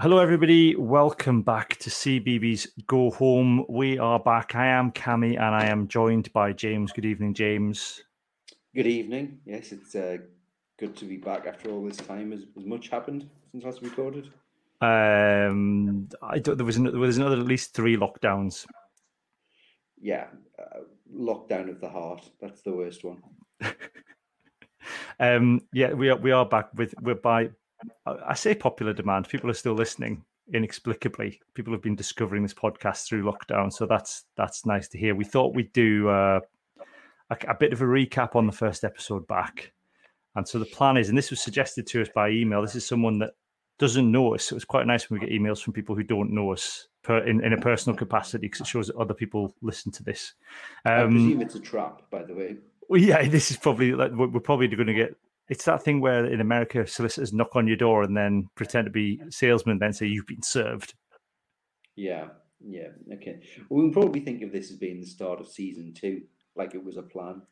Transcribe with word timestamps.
Hello, 0.00 0.20
everybody. 0.20 0.76
Welcome 0.76 1.42
back 1.42 1.76
to 1.78 1.90
CBB's 1.90 2.68
Go 2.86 3.10
Home. 3.10 3.64
We 3.68 3.98
are 3.98 4.20
back. 4.20 4.54
I 4.54 4.66
am 4.66 4.92
Cami 4.92 5.30
and 5.30 5.52
I 5.56 5.66
am 5.66 5.88
joined 5.88 6.32
by 6.32 6.52
James. 6.52 6.92
Good 6.92 7.04
evening, 7.04 7.34
James. 7.34 8.04
Good 8.76 8.86
evening. 8.86 9.40
Yes, 9.44 9.72
it's 9.72 9.96
uh, 9.96 10.18
good 10.78 10.96
to 10.98 11.04
be 11.04 11.16
back 11.16 11.46
after 11.48 11.70
all 11.70 11.84
this 11.84 11.96
time. 11.96 12.30
Has, 12.30 12.44
has 12.54 12.64
much 12.64 12.90
happened 12.90 13.28
since 13.50 13.64
last 13.64 13.82
recorded? 13.82 14.30
Um, 14.80 16.08
I 16.22 16.38
don't, 16.38 16.56
there 16.56 16.64
was 16.64 16.76
an, 16.76 16.84
there 16.84 17.00
was 17.00 17.16
another 17.16 17.36
at 17.36 17.46
least 17.46 17.74
three 17.74 17.96
lockdowns. 17.96 18.66
Yeah, 20.00 20.28
uh, 20.60 20.82
lockdown 21.12 21.68
of 21.70 21.80
the 21.80 21.88
heart. 21.88 22.24
That's 22.40 22.62
the 22.62 22.72
worst 22.72 23.02
one. 23.02 23.20
Um, 25.20 25.62
yeah, 25.72 25.92
we 25.92 26.10
are 26.10 26.16
we 26.16 26.30
are 26.30 26.46
back 26.46 26.68
with 26.74 26.94
we're 27.02 27.16
by 27.16 27.50
I 28.06 28.34
say 28.34 28.54
popular 28.54 28.92
demand. 28.92 29.28
People 29.28 29.50
are 29.50 29.54
still 29.54 29.74
listening 29.74 30.24
inexplicably. 30.52 31.40
People 31.54 31.72
have 31.72 31.82
been 31.82 31.94
discovering 31.94 32.42
this 32.42 32.54
podcast 32.54 33.06
through 33.06 33.22
lockdown, 33.22 33.72
so 33.72 33.86
that's 33.86 34.24
that's 34.36 34.66
nice 34.66 34.88
to 34.88 34.98
hear. 34.98 35.14
We 35.14 35.24
thought 35.24 35.54
we'd 35.54 35.72
do 35.72 36.08
uh, 36.08 36.40
a, 37.30 37.36
a 37.48 37.54
bit 37.54 37.72
of 37.72 37.82
a 37.82 37.84
recap 37.86 38.34
on 38.34 38.46
the 38.46 38.52
first 38.52 38.82
episode 38.84 39.26
back, 39.28 39.72
and 40.34 40.46
so 40.48 40.58
the 40.58 40.64
plan 40.64 40.96
is, 40.96 41.08
and 41.08 41.16
this 41.18 41.30
was 41.30 41.40
suggested 41.40 41.86
to 41.88 42.02
us 42.02 42.08
by 42.14 42.30
email. 42.30 42.62
This 42.62 42.74
is 42.76 42.86
someone 42.86 43.18
that 43.20 43.34
doesn't 43.78 44.10
know 44.10 44.34
us. 44.34 44.44
So 44.44 44.56
it's 44.56 44.64
quite 44.64 44.86
nice 44.86 45.08
when 45.08 45.20
we 45.20 45.26
get 45.26 45.32
emails 45.38 45.62
from 45.62 45.72
people 45.72 45.94
who 45.94 46.02
don't 46.02 46.32
know 46.32 46.52
us 46.52 46.88
per, 47.02 47.18
in, 47.18 47.44
in 47.44 47.52
a 47.52 47.58
personal 47.60 47.96
capacity 47.96 48.48
because 48.48 48.62
it 48.62 48.66
shows 48.66 48.88
that 48.88 48.96
other 48.96 49.14
people 49.14 49.54
listen 49.62 49.92
to 49.92 50.02
this. 50.02 50.32
Um, 50.84 50.92
I 50.92 51.02
Um, 51.02 51.10
presume 51.12 51.42
it's 51.42 51.54
a 51.54 51.60
trap, 51.60 52.02
by 52.10 52.24
the 52.24 52.34
way. 52.34 52.56
well, 52.88 53.00
yeah, 53.00 53.28
this 53.28 53.52
is 53.52 53.56
probably 53.56 53.92
like 53.92 54.10
we're 54.12 54.40
probably 54.40 54.66
going 54.66 54.86
to 54.88 54.94
get. 54.94 55.14
It's 55.48 55.64
that 55.64 55.82
thing 55.82 56.00
where 56.00 56.26
in 56.26 56.40
America 56.40 56.86
solicitors 56.86 57.32
knock 57.32 57.56
on 57.56 57.66
your 57.66 57.76
door 57.76 58.02
and 58.02 58.16
then 58.16 58.48
pretend 58.54 58.86
to 58.86 58.90
be 58.90 59.20
salesmen, 59.30 59.78
then 59.78 59.92
say 59.92 60.06
you've 60.06 60.26
been 60.26 60.42
served. 60.42 60.94
Yeah, 61.96 62.28
yeah, 62.60 62.88
okay. 63.14 63.40
Well, 63.68 63.82
we 63.82 63.86
can 63.86 63.92
probably 63.92 64.20
think 64.20 64.42
of 64.42 64.52
this 64.52 64.70
as 64.70 64.76
being 64.76 65.00
the 65.00 65.06
start 65.06 65.40
of 65.40 65.48
season 65.48 65.94
two, 65.94 66.22
like 66.54 66.74
it 66.74 66.84
was 66.84 66.96
a 66.96 67.02
plan. 67.02 67.42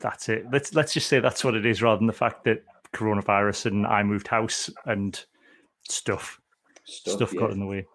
That's 0.00 0.28
it. 0.28 0.46
Let's 0.52 0.74
let's 0.74 0.92
just 0.92 1.08
say 1.08 1.20
that's 1.20 1.44
what 1.44 1.54
it 1.54 1.66
is, 1.66 1.82
rather 1.82 1.98
than 1.98 2.06
the 2.06 2.12
fact 2.12 2.44
that 2.44 2.64
coronavirus 2.92 3.66
and 3.66 3.86
I 3.86 4.02
moved 4.02 4.28
house 4.28 4.70
and 4.86 5.22
stuff 5.88 6.40
Stuff, 6.86 7.14
stuff, 7.14 7.34
got 7.36 7.50
in 7.50 7.60
the 7.60 7.66
way. 7.66 7.86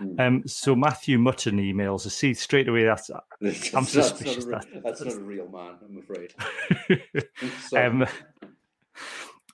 Mm. 0.00 0.20
Um, 0.20 0.42
so 0.46 0.76
Matthew 0.76 1.18
Mutton 1.18 1.58
emails. 1.58 2.06
I 2.06 2.10
see 2.10 2.34
straight 2.34 2.68
away 2.68 2.84
that's 2.84 3.10
That's, 3.40 3.74
I'm 3.74 3.82
that's 3.84 3.96
not 3.96 4.04
suspicious 4.04 4.44
a 4.44 4.48
re- 4.48 4.54
that- 4.54 4.82
that's 4.84 5.00
not 5.02 5.14
a 5.14 5.20
real 5.20 5.48
man, 5.48 5.74
I'm 5.84 5.98
afraid. 5.98 6.34
um, 7.76 8.06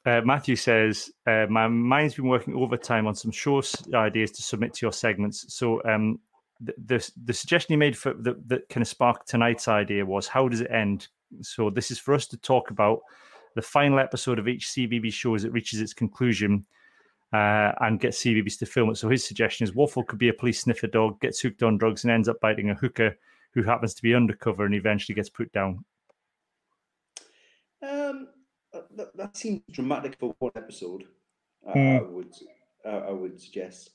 uh, 0.06 0.20
Matthew 0.25 0.56
says, 0.56 1.10
uh, 1.26 1.47
My 1.48 1.66
mind's 1.69 2.15
been 2.15 2.28
working 2.28 2.54
overtime 2.54 3.06
on 3.06 3.15
some 3.15 3.31
show 3.31 3.62
ideas 3.94 4.31
to 4.32 4.42
submit 4.42 4.75
to 4.75 4.87
your 4.87 4.92
segments. 4.92 5.54
So, 5.54 5.82
um, 5.84 6.20
the, 6.60 6.75
the, 6.87 7.10
the 7.25 7.32
suggestion 7.32 7.72
you 7.72 7.78
made 7.78 7.97
for 7.97 8.15
that, 8.15 8.48
that 8.48 8.69
kind 8.69 8.82
of 8.82 8.88
sparked 8.88 9.28
tonight's 9.28 9.66
idea 9.66 10.04
was 10.04 10.28
how 10.28 10.48
does 10.48 10.60
it 10.60 10.70
end? 10.70 11.09
So, 11.41 11.70
this 11.70 11.91
is 11.91 11.98
for 11.98 12.15
us 12.15 12.26
to 12.28 12.37
talk 12.37 12.70
about 12.70 13.00
the 13.54 13.62
final 13.62 13.98
episode 13.98 14.38
of 14.38 14.48
each 14.48 14.69
CBB 14.69 15.12
show 15.12 15.34
as 15.34 15.44
it 15.44 15.53
reaches 15.53 15.81
its 15.81 15.94
conclusion. 15.94 16.66
Uh, 17.32 17.72
and 17.81 17.98
get 17.98 18.12
CBBS 18.12 18.60
to 18.60 18.66
film 18.66 18.91
it. 18.91 18.97
So 18.97 19.09
his 19.09 19.26
suggestion 19.26 19.65
is 19.65 19.75
Waffle 19.75 20.04
could 20.04 20.21
be 20.21 20.28
a 20.28 20.32
police 20.32 20.60
sniffer 20.60 20.86
dog, 20.86 21.21
gets 21.21 21.41
hooked 21.41 21.65
on 21.65 21.78
drugs, 21.78 22.04
and 22.04 22.12
ends 22.12 22.28
up 22.28 22.38
biting 22.38 22.71
a 22.71 22.75
hooker 22.75 23.16
who 23.54 23.65
happens 23.65 23.92
to 23.94 24.03
be 24.03 24.15
undercover 24.15 24.65
and 24.65 24.75
eventually 24.75 25.16
gets 25.16 25.31
put 25.31 25.50
down. 25.53 25.84
Um, 27.82 28.28
uh, 28.72 28.81
that, 28.97 29.16
that 29.16 29.37
seems 29.37 29.62
dramatic 29.71 30.16
for 30.19 30.34
one 30.38 30.53
episode. 30.56 31.05
Uh, 31.66 31.72
Hmm. 31.72 31.97
I 31.97 32.03
would, 32.03 32.32
uh, 32.84 32.88
I 32.88 33.10
would 33.12 33.41
suggest. 33.41 33.91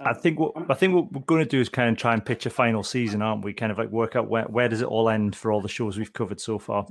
I 0.00 0.12
think 0.14 0.38
what 0.38 0.52
I 0.70 0.74
think 0.74 0.94
what 0.94 1.12
we're 1.12 1.22
going 1.22 1.42
to 1.42 1.48
do 1.48 1.60
is 1.60 1.68
kind 1.68 1.90
of 1.90 1.96
try 1.96 2.12
and 2.14 2.24
pitch 2.24 2.46
a 2.46 2.50
final 2.50 2.84
season, 2.84 3.20
aren't 3.20 3.44
we? 3.44 3.52
Kind 3.52 3.72
of 3.72 3.78
like 3.78 3.90
work 3.90 4.14
out 4.14 4.28
where 4.28 4.44
where 4.44 4.68
does 4.68 4.80
it 4.80 4.86
all 4.86 5.08
end 5.08 5.34
for 5.34 5.50
all 5.50 5.60
the 5.60 5.68
shows 5.68 5.98
we've 5.98 6.12
covered 6.12 6.40
so 6.40 6.58
far. 6.58 6.86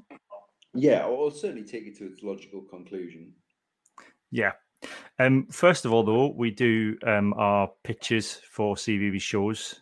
Yeah, 0.73 1.05
or 1.05 1.17
or 1.17 1.31
certainly 1.31 1.63
take 1.63 1.87
it 1.87 1.97
to 1.99 2.05
its 2.05 2.21
logical 2.21 2.61
conclusion. 2.61 3.33
Yeah. 4.29 4.51
Um. 5.19 5.47
First 5.51 5.85
of 5.85 5.93
all, 5.93 6.03
though, 6.03 6.33
we 6.35 6.51
do 6.51 6.97
um 7.05 7.33
our 7.37 7.69
pitches 7.83 8.41
for 8.51 8.75
CBB 8.75 9.21
shows. 9.21 9.81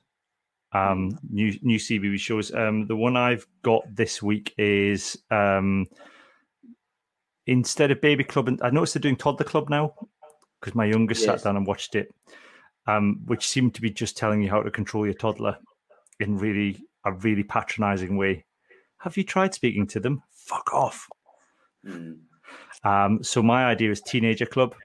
Um. 0.71 1.17
New 1.27 1.57
new 1.63 1.79
CBB 1.79 2.19
shows. 2.19 2.53
Um. 2.53 2.85
The 2.85 2.95
one 2.95 3.17
I've 3.17 3.47
got 3.63 3.83
this 3.94 4.21
week 4.21 4.53
is 4.59 5.17
um. 5.31 5.88
Instead 7.47 7.91
of 7.91 8.01
Baby 8.01 8.23
Club, 8.23 8.47
and 8.47 8.59
I 8.63 8.69
noticed 8.69 8.94
they're 8.95 9.01
doing 9.01 9.16
Toddler 9.16 9.45
Club 9.45 9.69
now 9.69 9.94
because 10.59 10.75
my 10.75 10.85
youngest 10.85 11.22
Yes. 11.25 11.41
sat 11.41 11.44
down 11.44 11.57
and 11.57 11.67
watched 11.67 11.95
it. 11.95 12.13
Um, 12.88 13.22
which 13.25 13.47
seemed 13.47 13.73
to 13.75 13.81
be 13.81 13.89
just 13.89 14.16
telling 14.16 14.44
you 14.44 14.50
how 14.51 14.61
to 14.61 14.69
control 14.69 15.06
your 15.06 15.16
toddler 15.16 15.57
in 16.19 16.38
really 16.38 16.83
a 17.03 17.11
really 17.13 17.41
patronizing 17.44 18.16
way. 18.16 18.45
Have 19.00 19.17
you 19.17 19.23
tried 19.23 19.56
speaking 19.56 19.88
to 19.88 20.00
them? 20.00 20.22
Fuck 20.31 20.72
off. 20.72 21.07
Mm. 21.83 22.19
Um, 22.83 23.23
so 23.23 23.41
my 23.41 23.66
idea 23.66 23.89
is 23.89 24.01
Teenager 24.01 24.45
Club, 24.45 24.75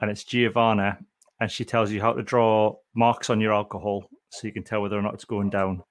and 0.00 0.10
it's 0.12 0.22
Giovanna, 0.22 0.98
and 1.40 1.50
she 1.50 1.64
tells 1.64 1.90
you 1.90 2.00
how 2.00 2.12
to 2.12 2.22
draw 2.22 2.76
marks 2.94 3.30
on 3.30 3.40
your 3.40 3.52
alcohol 3.52 4.08
so 4.30 4.46
you 4.46 4.52
can 4.52 4.62
tell 4.62 4.80
whether 4.82 4.96
or 4.96 5.02
not 5.02 5.14
it's 5.14 5.24
going 5.24 5.50
down. 5.50 5.82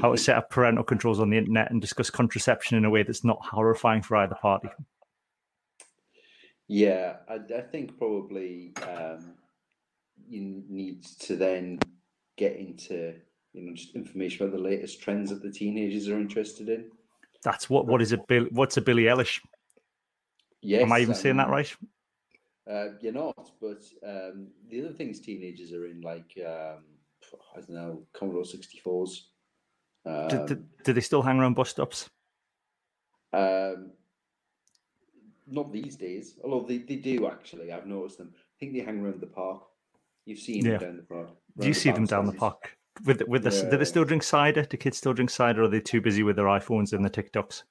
How 0.00 0.10
to 0.10 0.18
set 0.18 0.36
up 0.36 0.50
parental 0.50 0.82
controls 0.82 1.20
on 1.20 1.30
the 1.30 1.38
internet 1.38 1.70
and 1.70 1.80
discuss 1.80 2.10
contraception 2.10 2.76
in 2.76 2.84
a 2.84 2.90
way 2.90 3.04
that's 3.04 3.24
not 3.24 3.38
horrifying 3.44 4.02
for 4.02 4.16
either 4.16 4.34
party. 4.34 4.68
Yeah, 6.68 7.16
I, 7.28 7.34
I 7.54 7.60
think 7.60 7.98
probably 7.98 8.72
um, 8.88 9.34
you 10.28 10.62
need 10.68 11.04
to 11.20 11.36
then 11.36 11.78
get 12.36 12.56
into 12.56 13.14
you 13.52 13.62
know 13.62 13.74
just 13.74 13.94
information 13.94 14.46
about 14.46 14.56
the 14.56 14.62
latest 14.62 15.00
trends 15.00 15.30
that 15.30 15.42
the 15.42 15.50
teenagers 15.50 16.08
are 16.08 16.18
interested 16.18 16.68
in. 16.68 16.90
That's 17.42 17.68
what. 17.68 17.86
What 17.86 18.00
is 18.00 18.12
a 18.12 18.18
Bill? 18.18 18.46
What's 18.50 18.76
a 18.76 18.80
Billie 18.80 19.04
Eilish? 19.04 19.40
Yes, 20.62 20.82
Am 20.82 20.92
I 20.92 21.00
even 21.00 21.14
saying 21.14 21.36
that 21.36 21.48
um, 21.48 21.52
right? 21.52 21.76
Uh, 22.70 22.86
you're 23.02 23.12
not, 23.12 23.50
but 23.60 23.82
um, 24.06 24.48
the 24.70 24.80
other 24.80 24.94
things 24.94 25.20
teenagers 25.20 25.72
are 25.72 25.86
in, 25.86 26.00
like 26.00 26.32
um, 26.38 26.84
I 27.54 27.60
don't 27.60 27.70
know, 27.70 28.02
Commodore 28.14 28.44
64s. 28.44 29.18
Um, 30.06 30.28
Do, 30.28 30.54
do, 30.54 30.64
do 30.82 30.92
they 30.94 31.02
still 31.02 31.20
hang 31.20 31.38
around 31.38 31.54
bus 31.54 31.68
stops? 31.68 32.08
um, 33.34 33.90
not 35.46 35.72
these 35.72 35.96
days, 35.96 36.34
although 36.42 36.66
they, 36.66 36.78
they 36.78 36.96
do 36.96 37.26
actually. 37.26 37.72
I've 37.72 37.86
noticed 37.86 38.18
them. 38.18 38.32
I 38.34 38.54
think 38.60 38.72
they 38.72 38.80
hang 38.80 39.00
around 39.00 39.20
the 39.20 39.26
park. 39.26 39.62
You've 40.24 40.38
seen 40.38 40.64
Yeah. 40.64 40.78
them 40.78 40.80
down 40.80 40.96
the 40.96 41.02
park. 41.02 41.30
Do 41.58 41.66
you 41.68 41.74
see 41.74 41.90
them 41.90 42.06
down 42.06 42.26
the 42.26 42.32
park? 42.32 42.76
With 43.04 43.22
with 43.28 43.42
the, 43.42 43.50
do 43.70 43.76
they 43.76 43.84
still 43.84 44.04
drink 44.04 44.22
cider? 44.22 44.62
Do 44.62 44.76
kids 44.76 44.98
still 44.98 45.12
drink 45.12 45.30
cider? 45.30 45.62
Or 45.62 45.64
are 45.64 45.68
they 45.68 45.80
too 45.80 46.00
busy 46.00 46.22
with 46.22 46.36
their 46.36 46.46
iPhones 46.46 46.92
and 46.92 47.04
the 47.04 47.10
TikToks? 47.10 47.62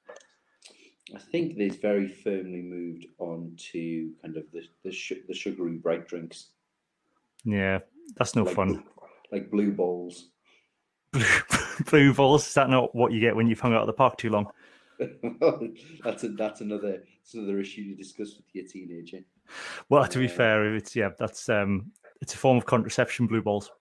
I 1.15 1.19
think 1.19 1.57
they've 1.57 1.79
very 1.81 2.07
firmly 2.07 2.61
moved 2.61 3.05
on 3.19 3.53
to 3.71 4.11
kind 4.21 4.35
of 4.37 4.43
the 4.51 4.63
the, 4.83 4.91
sh- 4.91 5.13
the 5.27 5.33
sugary 5.33 5.77
bright 5.77 6.07
drinks. 6.07 6.47
Yeah, 7.45 7.79
that's 8.17 8.35
no 8.35 8.43
like 8.43 8.55
fun. 8.55 8.67
Blue, 8.73 8.83
like 9.31 9.51
blue 9.51 9.71
balls. 9.71 10.29
Blue 11.89 12.13
balls. 12.13 12.47
Is 12.47 12.53
that 12.55 12.69
not 12.69 12.93
what 12.95 13.11
you 13.11 13.19
get 13.19 13.35
when 13.35 13.47
you've 13.47 13.59
hung 13.59 13.73
out 13.73 13.81
at 13.81 13.87
the 13.87 13.93
park 13.93 14.17
too 14.17 14.29
long? 14.29 14.47
That's 16.03 16.23
a, 16.23 16.29
that's 16.29 16.61
another 16.61 17.03
that's 17.19 17.33
another 17.33 17.59
issue 17.59 17.89
to 17.89 17.95
discuss 17.95 18.35
with 18.35 18.45
your 18.53 18.65
teenager. 18.65 19.19
Well, 19.89 20.07
to 20.07 20.19
be 20.19 20.27
fair, 20.27 20.75
it's 20.75 20.95
yeah, 20.95 21.09
that's 21.17 21.49
um, 21.49 21.91
it's 22.21 22.33
a 22.33 22.37
form 22.37 22.57
of 22.57 22.65
contraception. 22.65 23.27
Blue 23.27 23.41
balls. 23.41 23.71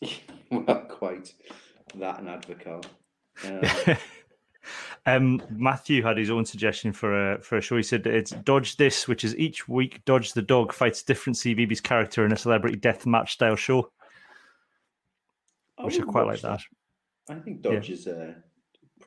well, 0.50 0.86
quite 0.88 1.34
that 1.94 2.20
and 2.20 2.28
Advocaat. 2.28 2.86
Uh, 3.44 3.94
um, 5.04 5.42
Matthew 5.50 6.02
had 6.02 6.16
his 6.16 6.30
own 6.30 6.46
suggestion 6.46 6.90
for 6.90 7.34
a 7.34 7.42
for 7.42 7.58
a 7.58 7.60
show. 7.60 7.76
He 7.76 7.82
said 7.82 8.06
it's 8.06 8.30
Dodge 8.30 8.78
This, 8.78 9.06
which 9.06 9.24
is 9.24 9.36
each 9.36 9.68
week 9.68 10.02
Dodge 10.06 10.32
the 10.32 10.40
dog 10.40 10.72
fights 10.72 11.02
different 11.02 11.36
CBeebies 11.36 11.82
character 11.82 12.24
in 12.24 12.32
a 12.32 12.36
celebrity 12.36 12.78
death 12.78 13.04
match 13.04 13.34
style 13.34 13.54
show. 13.54 13.90
Which 15.78 16.00
I, 16.00 16.04
quite 16.04 16.26
like 16.26 16.40
that. 16.40 16.62
that. 17.28 17.36
I 17.36 17.40
think 17.40 17.60
Dodge 17.60 17.90
yeah. 17.90 17.94
is 17.94 18.06
uh, 18.06 18.32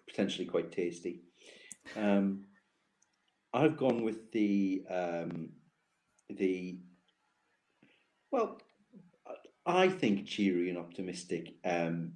potentially 0.09 0.45
quite 0.45 0.71
tasty. 0.71 1.21
Um, 1.95 2.45
I've 3.53 3.77
gone 3.77 4.03
with 4.03 4.31
the 4.31 4.83
um, 4.89 5.49
the 6.29 6.79
well, 8.31 8.61
I 9.65 9.87
think 9.87 10.25
cheery 10.25 10.69
and 10.69 10.77
optimistic. 10.77 11.55
Um, 11.63 12.13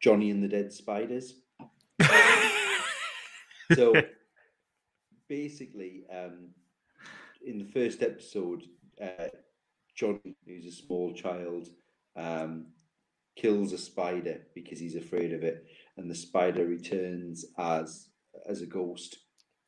Johnny 0.00 0.30
and 0.30 0.42
the 0.42 0.48
Dead 0.48 0.72
Spiders. 0.72 1.34
so 3.74 3.94
basically, 5.28 6.04
um, 6.12 6.48
in 7.46 7.58
the 7.58 7.72
first 7.72 8.02
episode, 8.02 8.64
uh, 9.00 9.28
Johnny, 9.94 10.36
who's 10.46 10.66
a 10.66 10.72
small 10.72 11.12
child, 11.12 11.68
um, 12.16 12.66
kills 13.36 13.72
a 13.72 13.78
spider 13.78 14.40
because 14.54 14.80
he's 14.80 14.96
afraid 14.96 15.32
of 15.32 15.42
it, 15.42 15.66
and 15.96 16.10
the 16.10 16.14
spider 16.14 16.66
returns 16.66 17.44
as 17.58 18.08
as 18.48 18.62
a 18.62 18.66
ghost. 18.66 19.18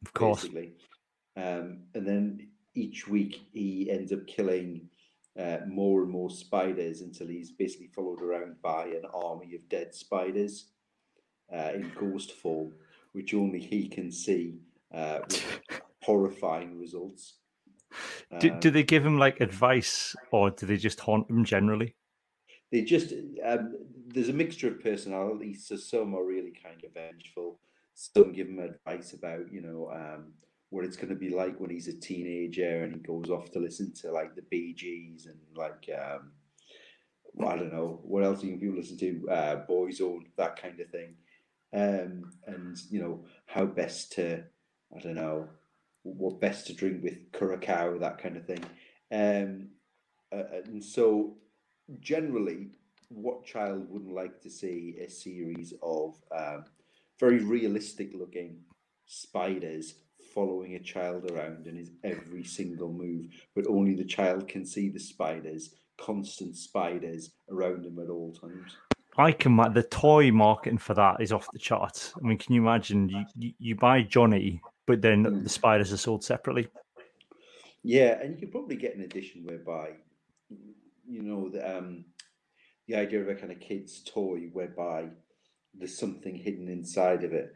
Of 0.04 0.12
course. 0.12 0.42
Basically. 0.42 0.72
Um, 1.36 1.84
and 1.94 2.06
then 2.06 2.48
each 2.74 3.08
week 3.08 3.42
he 3.52 3.90
ends 3.90 4.12
up 4.12 4.26
killing 4.26 4.88
uh, 5.38 5.58
more 5.66 6.02
and 6.02 6.10
more 6.10 6.30
spiders 6.30 7.00
until 7.00 7.26
he's 7.26 7.52
basically 7.52 7.88
followed 7.88 8.22
around 8.22 8.56
by 8.62 8.86
an 8.86 9.02
army 9.12 9.54
of 9.54 9.68
dead 9.68 9.94
spiders 9.94 10.70
uh, 11.52 11.70
in 11.74 11.90
ghost 11.98 12.32
form, 12.32 12.72
which 13.12 13.34
only 13.34 13.60
he 13.60 13.88
can 13.88 14.10
see 14.10 14.58
uh, 14.94 15.20
with 15.28 15.60
horrifying 16.02 16.78
results. 16.78 17.34
Do, 18.40 18.50
do 18.50 18.68
um, 18.68 18.74
they 18.74 18.82
give 18.82 19.04
him 19.04 19.18
like 19.18 19.40
advice 19.40 20.16
or 20.32 20.50
do 20.50 20.66
they 20.66 20.76
just 20.76 21.00
haunt 21.00 21.30
him 21.30 21.44
generally? 21.44 21.94
They 22.74 22.82
just, 22.82 23.12
um, 23.44 23.76
there's 24.08 24.30
a 24.30 24.32
mixture 24.32 24.66
of 24.66 24.82
personalities. 24.82 25.64
So 25.68 25.76
some 25.76 26.12
are 26.12 26.24
really 26.24 26.52
kind 26.60 26.82
of 26.82 26.92
vengeful, 26.92 27.60
some 27.94 28.32
give 28.32 28.48
him 28.48 28.58
advice 28.58 29.12
about, 29.12 29.52
you 29.52 29.60
know, 29.60 29.92
um, 29.94 30.32
what 30.70 30.84
it's 30.84 30.96
going 30.96 31.10
to 31.10 31.14
be 31.14 31.30
like 31.30 31.60
when 31.60 31.70
he's 31.70 31.86
a 31.86 32.00
teenager 32.00 32.82
and 32.82 32.92
he 32.92 32.98
goes 32.98 33.30
off 33.30 33.52
to 33.52 33.60
listen 33.60 33.92
to 34.00 34.10
like 34.10 34.34
the 34.34 34.42
Bee 34.50 34.74
Gees 34.74 35.26
and 35.26 35.38
like 35.54 35.88
um, 35.96 36.32
I 37.46 37.54
don't 37.54 37.72
know 37.72 38.00
what 38.02 38.24
else 38.24 38.42
you 38.42 38.50
can 38.50 38.58
people 38.58 38.78
listen 38.78 38.98
to, 38.98 39.28
uh, 39.30 39.66
Boyzone, 39.70 40.24
that 40.36 40.60
kind 40.60 40.80
of 40.80 40.90
thing, 40.90 41.14
um, 41.72 42.32
and 42.48 42.76
you 42.90 43.00
know 43.00 43.24
how 43.46 43.66
best 43.66 44.10
to 44.14 44.42
I 44.96 44.98
don't 44.98 45.14
know 45.14 45.48
what 46.02 46.40
best 46.40 46.66
to 46.66 46.74
drink 46.74 47.04
with 47.04 47.30
curacao, 47.32 47.98
that 47.98 48.18
kind 48.18 48.36
of 48.36 48.44
thing, 48.44 48.64
um, 49.12 49.68
uh, 50.32 50.58
and 50.64 50.82
so 50.82 51.36
generally, 52.00 52.68
what 53.08 53.44
child 53.44 53.88
wouldn't 53.90 54.14
like 54.14 54.40
to 54.42 54.50
see 54.50 54.96
a 55.00 55.08
series 55.08 55.74
of 55.82 56.14
um, 56.36 56.64
very 57.20 57.38
realistic 57.38 58.12
looking 58.14 58.60
spiders 59.06 59.94
following 60.34 60.74
a 60.74 60.80
child 60.80 61.30
around 61.30 61.66
in 61.66 61.76
his 61.76 61.90
every 62.02 62.42
single 62.42 62.92
move, 62.92 63.26
but 63.54 63.66
only 63.68 63.94
the 63.94 64.04
child 64.04 64.48
can 64.48 64.66
see 64.66 64.88
the 64.88 64.98
spiders, 64.98 65.76
constant 65.96 66.56
spiders 66.56 67.30
around 67.50 67.84
him 67.84 67.98
at 68.00 68.10
all 68.10 68.32
times. 68.32 68.76
I 69.16 69.30
can 69.30 69.56
the 69.72 69.84
toy 69.84 70.32
marketing 70.32 70.78
for 70.78 70.94
that 70.94 71.20
is 71.20 71.30
off 71.30 71.46
the 71.52 71.58
charts. 71.58 72.14
I 72.16 72.26
mean, 72.26 72.36
can 72.36 72.52
you 72.52 72.62
imagine 72.62 73.08
you, 73.08 73.24
you, 73.36 73.52
you 73.58 73.74
buy 73.76 74.02
Johnny, 74.02 74.60
but 74.86 75.02
then 75.02 75.24
mm. 75.24 75.42
the 75.44 75.48
spiders 75.48 75.92
are 75.92 75.96
sold 75.96 76.24
separately? 76.24 76.66
Yeah, 77.84 78.18
and 78.20 78.34
you 78.34 78.40
could 78.40 78.50
probably 78.50 78.76
get 78.76 78.96
an 78.96 79.02
edition 79.02 79.44
whereby, 79.44 79.90
you 81.06 81.22
know, 81.22 81.48
the 81.48 81.78
um, 81.78 82.04
the 82.88 82.96
idea 82.96 83.20
of 83.20 83.28
a 83.28 83.34
kind 83.34 83.52
of 83.52 83.60
kid's 83.60 84.02
toy 84.02 84.48
whereby 84.52 85.08
there's 85.74 85.98
something 85.98 86.36
hidden 86.36 86.68
inside 86.68 87.24
of 87.24 87.32
it 87.32 87.54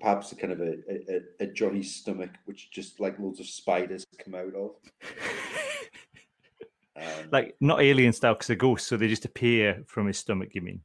perhaps 0.00 0.32
a 0.32 0.36
kind 0.36 0.52
of 0.52 0.60
a, 0.60 0.74
a, 0.90 1.20
a 1.40 1.46
Johnny's 1.46 1.94
stomach, 1.94 2.30
which 2.44 2.70
just 2.70 3.00
like 3.00 3.18
loads 3.18 3.40
of 3.40 3.46
spiders 3.46 4.06
come 4.22 4.34
out 4.34 4.54
of. 4.54 4.70
Um, 6.96 7.28
like 7.32 7.56
not 7.62 7.80
alien 7.80 8.12
style 8.12 8.34
because 8.34 8.48
they're 8.48 8.56
ghosts, 8.56 8.86
so 8.86 8.98
they 8.98 9.08
just 9.08 9.24
appear 9.24 9.84
from 9.86 10.06
his 10.06 10.18
stomach. 10.18 10.50
You 10.52 10.60
mean? 10.60 10.80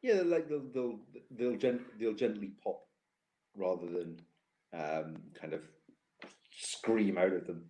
Yeah, 0.00 0.22
like 0.24 0.48
they'll 0.48 0.70
they'll 0.72 1.00
they'll, 1.30 1.56
gent- 1.56 1.98
they'll 2.00 2.14
gently 2.14 2.52
pop 2.62 2.80
rather 3.54 3.86
than 3.86 4.20
um, 4.72 5.16
kind 5.38 5.52
of 5.52 5.60
scream 6.50 7.18
out 7.18 7.32
of 7.32 7.46
them. 7.46 7.64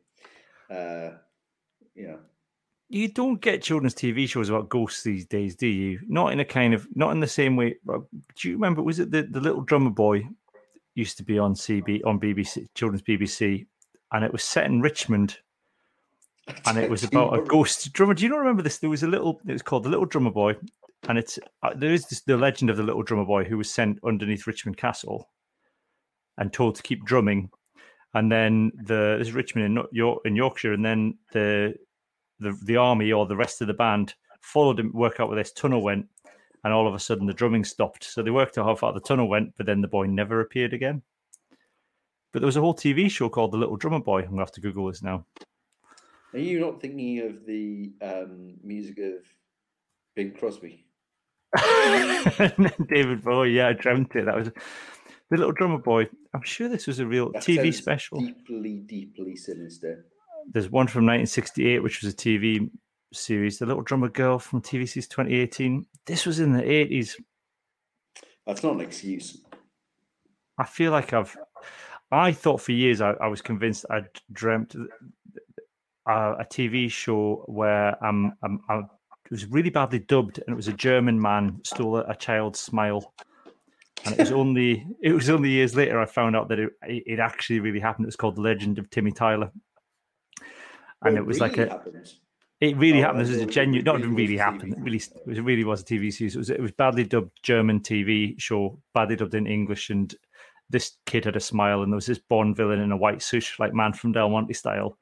Uh, 0.71 1.17
know. 2.07 2.21
You 2.89 3.09
don't 3.09 3.41
get 3.41 3.63
children's 3.63 3.95
TV 3.95 4.29
shows 4.29 4.51
about 4.51 4.69
ghosts 4.69 5.03
these 5.03 5.27
days, 5.27 5.57
do 5.57 5.67
you? 5.67 6.01
Not 6.07 6.33
in 6.33 6.41
a 6.41 6.45
kind 6.45 6.75
of, 6.75 6.87
not 6.95 7.13
in 7.13 7.21
the 7.21 7.27
same 7.27 7.57
way. 7.57 7.77
Do 7.87 8.49
you 8.49 8.55
remember? 8.55 8.83
Was 8.83 9.01
it 9.01 9.11
the, 9.11 9.23
the 9.23 9.41
little 9.41 9.63
drummer 9.63 9.91
boy 9.91 10.29
used 10.95 11.17
to 11.17 11.25
be 11.25 11.39
on 11.39 11.55
CB 11.55 12.03
on 12.05 12.21
BBC 12.21 12.67
children's 12.75 13.03
BBC, 13.03 13.67
and 14.13 14.25
it 14.25 14.33
was 14.33 14.45
set 14.45 14.67
in 14.67 14.81
Richmond, 14.81 15.39
and 16.67 16.79
it 16.79 16.91
was 16.91 17.05
about 17.05 17.39
a 17.39 17.43
ghost 17.43 17.93
drummer. 17.93 18.15
Do 18.15 18.23
you 18.23 18.31
not 18.31 18.39
remember 18.39 18.63
this? 18.63 18.79
There 18.79 18.91
was 18.91 19.03
a 19.03 19.09
little. 19.09 19.41
It 19.47 19.53
was 19.53 19.63
called 19.63 19.85
the 19.85 19.91
Little 19.91 20.07
Drummer 20.07 20.31
Boy, 20.31 20.55
and 21.09 21.19
it's 21.19 21.39
uh, 21.63 21.75
there 21.75 21.93
is 21.93 22.07
this, 22.07 22.21
the 22.23 22.37
legend 22.37 22.71
of 22.71 22.77
the 22.77 22.83
Little 22.83 23.03
Drummer 23.03 23.25
Boy 23.25 23.45
who 23.45 23.59
was 23.59 23.71
sent 23.71 23.99
underneath 24.05 24.47
Richmond 24.47 24.77
Castle, 24.77 25.29
and 26.39 26.53
told 26.53 26.77
to 26.77 26.83
keep 26.83 27.05
drumming, 27.05 27.51
and 28.15 28.31
then 28.31 28.73
the 28.77 29.17
this 29.19 29.29
is 29.29 29.35
Richmond 29.35 29.79
in 29.79 29.85
York 29.93 30.21
in 30.25 30.37
Yorkshire, 30.37 30.73
and 30.73 30.85
then 30.85 31.19
the 31.33 31.75
the 32.41 32.59
the 32.65 32.77
army 32.77 33.13
or 33.13 33.27
the 33.27 33.37
rest 33.37 33.61
of 33.61 33.67
the 33.67 33.75
band 33.75 34.15
followed 34.41 34.79
him, 34.79 34.93
work 34.93 35.21
out 35.21 35.29
where 35.29 35.39
this 35.39 35.53
tunnel 35.53 35.83
went, 35.83 36.07
and 36.63 36.73
all 36.73 36.87
of 36.87 36.95
a 36.95 36.99
sudden 36.99 37.27
the 37.27 37.33
drumming 37.33 37.65
stopped. 37.65 38.05
So 38.05 38.23
they 38.23 38.31
worked 38.31 38.59
out 38.59 38.67
how 38.67 38.75
far 38.75 38.93
the 38.93 39.01
tunnel 39.01 39.29
went, 39.29 39.55
but 39.57 39.67
then 39.67 39.81
the 39.81 39.89
boy 39.89 40.07
never 40.07 40.41
appeared 40.41 40.73
again. 40.73 41.03
But 42.33 42.41
there 42.41 42.47
was 42.47 42.57
a 42.57 42.61
whole 42.61 42.75
TV 42.75 43.11
show 43.11 43.29
called 43.29 43.53
The 43.53 43.59
Little 43.59 43.77
Drummer 43.77 44.01
Boy. 44.01 44.23
I'm 44.23 44.31
gonna 44.31 44.43
have 44.43 44.53
to 44.53 44.61
Google 44.61 44.87
this 44.87 45.03
now. 45.03 45.25
Are 46.33 46.39
you 46.39 46.59
not 46.59 46.81
thinking 46.81 47.21
of 47.21 47.47
the 47.47 47.93
um, 48.03 48.55
music 48.63 48.99
of 48.99 49.25
Bing 50.17 50.33
Crosby? 50.33 50.85
David 52.89 53.23
Bowie, 53.23 53.53
yeah, 53.53 53.69
I 53.69 53.73
dreamt 53.73 54.17
it. 54.17 54.25
That 54.25 54.35
was 54.35 54.51
the 55.31 55.37
little 55.37 55.53
drummer 55.53 55.79
boy. 55.79 56.09
I'm 56.35 56.43
sure 56.43 56.69
this 56.69 56.89
was 56.89 56.99
a 56.99 57.07
real 57.07 57.31
that 57.33 57.43
TV 57.45 57.73
special. 57.73 58.19
Deeply, 58.19 58.81
deeply 58.81 59.37
sinister. 59.37 60.07
There's 60.51 60.71
one 60.71 60.87
from 60.87 61.05
1968, 61.05 61.83
which 61.83 62.03
was 62.03 62.13
a 62.13 62.17
TV 62.17 62.71
series, 63.13 63.59
The 63.59 63.67
Little 63.67 63.83
Drummer 63.83 64.09
Girl 64.09 64.39
from 64.39 64.61
TV 64.61 64.89
series 64.89 65.09
2018. 65.09 65.87
This 66.07 66.27
was 66.27 66.41
in 66.41 66.53
the 66.53 66.63
80s. 66.63 67.15
That's 68.47 68.63
not 68.63 68.75
an 68.75 68.81
excuse. 68.81 69.39
I 70.59 70.65
feel 70.65 70.93
like 70.93 71.13
I've. 71.13 71.37
I 72.11 72.33
thought 72.33 72.61
for 72.61 72.73
years 72.73 73.01
I, 73.01 73.13
I 73.13 73.27
was 73.27 73.43
convinced 73.43 73.87
I'd 73.91 74.09
dreamt 74.31 74.77
uh, 74.77 76.13
a, 76.13 76.33
a 76.41 76.45
TV 76.45 76.91
show 76.91 77.45
where 77.47 78.03
um, 78.05 78.27
um, 78.27 78.33
I'm, 78.43 78.61
I'm, 78.69 78.77
I'm, 78.77 78.91
it 79.25 79.31
was 79.31 79.47
really 79.47 79.71
badly 79.71 80.01
dubbed, 80.01 80.39
and 80.39 80.53
it 80.53 80.57
was 80.57 80.69
a 80.69 80.73
German 80.75 81.21
man 81.21 81.61
stole 81.65 81.97
a, 81.97 82.03
a 82.03 82.15
child's 82.15 82.61
smile. 82.61 83.15
And 84.05 84.15
it 84.15 84.21
was 84.21 84.33
only 84.41 84.87
it 85.03 85.13
was 85.13 85.31
only 85.31 85.51
years 85.51 85.75
later 85.75 86.01
I 86.01 86.05
found 86.05 86.37
out 86.37 86.49
that 86.51 86.59
it, 86.59 86.71
it 86.83 87.19
actually 87.19 87.61
really 87.61 87.81
happened. 87.81 88.05
It 88.05 88.09
was 88.09 88.17
called 88.17 88.37
The 88.37 88.43
Legend 88.43 88.79
of 88.79 88.91
Timmy 88.91 89.11
Tyler 89.11 89.51
and 91.05 91.17
it 91.17 91.25
was 91.25 91.41
really 91.41 91.51
like 91.51 91.59
a. 91.59 91.71
Happened. 91.71 92.13
It 92.61 92.77
really 92.77 93.01
oh, 93.01 93.03
happened. 93.03 93.21
This 93.21 93.31
is 93.31 93.43
a 93.43 93.47
genuine, 93.47 93.85
not 93.85 93.99
even 93.99 94.15
really 94.15 94.37
happened. 94.37 94.73
It 94.73 94.81
really, 94.81 95.03
it 95.27 95.45
really 95.45 95.65
was 95.65 95.83
a 95.83 95.85
TV 95.85 96.13
series. 96.13 96.35
It 96.35 96.39
was, 96.39 96.51
it 96.51 96.61
was 96.61 96.73
badly 96.73 97.05
dubbed 97.05 97.33
German 97.43 97.81
TV 97.81 98.41
show, 98.41 98.81
badly 98.95 99.17
dubbed 99.17 99.35
in 99.35 99.47
English, 99.47 99.91
and 99.91 100.15
this 100.71 100.97
kid 101.05 101.25
had 101.25 101.37
a 101.37 101.41
smile, 101.41 101.83
and 101.83 101.93
there 101.93 101.97
was 101.97 102.07
this 102.07 102.19
Bond 102.19 102.57
villain 102.57 102.81
in 102.81 102.93
a 102.93 102.97
white 102.97 103.23
suit, 103.23 103.47
like 103.59 103.75
Man 103.75 103.93
from 103.93 104.13
Del 104.13 104.31
Monte 104.31 104.55
style, 104.55 104.99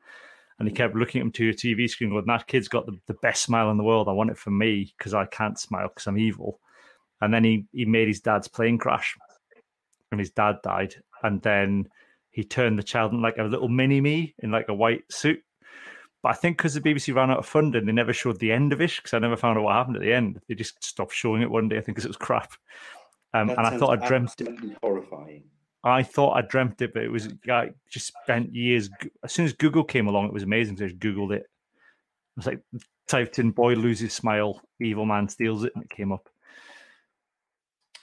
and 0.58 0.68
he 0.68 0.74
kept 0.74 0.96
looking 0.96 1.20
at 1.20 1.26
him 1.26 1.32
to 1.32 1.50
a 1.50 1.54
TV 1.54 1.88
screen, 1.88 2.10
going, 2.10 2.24
"That 2.26 2.46
kid's 2.46 2.68
got 2.68 2.86
the, 2.86 2.98
the 3.06 3.14
best 3.14 3.42
smile 3.42 3.70
in 3.70 3.76
the 3.76 3.84
world. 3.84 4.08
I 4.08 4.12
want 4.12 4.30
it 4.30 4.38
for 4.38 4.50
me 4.50 4.92
because 4.96 5.14
I 5.14 5.26
can't 5.26 5.58
smile 5.58 5.88
because 5.88 6.06
I'm 6.06 6.18
evil." 6.18 6.58
And 7.20 7.32
then 7.32 7.44
he 7.44 7.66
he 7.72 7.84
made 7.84 8.08
his 8.08 8.20
dad's 8.20 8.48
plane 8.48 8.78
crash, 8.78 9.16
and 10.10 10.18
his 10.18 10.30
dad 10.30 10.56
died, 10.62 10.96
and 11.22 11.40
then 11.42 11.88
he 12.30 12.44
turned 12.44 12.78
the 12.78 12.82
child 12.82 13.12
into 13.12 13.22
like 13.22 13.38
a 13.38 13.44
little 13.44 13.68
mini 13.68 14.00
me 14.00 14.34
in 14.38 14.50
like 14.50 14.68
a 14.68 14.74
white 14.74 15.04
suit. 15.10 15.42
But 16.22 16.30
I 16.30 16.34
think 16.34 16.56
because 16.56 16.74
the 16.74 16.80
BBC 16.80 17.14
ran 17.14 17.30
out 17.30 17.38
of 17.38 17.46
funding, 17.46 17.84
they 17.84 17.92
never 17.92 18.12
showed 18.12 18.38
the 18.38 18.52
end 18.52 18.72
of 18.72 18.80
it 18.80 18.92
because 18.96 19.12
I 19.12 19.18
never 19.18 19.36
found 19.36 19.58
out 19.58 19.64
what 19.64 19.74
happened 19.74 19.96
at 19.96 20.02
the 20.02 20.12
end. 20.12 20.40
They 20.48 20.54
just 20.54 20.82
stopped 20.82 21.12
showing 21.12 21.42
it 21.42 21.50
one 21.50 21.68
day, 21.68 21.78
I 21.78 21.80
think, 21.80 21.96
because 21.96 22.04
it 22.04 22.10
was 22.10 22.16
crap. 22.16 22.52
Um, 23.34 23.50
and 23.50 23.60
I 23.60 23.76
thought 23.76 24.00
I 24.00 24.06
dreamt 24.06 24.40
it. 24.40 24.48
Horrifying. 24.80 25.44
I 25.84 26.02
thought 26.02 26.34
I 26.34 26.42
dreamt 26.42 26.80
it, 26.80 26.94
but 26.94 27.02
it 27.02 27.10
was 27.10 27.28
I 27.50 27.70
just 27.90 28.06
spent 28.06 28.54
years. 28.54 28.88
As 29.24 29.32
soon 29.32 29.46
as 29.46 29.52
Google 29.52 29.82
came 29.82 30.06
along, 30.06 30.26
it 30.26 30.32
was 30.32 30.44
amazing. 30.44 30.76
So 30.76 30.84
I 30.84 30.88
just 30.88 31.00
Googled 31.00 31.32
it. 31.32 31.42
I 31.42 32.36
was 32.36 32.46
like, 32.46 32.60
typed 33.08 33.40
in 33.40 33.50
"boy 33.50 33.74
loses 33.74 34.12
smile, 34.12 34.60
evil 34.80 35.06
man 35.06 35.28
steals 35.28 35.64
it," 35.64 35.72
and 35.74 35.82
it 35.82 35.90
came 35.90 36.12
up. 36.12 36.28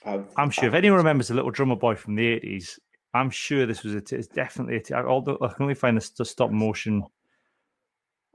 i 0.04 0.22
am 0.36 0.50
sure 0.50 0.68
if 0.68 0.74
anyone 0.74 0.98
remembers 0.98 1.28
the 1.28 1.34
little 1.34 1.50
drummer 1.50 1.76
boy 1.76 1.94
from 1.94 2.16
the 2.16 2.26
eighties, 2.26 2.78
I'm 3.14 3.30
sure 3.30 3.64
this 3.64 3.82
was 3.82 3.94
a. 3.94 4.00
T- 4.02 4.16
it's 4.16 4.28
definitely 4.28 4.76
a. 4.76 4.80
T- 4.80 4.94
although 4.94 5.38
I 5.40 5.48
can 5.48 5.62
only 5.62 5.74
find 5.74 5.96
this 5.96 6.10
the 6.10 6.24
stop 6.26 6.50
motion, 6.50 7.02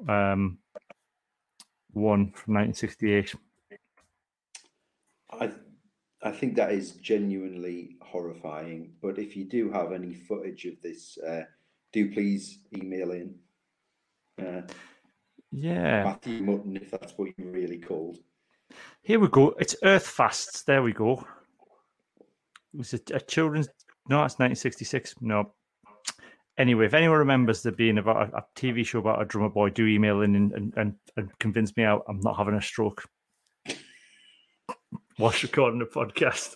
um, 0.08 0.58
one 1.94 2.32
from 2.32 2.56
1968. 2.56 3.36
I 5.32 5.52
I 6.26 6.32
think 6.32 6.56
that 6.56 6.72
is 6.72 6.94
genuinely 6.94 7.98
horrifying. 8.02 8.94
But 9.02 9.20
if 9.20 9.38
you 9.38 9.46
do 9.46 9.72
have 9.72 9.92
any 9.92 10.14
footage 10.14 10.66
of 10.66 10.82
this, 10.82 11.18
uh, 11.20 11.44
do 11.94 12.12
please 12.12 12.60
email 12.76 13.12
in. 13.12 13.36
Uh, 14.42 14.62
yeah, 15.52 16.04
Matthew 16.04 16.42
Mutton, 16.42 16.78
if 16.78 16.92
that's 16.92 17.14
what 17.16 17.30
you're 17.38 17.52
really 17.52 17.78
called. 17.78 18.18
Here 19.02 19.20
we 19.20 19.28
go. 19.28 19.54
It's 19.60 19.76
Earthfasts. 19.84 20.66
There 20.66 20.82
we 20.82 20.94
go. 20.94 21.24
It 22.74 22.78
was 22.78 22.94
a, 22.94 23.00
a 23.14 23.20
children's. 23.20 23.68
No, 24.10 24.24
it's 24.24 24.40
1966. 24.40 25.16
No. 25.22 25.54
Anyway, 26.58 26.86
if 26.86 26.94
anyone 26.94 27.18
remembers 27.18 27.64
there 27.64 27.72
being 27.74 27.98
about 27.98 28.30
a, 28.34 28.38
a 28.38 28.46
TV 28.56 28.86
show 28.86 29.00
about 29.00 29.22
a 29.22 29.26
drummer 29.26 29.50
boy, 29.50 29.70
do 29.70 29.86
email 29.86 30.22
in 30.22 30.36
and, 30.36 30.52
and, 30.54 30.74
and, 30.78 30.96
and 31.18 31.40
convince 31.40 31.76
me 31.76 31.84
out 31.84 32.06
I'm 32.08 32.22
not 32.22 32.38
having 32.38 32.56
a 32.56 32.62
stroke 32.62 33.04
whilst 35.18 35.44
recording 35.44 35.82
a 35.82 35.86
podcast. 35.86 36.56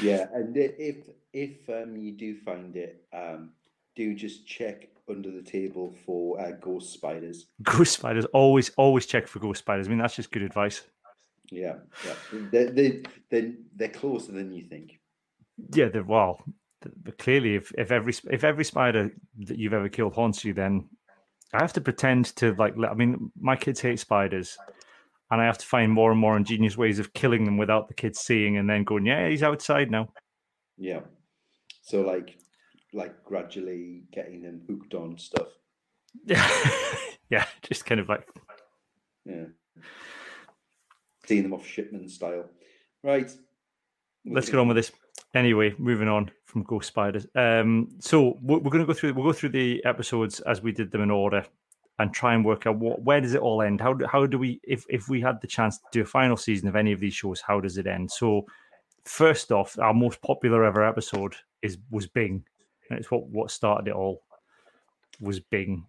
Yeah, 0.00 0.26
and 0.32 0.56
if 0.56 0.96
if 1.32 1.68
um, 1.68 1.96
you 1.96 2.12
do 2.12 2.36
find 2.36 2.76
it, 2.76 3.04
um, 3.12 3.50
do 3.96 4.14
just 4.14 4.46
check 4.46 4.88
under 5.08 5.30
the 5.30 5.42
table 5.42 5.94
for 6.04 6.40
uh, 6.40 6.52
ghost 6.52 6.92
spiders. 6.92 7.46
Ghost 7.62 7.92
spiders 7.92 8.24
always 8.26 8.70
always 8.70 9.06
check 9.06 9.26
for 9.26 9.38
ghost 9.38 9.60
spiders. 9.60 9.86
I 9.86 9.90
mean 9.90 9.98
that's 9.98 10.16
just 10.16 10.30
good 10.30 10.42
advice. 10.42 10.82
Yeah, 11.50 11.76
yeah, 12.04 12.14
they 12.52 12.64
they 12.66 13.02
they 13.30 13.54
they're 13.74 13.88
closer 13.88 14.32
than 14.32 14.52
you 14.52 14.64
think. 14.64 15.00
Yeah, 15.72 15.88
they're 15.88 16.02
well. 16.02 16.44
But 16.80 17.18
clearly, 17.18 17.56
if, 17.56 17.72
if 17.76 17.90
every 17.90 18.12
if 18.30 18.44
every 18.44 18.64
spider 18.64 19.10
that 19.46 19.58
you've 19.58 19.72
ever 19.72 19.88
killed 19.88 20.14
haunts 20.14 20.44
you, 20.44 20.54
then 20.54 20.88
I 21.52 21.60
have 21.60 21.72
to 21.74 21.80
pretend 21.80 22.26
to 22.36 22.54
like. 22.54 22.74
I 22.78 22.94
mean, 22.94 23.32
my 23.38 23.56
kids 23.56 23.80
hate 23.80 23.98
spiders, 23.98 24.56
and 25.30 25.40
I 25.40 25.44
have 25.46 25.58
to 25.58 25.66
find 25.66 25.90
more 25.90 26.12
and 26.12 26.20
more 26.20 26.36
ingenious 26.36 26.76
ways 26.76 26.98
of 26.98 27.12
killing 27.14 27.44
them 27.44 27.56
without 27.56 27.88
the 27.88 27.94
kids 27.94 28.20
seeing, 28.20 28.58
and 28.58 28.70
then 28.70 28.84
going, 28.84 29.06
"Yeah, 29.06 29.28
he's 29.28 29.42
outside 29.42 29.90
now." 29.90 30.12
Yeah. 30.76 31.00
So 31.82 32.02
like, 32.02 32.38
like 32.92 33.24
gradually 33.24 34.04
getting 34.12 34.42
them 34.42 34.62
hooked 34.68 34.94
on 34.94 35.18
stuff. 35.18 35.48
Yeah, 36.24 36.48
yeah, 37.30 37.46
just 37.62 37.86
kind 37.86 38.00
of 38.00 38.08
like, 38.08 38.28
yeah, 39.24 39.46
seeing 41.26 41.42
them 41.42 41.54
off 41.54 41.66
Shipman 41.66 42.08
style. 42.08 42.50
Right. 43.02 43.30
Let's 44.26 44.50
get 44.50 44.58
on 44.58 44.68
with 44.68 44.76
this. 44.76 44.92
Anyway, 45.34 45.74
moving 45.78 46.08
on 46.08 46.30
from 46.46 46.62
Ghost 46.62 46.88
Spiders. 46.88 47.26
Um, 47.34 47.88
so 48.00 48.38
we're, 48.40 48.58
we're 48.58 48.70
going 48.70 48.84
to 48.84 48.86
go 48.86 48.94
through. 48.94 49.12
We'll 49.14 49.26
go 49.26 49.32
through 49.32 49.50
the 49.50 49.84
episodes 49.84 50.40
as 50.40 50.62
we 50.62 50.72
did 50.72 50.90
them 50.90 51.02
in 51.02 51.10
order 51.10 51.44
and 51.98 52.12
try 52.12 52.34
and 52.34 52.44
work 52.44 52.66
out 52.66 52.76
what 52.76 53.02
where 53.02 53.20
does 53.20 53.34
it 53.34 53.40
all 53.40 53.60
end? 53.62 53.80
How 53.80 53.92
do, 53.92 54.06
how 54.06 54.24
do 54.26 54.38
we 54.38 54.60
if 54.62 54.84
if 54.88 55.08
we 55.08 55.20
had 55.20 55.40
the 55.40 55.46
chance 55.46 55.78
to 55.78 55.84
do 55.92 56.02
a 56.02 56.06
final 56.06 56.36
season 56.36 56.68
of 56.68 56.76
any 56.76 56.92
of 56.92 57.00
these 57.00 57.14
shows, 57.14 57.40
how 57.40 57.60
does 57.60 57.76
it 57.76 57.86
end? 57.86 58.10
So 58.10 58.46
first 59.04 59.52
off, 59.52 59.78
our 59.78 59.94
most 59.94 60.22
popular 60.22 60.64
ever 60.64 60.84
episode 60.84 61.34
is 61.62 61.78
was 61.90 62.06
Bing. 62.06 62.44
And 62.90 62.98
it's 62.98 63.10
what 63.10 63.26
what 63.28 63.50
started 63.50 63.88
it 63.88 63.94
all 63.94 64.22
was 65.20 65.40
Bing. 65.40 65.84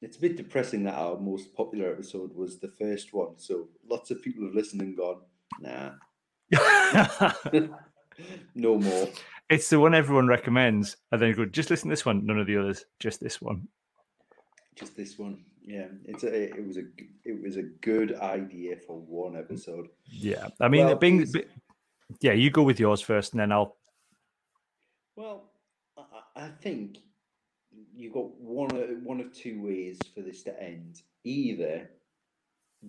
It's 0.00 0.16
a 0.16 0.20
bit 0.20 0.36
depressing 0.36 0.84
that 0.84 0.94
our 0.94 1.18
most 1.18 1.54
popular 1.54 1.90
episode 1.90 2.34
was 2.34 2.58
the 2.58 2.68
first 2.68 3.12
one. 3.12 3.38
So 3.38 3.68
lots 3.88 4.10
of 4.10 4.22
people 4.22 4.44
have 4.44 4.54
listened 4.54 4.82
and 4.82 4.96
gone, 4.96 5.20
nah. 5.60 5.92
no 8.54 8.78
more. 8.78 9.08
It's 9.48 9.70
the 9.70 9.78
one 9.78 9.94
everyone 9.94 10.26
recommends, 10.26 10.96
and 11.12 11.20
then 11.20 11.34
go, 11.34 11.44
just 11.44 11.70
listen 11.70 11.88
to 11.88 11.92
this 11.92 12.04
one, 12.04 12.26
none 12.26 12.38
of 12.38 12.46
the 12.46 12.56
others, 12.56 12.84
just 12.98 13.20
this 13.20 13.40
one 13.40 13.68
just 14.76 14.96
this 14.96 15.18
one. 15.18 15.38
Yeah, 15.64 15.86
it's 16.04 16.22
a 16.22 16.54
it 16.54 16.64
was 16.64 16.76
a 16.76 16.82
it 17.24 17.42
was 17.42 17.56
a 17.56 17.62
good 17.62 18.14
idea 18.20 18.76
for 18.76 18.96
one 18.96 19.36
episode. 19.36 19.88
Yeah, 20.04 20.48
I 20.60 20.68
mean, 20.68 20.86
well, 20.86 20.94
being 20.94 21.26
yeah, 22.20 22.32
you 22.32 22.50
go 22.50 22.62
with 22.62 22.78
yours 22.78 23.00
first, 23.00 23.32
and 23.32 23.40
then 23.40 23.50
I'll. 23.50 23.76
Well, 25.16 25.50
I, 25.98 26.44
I 26.44 26.48
think 26.60 26.98
you've 27.96 28.12
got 28.12 28.30
one 28.38 28.70
one 29.02 29.20
of 29.20 29.32
two 29.32 29.60
ways 29.60 29.98
for 30.14 30.20
this 30.20 30.44
to 30.44 30.62
end. 30.62 31.02
Either 31.24 31.90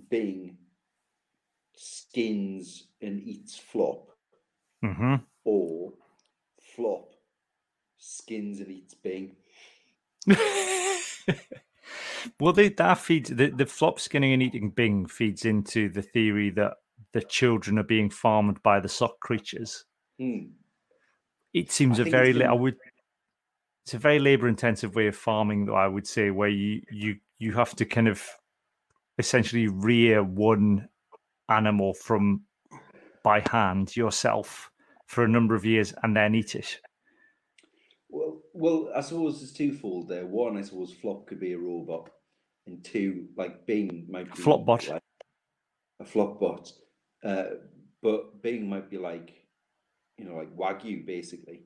Bing 0.10 0.57
skins 1.75 2.88
and 3.01 3.24
eats 3.24 3.57
Flop, 3.57 4.10
mm-hmm. 4.84 5.15
or 5.46 5.93
Flop 6.75 7.13
skins 7.98 8.60
and 8.60 8.69
eats 8.69 8.93
Bing. 8.93 9.36
Well, 12.39 12.53
they, 12.53 12.69
that 12.69 12.98
feeds 12.98 13.29
the, 13.29 13.50
the 13.50 13.65
flop 13.65 14.00
skinning 14.00 14.34
and 14.34 14.43
eating 14.43 14.69
Bing 14.69 15.05
feeds 15.05 15.46
into 15.46 15.89
the 15.89 16.01
theory 16.01 16.50
that 16.51 16.74
the 17.13 17.22
children 17.22 17.79
are 17.79 17.84
being 17.84 18.10
farmed 18.10 18.62
by 18.63 18.79
the 18.79 18.89
sock 18.89 19.19
creatures. 19.22 19.86
Hmm. 20.19 20.48
It 21.53 21.72
seems 21.72 22.00
I 22.00 22.03
a 22.03 22.10
very 22.10 22.34
been... 22.34 22.43
I 22.43 22.53
would 22.53 22.75
it's 23.86 23.93
a 23.93 23.98
very 24.00 24.19
labor 24.19 24.50
intensive 24.50 24.96
way 24.96 25.07
of 25.07 25.15
farming, 25.15 25.65
though 25.65 25.75
I 25.75 25.88
would 25.88 26.05
say, 26.05 26.29
where 26.29 26.50
you 26.50 26.81
you 26.91 27.15
you 27.39 27.53
have 27.53 27.75
to 27.77 27.86
kind 27.86 28.10
of 28.10 28.22
essentially 29.17 29.67
rear 29.67 30.22
one 30.22 30.89
animal 31.50 31.93
from 31.93 32.41
by 33.27 33.43
hand 33.51 33.93
yourself 33.93 34.72
for 35.07 35.25
a 35.25 35.27
number 35.27 35.53
of 35.53 35.65
years 35.65 35.93
and 36.03 36.15
then 36.15 36.34
eat 36.34 36.55
it. 36.55 36.79
Well, 38.10 38.41
well, 38.53 38.89
I 38.96 39.01
suppose 39.01 39.43
it's 39.43 39.51
twofold 39.51 40.07
there. 40.07 40.25
One, 40.25 40.57
I 40.57 40.62
suppose 40.62 40.93
Flop 40.93 41.27
could 41.27 41.41
be 41.41 41.51
a 41.51 41.57
robot, 41.57 42.10
and 42.67 42.81
two, 42.86 43.27
like 43.36 43.65
Bing 43.65 44.05
might 44.10 44.34
be 44.34 44.41
Flopbot, 44.41 44.89
like 44.89 45.01
a 46.00 46.05
Flopbot. 46.05 46.72
Uh, 47.22 47.43
but 48.01 48.41
Bing 48.41 48.69
might 48.69 48.89
be 48.89 48.98
like, 48.98 49.34
you 50.17 50.24
know, 50.25 50.36
like 50.36 50.55
Wagyu 50.55 51.05
basically. 51.05 51.63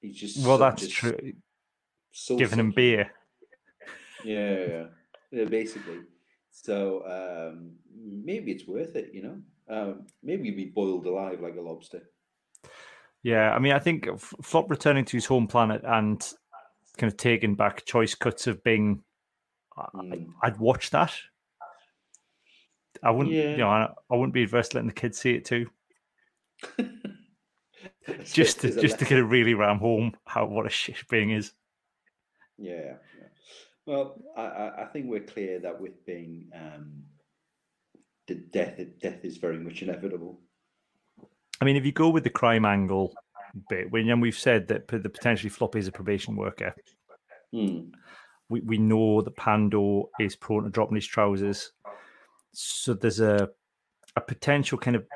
He's 0.00 0.16
just 0.16 0.46
well, 0.46 0.58
that's 0.58 0.82
just 0.82 0.94
true. 0.94 1.32
So 2.12 2.36
Giving 2.36 2.60
him 2.60 2.70
beer. 2.70 3.10
Yeah, 4.24 4.58
yeah, 4.68 4.84
yeah, 5.32 5.44
basically. 5.44 6.02
So 6.52 7.02
um, 7.16 7.72
maybe 8.00 8.52
it's 8.52 8.66
worth 8.66 8.94
it, 8.94 9.10
you 9.12 9.22
know. 9.22 9.38
Um, 9.70 10.06
maybe 10.22 10.48
you'd 10.48 10.56
be 10.56 10.72
boiled 10.74 11.06
alive 11.06 11.40
like 11.40 11.56
a 11.56 11.60
lobster. 11.60 12.02
Yeah, 13.22 13.52
I 13.52 13.58
mean, 13.58 13.72
I 13.72 13.78
think 13.78 14.08
Flop 14.18 14.70
returning 14.70 15.04
to 15.04 15.16
his 15.16 15.26
home 15.26 15.46
planet 15.46 15.82
and 15.84 16.20
kind 16.96 17.12
of 17.12 17.16
taking 17.16 17.54
back 17.54 17.84
choice 17.84 18.14
cuts 18.14 18.46
of 18.46 18.62
Bing 18.64 19.02
Mm. 19.94 20.32
I'd 20.42 20.58
watch 20.58 20.90
that. 20.90 21.14
I 23.02 23.10
wouldn't, 23.10 23.34
yeah. 23.34 23.50
you 23.52 23.56
know, 23.58 23.68
I, 23.68 23.88
I, 24.10 24.16
wouldn't 24.16 24.34
be 24.34 24.42
adverse 24.42 24.68
to 24.70 24.76
letting 24.76 24.88
the 24.88 24.94
kids 24.94 25.18
see 25.18 25.34
it 25.34 25.44
too. 25.44 25.70
just 28.24 28.60
to 28.60 28.80
just 28.80 28.98
to 28.98 29.04
get 29.04 29.18
a 29.18 29.24
really 29.24 29.54
ram 29.54 29.78
home 29.78 30.14
how 30.26 30.44
what 30.46 30.66
a 30.66 30.68
shit 30.68 30.96
Bing 31.08 31.30
is. 31.30 31.52
Yeah, 32.58 32.96
yeah. 33.18 33.28
Well, 33.86 34.20
I, 34.36 34.82
I 34.82 34.88
think 34.92 35.06
we're 35.06 35.20
clear 35.20 35.60
that 35.60 35.80
with 35.80 36.04
Bing, 36.04 36.50
um, 36.54 37.04
death 38.34 38.80
death 39.00 39.24
is 39.24 39.36
very 39.36 39.58
much 39.58 39.82
inevitable. 39.82 40.40
I 41.60 41.64
mean, 41.64 41.76
if 41.76 41.84
you 41.84 41.92
go 41.92 42.08
with 42.08 42.24
the 42.24 42.30
crime 42.30 42.64
angle 42.64 43.12
bit, 43.68 43.90
when 43.90 44.20
we've 44.20 44.38
said 44.38 44.68
that 44.68 44.88
the 44.88 45.08
potentially 45.08 45.50
Flop 45.50 45.76
is 45.76 45.88
a 45.88 45.92
probation 45.92 46.36
worker, 46.36 46.74
mm 47.54 47.90
we, 48.50 48.60
we 48.60 48.78
know 48.78 49.22
that 49.22 49.36
Pando 49.36 50.10
is 50.18 50.36
prone 50.36 50.64
to 50.64 50.70
dropping 50.70 50.96
his 50.96 51.06
trousers. 51.06 51.72
So 52.52 52.92
there's 52.92 53.20
a 53.20 53.48
a 54.16 54.20
potential 54.20 54.76
kind 54.76 54.96
of 54.96 55.06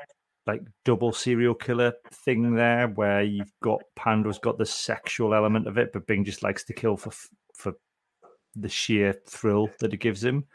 like 0.47 0.61
double 0.85 1.11
serial 1.11 1.53
killer 1.53 1.93
thing 2.11 2.55
there 2.55 2.87
where 2.87 3.23
you've 3.23 3.51
got 3.61 3.81
Pando's 3.95 4.39
got 4.39 4.57
the 4.57 4.65
sexual 4.65 5.33
element 5.33 5.67
of 5.67 5.77
it, 5.77 5.91
but 5.91 6.07
Bing 6.07 6.23
just 6.23 6.43
likes 6.43 6.63
to 6.63 6.73
kill 6.73 6.95
for 6.97 7.11
for 7.53 7.73
the 8.55 8.69
sheer 8.69 9.13
thrill 9.27 9.69
that 9.79 9.93
it 9.93 9.97
gives 9.97 10.23
him. 10.23 10.45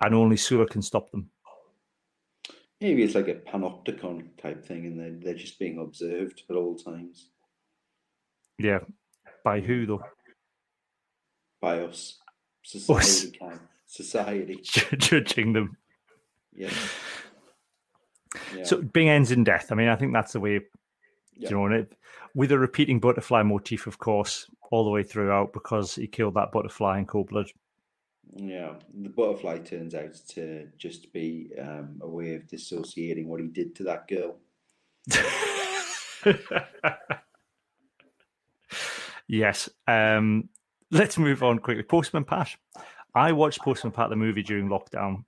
And 0.00 0.14
only 0.14 0.36
Sula 0.36 0.66
can 0.66 0.80
stop 0.80 1.10
them. 1.10 1.28
Maybe 2.80 3.02
it's 3.02 3.14
like 3.14 3.28
a 3.28 3.34
panopticon 3.34 4.28
type 4.40 4.64
thing, 4.64 4.86
and 4.86 5.00
they're, 5.00 5.10
they're 5.32 5.34
just 5.40 5.58
being 5.58 5.78
observed 5.78 6.42
at 6.48 6.56
all 6.56 6.76
times. 6.76 7.30
Yeah. 8.58 8.80
By 9.44 9.60
who 9.60 9.86
though? 9.86 10.04
By 11.60 11.80
us. 11.80 12.18
Society. 12.62 13.38
Society. 13.86 14.60
Judging 14.62 15.52
them. 15.52 15.76
Yes. 16.54 16.74
Yeah. 18.54 18.64
So 18.64 18.82
being 18.82 19.08
ends 19.08 19.32
in 19.32 19.44
death. 19.44 19.72
I 19.72 19.74
mean, 19.74 19.88
I 19.88 19.96
think 19.96 20.12
that's 20.12 20.32
the 20.32 20.40
way 20.40 20.60
Yeah. 21.36 21.50
you 21.50 21.56
know, 21.56 21.66
it, 21.74 21.92
with 22.34 22.52
a 22.52 22.58
repeating 22.58 23.00
butterfly 23.00 23.42
motif, 23.42 23.86
of 23.86 23.98
course, 23.98 24.46
all 24.70 24.84
the 24.84 24.90
way 24.90 25.02
throughout 25.02 25.52
because 25.52 25.94
he 25.94 26.06
killed 26.06 26.34
that 26.34 26.52
butterfly 26.52 26.98
in 26.98 27.06
cold 27.06 27.28
blood. 27.28 27.50
Yeah, 28.36 28.74
the 28.94 29.08
butterfly 29.08 29.58
turns 29.58 29.94
out 29.94 30.14
to 30.30 30.68
just 30.76 31.12
be 31.12 31.50
um, 31.60 31.98
a 32.02 32.08
way 32.08 32.34
of 32.34 32.46
dissociating 32.46 33.28
what 33.28 33.40
he 33.40 33.46
did 33.48 33.74
to 33.76 33.84
that 33.84 34.06
girl. 34.06 34.36
yes. 39.26 39.68
Um, 39.86 40.48
let's 40.90 41.18
move 41.18 41.42
on 41.42 41.58
quickly. 41.58 41.82
Postman 41.82 42.24
Pat. 42.24 42.50
I 43.14 43.32
watched 43.32 43.60
Postman 43.60 43.92
Pat 43.92 44.10
the 44.10 44.16
movie 44.16 44.42
during 44.42 44.68
lockdown. 44.68 45.24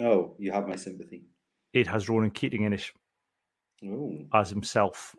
Oh, 0.00 0.34
you 0.38 0.52
have 0.52 0.68
my 0.68 0.76
sympathy. 0.76 1.24
It 1.72 1.86
has 1.86 2.08
Ronan 2.08 2.30
Keating 2.30 2.62
in 2.64 2.72
it 2.72 2.90
Oh, 3.84 4.24
as 4.32 4.50
himself. 4.50 5.14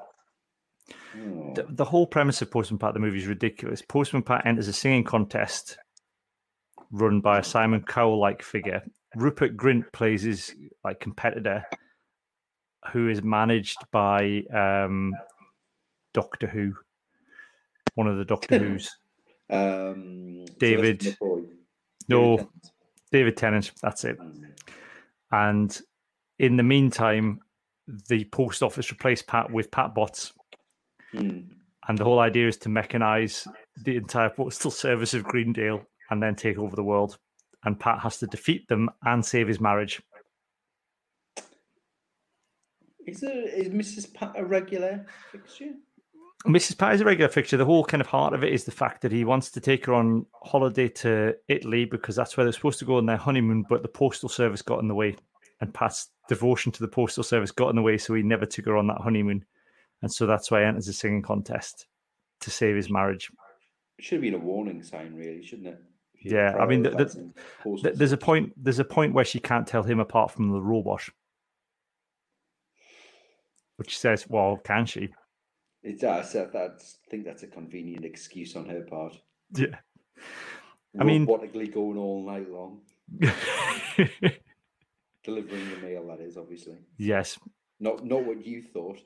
oh. 1.17 1.53
The, 1.53 1.65
the 1.69 1.85
whole 1.85 2.07
premise 2.07 2.41
of 2.41 2.49
Postman 2.51 2.79
Pat 2.79 2.93
the 2.93 2.99
movie 2.99 3.19
is 3.19 3.27
ridiculous. 3.27 3.81
Postman 3.81 4.23
Pat 4.23 4.45
enters 4.45 4.67
a 4.67 4.73
singing 4.73 5.03
contest 5.03 5.77
run 6.91 7.21
by 7.21 7.39
a 7.39 7.43
Simon 7.43 7.83
Cowell 7.83 8.19
like 8.19 8.41
figure. 8.41 8.81
Rupert 9.15 9.55
Grint 9.57 9.91
plays 9.93 10.23
his 10.23 10.53
like 10.83 10.99
competitor, 10.99 11.63
who 12.91 13.07
is 13.09 13.23
managed 13.23 13.77
by 13.91 14.43
um, 14.53 15.13
Doctor 16.13 16.47
Who, 16.47 16.73
one 17.95 18.07
of 18.07 18.17
the 18.17 18.25
Doctor 18.25 18.57
Who's. 18.59 18.95
um, 19.49 20.45
David- 20.59 21.17
No, 22.09 22.37
David 22.37 22.47
David 23.11 23.37
Tennant. 23.37 23.71
That's 23.81 24.03
it. 24.03 24.17
And 25.31 25.79
in 26.39 26.57
the 26.57 26.63
meantime, 26.63 27.39
the 28.09 28.25
post 28.25 28.61
office 28.63 28.91
replaced 28.91 29.27
Pat 29.27 29.49
with 29.51 29.71
Pat 29.71 29.93
bots. 29.95 30.33
Hmm. 31.11 31.39
And 31.87 31.97
the 31.97 32.03
whole 32.03 32.19
idea 32.19 32.47
is 32.47 32.57
to 32.57 32.69
mechanize 32.69 33.47
the 33.83 33.95
entire 33.95 34.29
postal 34.29 34.71
service 34.85 35.13
of 35.13 35.23
Greendale 35.23 35.85
and 36.09 36.21
then 36.21 36.35
take 36.35 36.57
over 36.57 36.75
the 36.75 36.83
world. 36.83 37.17
And 37.63 37.79
Pat 37.79 37.99
has 37.99 38.17
to 38.19 38.27
defeat 38.27 38.67
them 38.67 38.89
and 39.03 39.25
save 39.25 39.47
his 39.47 39.59
marriage. 39.59 40.01
Is 43.07 43.21
there 43.21 43.47
is 43.47 43.69
Mrs. 43.69 44.13
Pat 44.13 44.33
a 44.35 44.45
regular 44.45 45.05
fixture? 45.31 45.71
Mrs. 46.45 46.77
Pat 46.77 46.93
is 46.93 47.01
a 47.01 47.05
regular 47.05 47.29
fixture. 47.29 47.57
The 47.57 47.65
whole 47.65 47.83
kind 47.83 48.01
of 48.01 48.07
heart 48.07 48.33
of 48.33 48.43
it 48.43 48.53
is 48.53 48.65
the 48.65 48.71
fact 48.71 49.01
that 49.01 49.11
he 49.11 49.25
wants 49.25 49.49
to 49.51 49.59
take 49.59 49.85
her 49.87 49.93
on 49.93 50.25
holiday 50.43 50.87
to 50.89 51.35
Italy 51.47 51.85
because 51.85 52.15
that's 52.15 52.37
where 52.37 52.43
they're 52.43 52.53
supposed 52.53 52.79
to 52.79 52.85
go 52.85 52.97
on 52.97 53.07
their 53.07 53.17
honeymoon, 53.17 53.65
but 53.67 53.81
the 53.81 53.87
postal 53.87 54.29
service 54.29 54.61
got 54.61 54.79
in 54.79 54.87
the 54.87 54.93
way. 54.93 55.15
And 55.61 55.73
Pat's 55.73 56.09
devotion 56.29 56.71
to 56.73 56.81
the 56.81 56.87
postal 56.87 57.23
service 57.23 57.51
got 57.51 57.69
in 57.69 57.75
the 57.75 57.81
way, 57.81 57.97
so 57.97 58.13
he 58.13 58.21
never 58.21 58.45
took 58.45 58.65
her 58.65 58.77
on 58.77 58.87
that 58.87 59.01
honeymoon. 59.01 59.43
And 60.01 60.11
so 60.11 60.27
that's 60.27 60.51
why 60.51 60.59
he 60.59 60.65
enters 60.65 60.87
a 60.87 60.93
singing 60.93 61.23
contest 61.23 61.87
to 62.41 62.51
save 62.51 62.75
his 62.75 62.91
marriage. 62.91 63.31
It 63.97 64.05
should 64.05 64.17
have 64.17 64.21
been 64.21 64.35
a 64.35 64.37
warning 64.37 64.83
sign, 64.83 65.15
really, 65.15 65.43
shouldn't 65.43 65.69
it? 65.69 65.81
Yeah, 66.31 66.55
I 66.57 66.65
mean, 66.65 66.83
the- 66.83 66.89
the- 66.91 67.33
Th- 67.81 67.95
There's 67.95 68.11
a 68.11 68.17
point. 68.17 68.53
There's 68.57 68.79
a 68.79 68.85
point 68.85 69.13
where 69.13 69.25
she 69.25 69.39
can't 69.39 69.67
tell 69.67 69.83
him 69.83 69.99
apart 69.99 70.31
from 70.31 70.49
the 70.51 70.61
robot, 70.61 71.03
which 73.77 73.97
says, 73.97 74.27
"Well, 74.29 74.57
can 74.57 74.85
she?" 74.85 75.13
So 75.97 76.49
that's 76.51 76.97
I 77.05 77.09
think 77.11 77.25
that's 77.25 77.43
a 77.43 77.47
convenient 77.47 78.05
excuse 78.05 78.55
on 78.55 78.65
her 78.67 78.81
part. 78.81 79.15
Yeah. 79.55 79.77
I 80.99 81.03
mean- 81.03 81.27
robotically 81.27 81.71
going 81.73 81.97
all 81.97 82.25
night 82.25 82.49
long, 82.49 82.81
delivering 85.23 85.69
the 85.69 85.77
mail. 85.81 86.07
That 86.07 86.21
is 86.21 86.37
obviously 86.37 86.77
yes. 86.97 87.37
not 87.79 88.03
not 88.05 88.23
what 88.25 88.45
you 88.45 88.61
thought. 88.63 88.99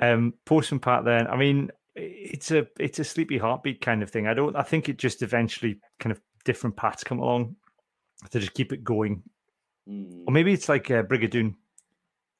Um, 0.00 0.34
Postman 0.44 0.78
Pat. 0.80 1.04
Then, 1.04 1.26
I 1.26 1.36
mean, 1.36 1.70
it's 2.00 2.50
a 2.50 2.66
it's 2.78 2.98
a 2.98 3.04
sleepy 3.04 3.38
heartbeat 3.38 3.80
kind 3.80 4.02
of 4.02 4.10
thing. 4.10 4.26
I 4.26 4.34
don't. 4.34 4.56
I 4.56 4.62
think 4.62 4.88
it 4.88 4.98
just 4.98 5.22
eventually 5.22 5.80
kind 5.98 6.12
of 6.12 6.20
different 6.44 6.76
paths 6.76 7.04
come 7.04 7.18
along 7.18 7.56
to 8.30 8.40
just 8.40 8.54
keep 8.54 8.72
it 8.72 8.84
going, 8.84 9.22
Hmm. 9.86 10.24
or 10.26 10.32
maybe 10.32 10.52
it's 10.52 10.68
like 10.68 10.90
uh, 10.90 11.02
Brigadoon, 11.02 11.54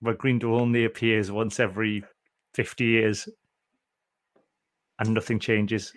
where 0.01 0.15
Greendale 0.15 0.57
only 0.57 0.85
appears 0.85 1.31
once 1.31 1.61
every 1.61 2.05
fifty 2.55 2.85
years, 2.87 3.29
and 4.99 5.15
nothing 5.15 5.39
changes. 5.39 5.93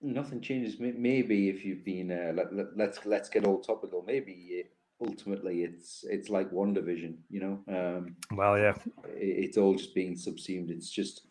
Nothing 0.00 0.40
changes. 0.40 0.80
Maybe 0.80 1.48
if 1.48 1.64
you've 1.64 1.84
been 1.84 2.10
uh, 2.10 2.32
let, 2.34 2.52
let, 2.52 2.66
let's 2.76 3.06
let's 3.06 3.28
get 3.28 3.44
all 3.46 3.60
topical. 3.60 4.02
Maybe 4.04 4.32
it, 4.32 4.72
ultimately 5.00 5.62
it's 5.62 6.04
it's 6.10 6.28
like 6.28 6.50
one 6.50 6.74
division. 6.74 7.18
You 7.30 7.40
know, 7.40 7.58
um, 7.68 8.16
Well, 8.36 8.58
yeah. 8.58 8.74
it, 9.06 9.44
it's 9.44 9.56
all 9.58 9.74
just 9.76 9.94
being 9.94 10.16
subsumed. 10.16 10.70
It's 10.70 10.90
just 10.90 11.28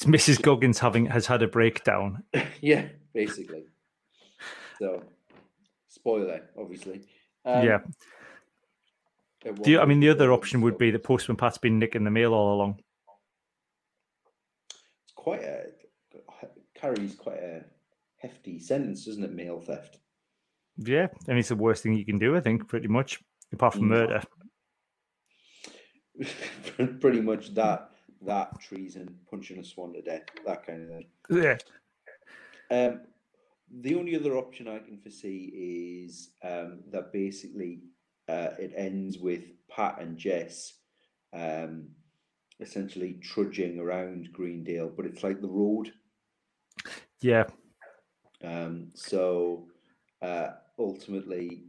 It's 0.00 0.08
Mrs. 0.08 0.40
Goggins 0.40 0.78
having 0.78 1.04
has 1.06 1.26
had 1.26 1.42
a 1.42 1.46
breakdown. 1.46 2.22
yeah, 2.62 2.86
basically. 3.12 3.64
So, 4.78 5.02
spoiler, 5.88 6.40
obviously. 6.58 7.02
Um, 7.44 7.66
yeah. 7.66 7.78
you, 9.66 9.78
I 9.78 9.84
mean, 9.84 10.00
the 10.00 10.08
other 10.08 10.32
option 10.32 10.62
would 10.62 10.78
be 10.78 10.90
that 10.90 11.02
Postman 11.02 11.36
Pat's 11.36 11.58
been 11.58 11.78
nicking 11.78 12.04
the 12.04 12.10
mail 12.10 12.32
all 12.32 12.54
along. 12.54 12.80
It's 15.04 15.12
quite 15.14 15.42
a 15.42 15.66
carries 16.74 17.14
quite 17.14 17.40
a 17.40 17.62
hefty 18.16 18.58
sentence, 18.58 19.04
doesn't 19.04 19.22
it? 19.22 19.34
Mail 19.34 19.60
theft. 19.60 19.98
Yeah, 20.78 21.08
and 21.28 21.38
it's 21.38 21.50
the 21.50 21.56
worst 21.56 21.82
thing 21.82 21.92
you 21.92 22.06
can 22.06 22.18
do, 22.18 22.34
I 22.34 22.40
think, 22.40 22.66
pretty 22.68 22.88
much, 22.88 23.20
apart 23.52 23.74
from 23.74 23.82
Mm. 23.82 23.88
murder. 23.88 24.22
Pretty 27.00 27.20
much 27.20 27.52
that 27.54 27.90
that 28.26 28.60
treason, 28.60 29.16
punching 29.30 29.58
a 29.58 29.64
swan 29.64 29.92
to 29.94 30.02
death, 30.02 30.22
that 30.46 30.66
kind 30.66 30.82
of 30.82 30.88
thing. 30.88 31.06
Yeah. 31.30 31.56
Um, 32.70 33.00
the 33.82 33.94
only 33.94 34.16
other 34.16 34.36
option 34.36 34.68
I 34.68 34.78
can 34.78 34.98
foresee 34.98 36.04
is 36.04 36.30
um, 36.42 36.80
that 36.90 37.12
basically 37.12 37.80
uh, 38.28 38.50
it 38.58 38.72
ends 38.76 39.18
with 39.18 39.44
Pat 39.68 40.00
and 40.00 40.16
Jess 40.18 40.74
um, 41.32 41.88
essentially 42.58 43.18
trudging 43.22 43.78
around 43.78 44.32
Greendale, 44.32 44.92
but 44.94 45.06
it's 45.06 45.22
like 45.22 45.40
the 45.40 45.48
road. 45.48 45.92
Yeah. 47.20 47.44
Um, 48.42 48.88
so 48.94 49.68
uh, 50.22 50.48
ultimately, 50.78 51.64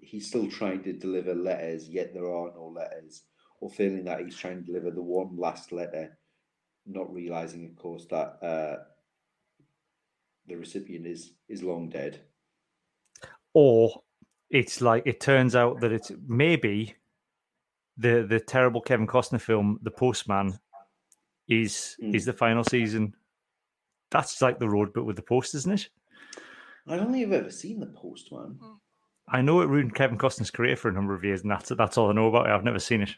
he's 0.00 0.28
still 0.28 0.48
trying 0.48 0.82
to 0.84 0.92
deliver 0.92 1.34
letters, 1.34 1.88
yet 1.88 2.12
there 2.12 2.26
are 2.26 2.52
no 2.54 2.72
letters. 2.74 3.22
Or 3.62 3.70
failing 3.70 4.02
that, 4.04 4.20
he's 4.20 4.36
trying 4.36 4.58
to 4.58 4.66
deliver 4.66 4.90
the 4.90 5.00
one 5.00 5.36
last 5.36 5.70
letter, 5.70 6.18
not 6.84 7.14
realizing, 7.14 7.64
of 7.64 7.76
course, 7.76 8.06
that 8.06 8.42
uh, 8.42 8.78
the 10.48 10.56
recipient 10.56 11.06
is 11.06 11.34
is 11.48 11.62
long 11.62 11.88
dead. 11.88 12.20
Or 13.54 14.02
it's 14.50 14.80
like 14.80 15.04
it 15.06 15.20
turns 15.20 15.54
out 15.54 15.80
that 15.80 15.92
it's 15.92 16.10
maybe 16.26 16.96
the 17.96 18.26
the 18.28 18.40
terrible 18.40 18.80
Kevin 18.80 19.06
Costner 19.06 19.40
film, 19.40 19.78
The 19.82 19.92
Postman, 19.92 20.58
is 21.46 21.96
Mm. 22.02 22.16
is 22.16 22.24
the 22.24 22.32
final 22.32 22.64
season. 22.64 23.14
That's 24.10 24.42
like 24.42 24.58
the 24.58 24.68
road, 24.68 24.92
but 24.92 25.04
with 25.04 25.14
the 25.14 25.22
post, 25.22 25.54
isn't 25.54 25.72
it? 25.72 25.88
I 26.88 26.96
don't 26.96 27.12
think 27.12 27.24
I've 27.28 27.32
ever 27.32 27.50
seen 27.50 27.78
the 27.78 27.86
Postman. 27.86 28.58
I 29.28 29.40
know 29.40 29.60
it 29.60 29.68
ruined 29.68 29.94
Kevin 29.94 30.18
Costner's 30.18 30.50
career 30.50 30.74
for 30.74 30.88
a 30.88 30.92
number 30.92 31.14
of 31.14 31.22
years, 31.22 31.42
and 31.42 31.50
that's 31.52 31.68
that's 31.68 31.96
all 31.96 32.10
I 32.10 32.12
know 32.12 32.26
about 32.26 32.46
it. 32.48 32.52
I've 32.52 32.64
never 32.64 32.80
seen 32.80 33.02
it. 33.02 33.14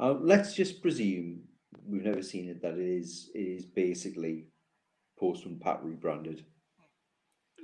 Uh, 0.00 0.14
let's 0.20 0.54
just 0.54 0.80
presume 0.80 1.42
we've 1.86 2.04
never 2.04 2.22
seen 2.22 2.48
it. 2.48 2.62
That 2.62 2.74
it 2.74 2.80
is 2.80 3.30
it 3.34 3.38
is 3.38 3.66
basically 3.66 4.46
Postman 5.18 5.58
Pat 5.60 5.84
rebranded. 5.84 6.44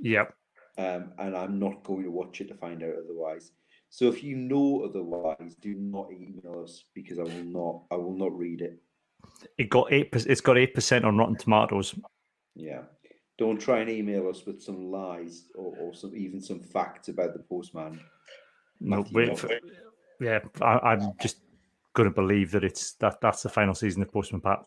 Yep. 0.02 0.34
um, 0.78 1.12
and 1.18 1.36
I'm 1.36 1.58
not 1.58 1.82
going 1.84 2.04
to 2.04 2.10
watch 2.10 2.40
it 2.40 2.48
to 2.48 2.54
find 2.54 2.82
out 2.82 2.94
otherwise. 3.02 3.52
So 3.88 4.08
if 4.08 4.22
you 4.22 4.36
know 4.36 4.82
otherwise, 4.84 5.54
do 5.60 5.74
not 5.74 6.10
email 6.12 6.62
us 6.62 6.84
because 6.94 7.18
I 7.18 7.22
will 7.22 7.44
not. 7.44 7.82
I 7.90 7.96
will 7.96 8.16
not 8.16 8.36
read 8.36 8.60
it. 8.60 8.78
It 9.56 9.70
got 9.70 9.92
eight. 9.92 10.10
It's 10.12 10.40
got 10.40 10.58
eight 10.58 10.74
percent 10.74 11.04
on 11.04 11.16
Rotten 11.16 11.36
Tomatoes. 11.36 11.94
Yeah, 12.54 12.82
don't 13.38 13.60
try 13.60 13.78
and 13.78 13.90
email 13.90 14.28
us 14.28 14.44
with 14.44 14.60
some 14.60 14.90
lies 14.90 15.44
or, 15.54 15.74
or 15.78 15.94
some 15.94 16.14
even 16.14 16.40
some 16.40 16.60
facts 16.60 17.08
about 17.08 17.32
the 17.32 17.40
postman. 17.40 18.00
No, 18.80 19.04
wait. 19.12 19.38
For, 19.38 19.48
yeah, 20.20 20.40
I, 20.60 20.78
I'm 20.78 21.12
just 21.20 21.38
going 21.96 22.08
to 22.08 22.14
believe 22.14 22.52
that 22.52 22.62
it's 22.62 22.92
that 22.94 23.20
that's 23.20 23.42
the 23.42 23.48
final 23.48 23.74
season 23.74 24.02
of 24.02 24.12
Postman 24.12 24.40
Pat. 24.40 24.64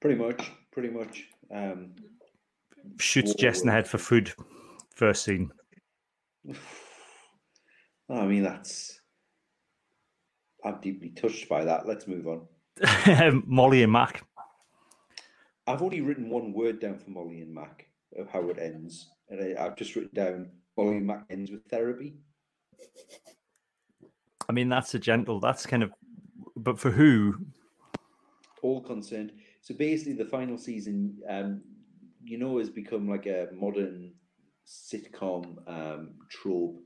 Pretty 0.00 0.20
much, 0.20 0.52
pretty 0.70 0.90
much. 0.90 1.28
Um, 1.52 1.92
Shoots 2.98 3.34
Jess 3.34 3.62
in 3.62 3.66
the 3.66 3.72
head 3.72 3.88
for 3.88 3.98
food. 3.98 4.32
First 4.94 5.24
scene. 5.24 5.50
I 8.08 8.26
mean, 8.26 8.42
that's. 8.42 9.00
I'm 10.64 10.78
deeply 10.80 11.08
touched 11.08 11.48
by 11.48 11.64
that. 11.64 11.88
Let's 11.88 12.06
move 12.06 12.28
on. 12.28 13.42
Molly 13.46 13.82
and 13.82 13.92
Mac. 13.92 14.22
I've 15.66 15.82
only 15.82 16.00
written 16.00 16.28
one 16.28 16.52
word 16.52 16.80
down 16.80 16.98
for 16.98 17.10
Molly 17.10 17.40
and 17.40 17.54
Mac 17.54 17.86
of 18.18 18.28
how 18.28 18.48
it 18.50 18.58
ends, 18.58 19.08
and 19.30 19.58
I, 19.58 19.62
have 19.62 19.76
just 19.76 19.96
written 19.96 20.10
down 20.12 20.50
Molly 20.76 20.98
and 20.98 21.06
Mac 21.06 21.24
ends 21.30 21.50
with 21.50 21.64
therapy. 21.66 22.14
I 24.48 24.52
mean, 24.52 24.68
that's 24.68 24.94
a 24.94 24.98
gentle. 24.98 25.40
That's 25.40 25.66
kind 25.66 25.82
of, 25.82 25.92
but 26.56 26.78
for 26.78 26.90
who? 26.90 27.34
All 28.62 28.80
concerned. 28.80 29.32
So 29.60 29.74
basically, 29.74 30.14
the 30.14 30.24
final 30.24 30.58
season, 30.58 31.18
um, 31.28 31.62
you 32.22 32.38
know, 32.38 32.58
has 32.58 32.70
become 32.70 33.08
like 33.08 33.26
a 33.26 33.48
modern 33.52 34.12
sitcom 34.66 35.56
um, 35.66 36.14
trope 36.30 36.78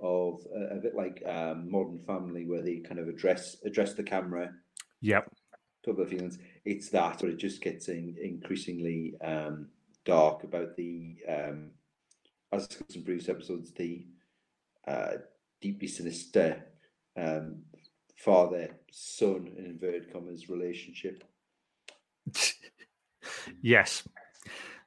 of 0.00 0.40
a, 0.54 0.76
a 0.76 0.80
bit 0.80 0.94
like 0.94 1.22
um, 1.26 1.70
Modern 1.70 2.00
Family, 2.06 2.46
where 2.46 2.62
they 2.62 2.76
kind 2.76 3.00
of 3.00 3.08
address 3.08 3.56
address 3.64 3.94
the 3.94 4.02
camera. 4.02 4.50
Yep. 5.00 5.30
Talk 5.84 5.94
about 5.94 6.08
feelings. 6.08 6.38
It's 6.64 6.88
that, 6.90 7.18
but 7.20 7.30
it 7.30 7.38
just 7.38 7.62
gets 7.62 7.88
in, 7.88 8.16
increasingly 8.22 9.14
um, 9.24 9.68
dark 10.04 10.44
about 10.44 10.76
the, 10.76 11.16
um, 11.28 11.70
as 12.52 12.66
discussed 12.66 12.96
in 12.96 13.04
previous 13.04 13.28
episodes, 13.28 13.72
the 13.72 14.06
uh, 14.86 15.12
deeply 15.60 15.88
sinister 15.88 16.64
um, 17.18 17.62
father 18.16 18.68
son 18.90 19.50
in 19.56 19.64
inverted 19.64 20.12
commas 20.12 20.48
relationship. 20.48 21.24
yes, 23.62 24.06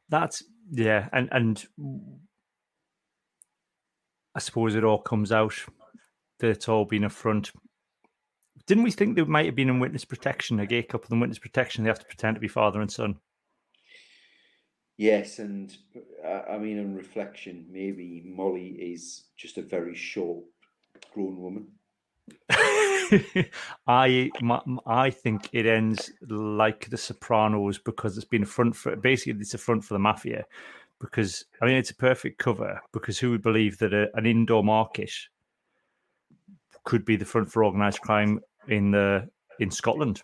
that's 0.09 0.43
yeah, 0.71 1.09
and 1.11 1.29
and 1.31 1.65
I 4.35 4.39
suppose 4.39 4.75
it 4.75 4.83
all 4.83 4.99
comes 4.99 5.31
out 5.31 5.53
that 6.39 6.49
it's 6.49 6.69
all 6.69 6.85
been 6.85 7.03
a 7.03 7.09
front. 7.09 7.51
Didn't 8.67 8.83
we 8.83 8.91
think 8.91 9.15
they 9.15 9.23
might 9.23 9.47
have 9.47 9.55
been 9.55 9.69
in 9.69 9.79
witness 9.79 10.05
protection, 10.05 10.59
a 10.59 10.65
gay 10.65 10.83
couple 10.83 11.13
in 11.13 11.19
witness 11.19 11.39
protection? 11.39 11.83
They 11.83 11.89
have 11.89 11.99
to 11.99 12.05
pretend 12.05 12.35
to 12.35 12.41
be 12.41 12.47
father 12.47 12.81
and 12.81 12.91
son. 12.91 13.17
Yes, 14.97 15.39
and 15.39 15.75
I 16.47 16.57
mean, 16.59 16.79
on 16.79 16.95
reflection, 16.95 17.65
maybe 17.71 18.21
Molly 18.23 18.67
is 18.67 19.23
just 19.35 19.57
a 19.57 19.63
very 19.63 19.95
short 19.95 20.43
grown 21.13 21.41
woman. 21.41 21.67
I 23.87 24.29
my, 24.41 24.61
I 24.85 25.09
think 25.09 25.49
it 25.51 25.65
ends 25.65 26.11
like 26.27 26.89
The 26.89 26.97
Sopranos 26.97 27.77
because 27.77 28.17
it's 28.17 28.25
been 28.25 28.43
a 28.43 28.47
front 28.47 28.75
for 28.75 28.95
basically 28.95 29.39
it's 29.41 29.53
a 29.53 29.57
front 29.57 29.83
for 29.83 29.95
the 29.95 29.99
mafia 29.99 30.45
because 30.99 31.45
I 31.61 31.65
mean 31.65 31.75
it's 31.75 31.91
a 31.91 31.95
perfect 31.95 32.37
cover 32.37 32.79
because 32.93 33.19
who 33.19 33.31
would 33.31 33.41
believe 33.41 33.77
that 33.79 33.93
a, 33.93 34.15
an 34.15 34.25
indoor 34.25 34.63
market 34.63 35.11
could 36.83 37.05
be 37.05 37.15
the 37.15 37.25
front 37.25 37.51
for 37.51 37.65
organised 37.65 38.01
crime 38.01 38.39
in 38.67 38.91
the 38.91 39.27
in 39.59 39.71
Scotland? 39.71 40.21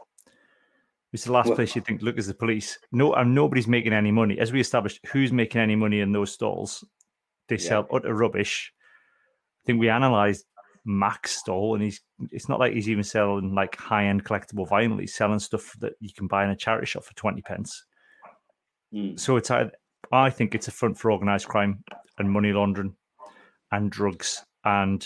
It's 1.13 1.23
the 1.23 1.31
last 1.31 1.47
well, 1.47 1.55
place 1.55 1.75
you 1.75 1.81
think 1.81 2.01
look 2.01 2.17
as 2.17 2.27
the 2.27 2.33
police. 2.33 2.77
No, 2.91 3.13
and 3.13 3.33
nobody's 3.33 3.67
making 3.67 3.93
any 3.93 4.11
money. 4.11 4.39
As 4.39 4.51
we 4.51 4.59
established, 4.59 4.99
who's 5.07 5.31
making 5.31 5.61
any 5.61 5.75
money 5.75 6.01
in 6.01 6.11
those 6.11 6.33
stalls? 6.33 6.83
They 7.47 7.55
yeah. 7.55 7.67
sell 7.69 7.87
utter 7.91 8.13
rubbish. 8.13 8.73
I 9.63 9.65
think 9.65 9.79
we 9.79 9.89
analysed 9.89 10.45
Mac's 10.87 11.37
stall, 11.37 11.75
and 11.75 11.83
he's 11.83 12.01
it's 12.31 12.49
not 12.49 12.59
like 12.59 12.73
he's 12.73 12.89
even 12.89 13.03
selling 13.03 13.53
like 13.53 13.75
high 13.75 14.05
end 14.05 14.23
collectible 14.23 14.67
vinyl. 14.67 14.99
He's 14.99 15.13
selling 15.13 15.39
stuff 15.39 15.75
that 15.79 15.93
you 15.99 16.09
can 16.15 16.27
buy 16.27 16.43
in 16.43 16.49
a 16.49 16.55
charity 16.55 16.87
shop 16.87 17.03
for 17.03 17.13
twenty 17.15 17.41
pence. 17.41 17.85
Mm. 18.93 19.19
So 19.19 19.37
it's 19.37 19.51
I 20.11 20.29
think 20.29 20.55
it's 20.55 20.67
a 20.67 20.71
front 20.71 20.97
for 20.97 21.11
organised 21.11 21.47
crime 21.47 21.83
and 22.17 22.31
money 22.31 22.53
laundering 22.53 22.95
and 23.71 23.91
drugs. 23.91 24.43
And 24.63 25.05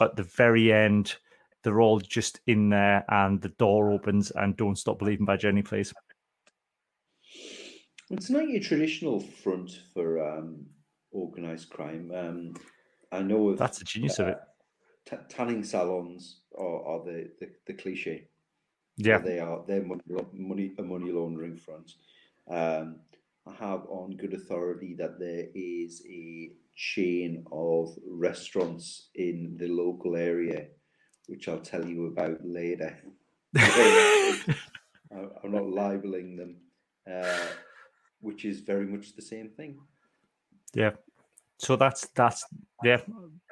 at 0.00 0.16
the 0.16 0.24
very 0.24 0.72
end, 0.72 1.16
they're 1.62 1.80
all 1.80 2.00
just 2.00 2.40
in 2.46 2.68
there 2.68 3.04
and 3.08 3.40
the 3.40 3.48
door 3.50 3.90
opens 3.90 4.30
and 4.32 4.56
Don't 4.56 4.76
Stop 4.76 4.98
Believing 4.98 5.24
by 5.24 5.36
Journey 5.36 5.62
plays. 5.62 5.92
It's 8.10 8.30
not 8.30 8.48
your 8.48 8.62
traditional 8.62 9.20
front 9.20 9.80
for 9.94 10.22
um, 10.22 10.66
organised 11.12 11.70
crime. 11.70 12.12
Um, 12.14 12.54
I 13.10 13.22
know 13.22 13.48
of, 13.48 13.58
that's 13.58 13.78
the 13.78 13.84
genius 13.84 14.20
uh, 14.20 14.24
of 14.24 14.28
it. 14.30 14.38
T- 15.06 15.16
tanning 15.28 15.64
salons 15.64 16.40
are, 16.56 16.84
are 16.84 17.04
the, 17.04 17.30
the, 17.40 17.48
the 17.66 17.74
cliche. 17.74 18.28
Yeah, 18.96 19.18
they 19.18 19.40
are. 19.40 19.62
They're 19.66 19.82
money, 19.82 20.02
money 20.32 20.72
a 20.78 20.82
money 20.82 21.10
laundering 21.10 21.56
front. 21.56 21.92
Um, 22.48 23.00
I 23.46 23.52
have 23.54 23.86
on 23.88 24.16
good 24.16 24.34
authority 24.34 24.94
that 24.98 25.18
there 25.18 25.46
is 25.54 26.02
a 26.08 26.52
chain 26.76 27.44
of 27.52 27.96
restaurants 28.06 29.10
in 29.14 29.56
the 29.58 29.68
local 29.68 30.16
area, 30.16 30.66
which 31.26 31.48
I'll 31.48 31.58
tell 31.58 31.84
you 31.84 32.06
about 32.06 32.38
later. 32.44 32.96
I'm 35.14 35.52
not 35.52 35.68
libeling 35.68 36.36
them, 36.36 36.56
uh, 37.10 37.46
which 38.20 38.44
is 38.44 38.60
very 38.60 38.86
much 38.86 39.14
the 39.14 39.22
same 39.22 39.50
thing. 39.50 39.78
Yeah. 40.72 40.92
So 41.64 41.76
that's 41.76 42.08
that's 42.14 42.44
yeah, 42.84 43.00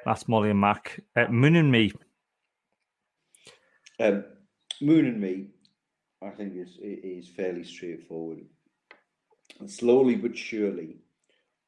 that's 0.05 0.27
Molly 0.27 0.51
and 0.51 0.61
Mac. 0.61 0.99
Uh, 1.15 1.25
Moon 1.29 1.55
and 1.55 1.71
me. 1.71 1.91
Um, 3.99 4.23
Moon 4.81 5.07
and 5.07 5.19
me, 5.19 5.47
I 6.21 6.29
think 6.29 6.55
is 6.55 6.77
is 6.79 7.27
fairly 7.27 7.63
straightforward. 7.63 8.41
And 9.59 9.69
slowly 9.69 10.15
but 10.15 10.37
surely, 10.37 10.97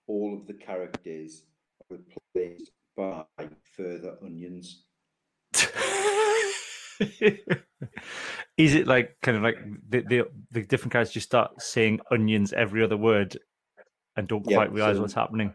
all 0.05 0.35
of 0.35 0.45
the 0.45 0.53
characters 0.53 1.41
are 1.89 1.97
replaced 1.97 2.71
by 2.95 3.25
further 3.75 4.15
onions. 4.23 4.83
Is 8.57 8.75
it 8.75 8.87
like 8.87 9.17
kind 9.21 9.35
of 9.37 9.43
like 9.43 9.57
the, 9.89 10.01
the, 10.01 10.23
the 10.51 10.61
different 10.61 10.93
characters 10.93 11.13
just 11.13 11.27
start 11.27 11.61
saying 11.61 11.99
onions 12.11 12.53
every 12.53 12.83
other 12.83 12.95
word 12.97 13.37
and 14.15 14.27
don't 14.27 14.45
quite 14.45 14.71
realize 14.71 14.95
so, 14.95 15.01
what's 15.01 15.13
happening? 15.13 15.53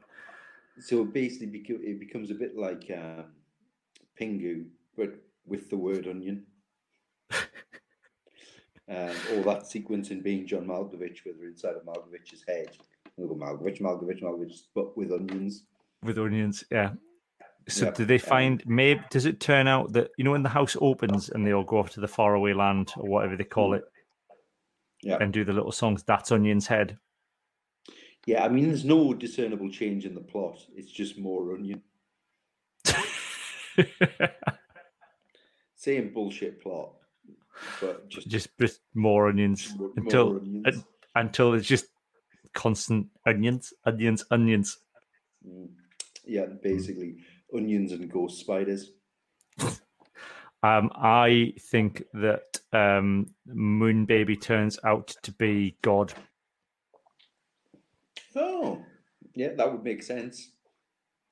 So 0.80 1.04
basically, 1.04 1.62
it 1.68 2.00
becomes 2.00 2.30
a 2.30 2.34
bit 2.34 2.56
like 2.56 2.90
um, 2.96 3.26
Pingu, 4.20 4.66
but 4.96 5.14
with 5.46 5.68
the 5.70 5.76
word 5.76 6.08
onion. 6.08 6.46
um, 7.30 9.14
all 9.32 9.42
that 9.42 9.66
sequence 9.66 10.10
in 10.10 10.22
being 10.22 10.46
John 10.46 10.66
Malkovich, 10.66 11.24
where 11.24 11.34
they're 11.38 11.48
inside 11.48 11.74
of 11.74 11.84
Malkovich's 11.84 12.44
head. 12.48 12.76
Go 13.18 13.34
Malkovich, 13.34 13.80
Malkovich, 13.80 14.22
Malkovich, 14.22 14.60
but 14.74 14.96
with 14.96 15.12
onions. 15.12 15.64
With 16.02 16.18
onions, 16.18 16.64
yeah. 16.70 16.92
So 17.68 17.90
do 17.90 18.04
they 18.04 18.18
find 18.18 18.62
maybe 18.66 19.02
does 19.10 19.26
it 19.26 19.38
turn 19.38 19.68
out 19.68 19.92
that 19.92 20.10
you 20.16 20.24
know 20.24 20.32
when 20.32 20.42
the 20.42 20.48
house 20.48 20.76
opens 20.80 21.28
and 21.28 21.46
they 21.46 21.52
all 21.52 21.62
go 21.62 21.78
off 21.78 21.90
to 21.90 22.00
the 22.00 22.08
faraway 22.08 22.52
land 22.52 22.92
or 22.96 23.08
whatever 23.08 23.36
they 23.36 23.44
call 23.44 23.74
it, 23.74 23.84
yeah, 25.02 25.18
and 25.20 25.32
do 25.32 25.44
the 25.44 25.52
little 25.52 25.70
songs? 25.70 26.02
That's 26.02 26.32
Onion's 26.32 26.66
head. 26.66 26.98
Yeah, 28.26 28.44
I 28.44 28.48
mean, 28.48 28.68
there's 28.68 28.84
no 28.84 29.14
discernible 29.14 29.70
change 29.70 30.04
in 30.04 30.14
the 30.14 30.20
plot. 30.20 30.58
It's 30.74 30.92
just 30.92 31.18
more 31.18 31.54
onion. 31.54 31.82
Same 35.76 36.12
bullshit 36.12 36.60
plot 36.62 36.92
but 37.80 38.08
just 38.08 38.28
just, 38.28 38.48
just 38.58 38.80
more 38.94 39.28
onions 39.28 39.74
more, 39.76 39.90
until 39.96 40.36
onions. 40.36 40.66
Uh, 40.66 40.80
until 41.16 41.54
it's 41.54 41.66
just 41.66 41.86
constant 42.54 43.06
onions, 43.26 43.72
onions, 43.84 44.24
onions. 44.30 44.78
Mm. 45.46 45.68
Yeah, 46.24 46.46
basically 46.62 47.16
onions 47.54 47.92
and 47.92 48.10
ghost 48.10 48.40
spiders. 48.40 48.92
Um, 50.62 50.90
I 50.94 51.54
think 51.58 52.02
that 52.12 52.58
um, 52.74 53.28
Moon 53.46 54.04
Baby 54.04 54.36
turns 54.36 54.78
out 54.84 55.08
to 55.22 55.32
be 55.32 55.76
God. 55.80 56.12
Oh, 58.36 58.82
yeah, 59.34 59.54
that 59.56 59.70
would 59.70 59.84
make 59.84 60.02
sense. 60.02 60.52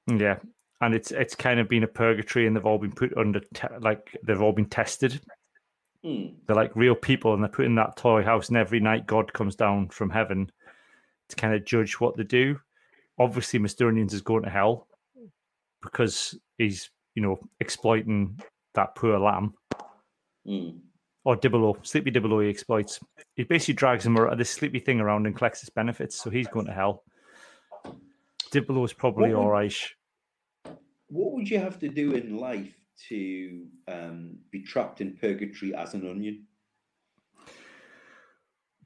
Yeah, 0.06 0.38
and 0.80 0.94
it's 0.94 1.10
it's 1.10 1.34
kind 1.34 1.60
of 1.60 1.68
been 1.68 1.84
a 1.84 1.88
purgatory, 1.88 2.46
and 2.46 2.56
they've 2.56 2.66
all 2.66 2.78
been 2.78 2.92
put 2.92 3.16
under 3.16 3.40
te- 3.40 3.78
like 3.80 4.16
they've 4.26 4.40
all 4.40 4.52
been 4.52 4.68
tested 4.68 5.20
Mm. 6.04 6.34
They're 6.46 6.56
like 6.56 6.76
real 6.76 6.94
people, 6.94 7.34
and 7.34 7.42
they're 7.42 7.48
put 7.48 7.66
in 7.66 7.74
that 7.76 7.96
toy 7.96 8.22
house, 8.22 8.48
and 8.48 8.56
every 8.56 8.80
night 8.80 9.06
God 9.06 9.32
comes 9.32 9.56
down 9.56 9.88
from 9.88 10.10
heaven 10.10 10.50
to 11.28 11.36
kind 11.36 11.54
of 11.54 11.64
judge 11.64 11.94
what 11.94 12.16
they 12.16 12.24
do. 12.24 12.58
Obviously, 13.18 13.58
Mr. 13.58 13.88
Onions 13.88 14.14
is 14.14 14.22
going 14.22 14.44
to 14.44 14.50
hell 14.50 14.86
because 15.82 16.38
he's, 16.56 16.90
you 17.14 17.22
know, 17.22 17.38
exploiting 17.60 18.38
that 18.74 18.94
poor 18.94 19.18
lamb. 19.18 19.54
Mm. 20.46 20.78
Or 21.28 21.36
Dibble 21.36 21.76
Sleepy 21.82 22.10
Dibble 22.10 22.40
he 22.40 22.48
exploits. 22.48 23.00
He 23.36 23.44
basically 23.44 23.74
drags 23.74 24.06
him 24.06 24.16
around, 24.16 24.40
this 24.40 24.48
sleepy 24.48 24.78
thing 24.78 24.98
around 24.98 25.26
and 25.26 25.36
collects 25.36 25.60
his 25.60 25.68
benefits, 25.68 26.16
so 26.16 26.30
he's 26.30 26.48
going 26.48 26.64
to 26.64 26.72
hell. 26.72 27.04
Dibble 28.50 28.82
is 28.82 28.94
probably 28.94 29.34
all 29.34 29.50
right. 29.50 29.76
What 31.08 31.34
would 31.34 31.50
you 31.50 31.58
have 31.58 31.78
to 31.80 31.88
do 31.90 32.12
in 32.12 32.38
life 32.38 32.72
to 33.10 33.66
um, 33.88 34.38
be 34.50 34.62
trapped 34.62 35.02
in 35.02 35.18
purgatory 35.18 35.74
as 35.74 35.92
an 35.92 36.08
onion? 36.08 36.46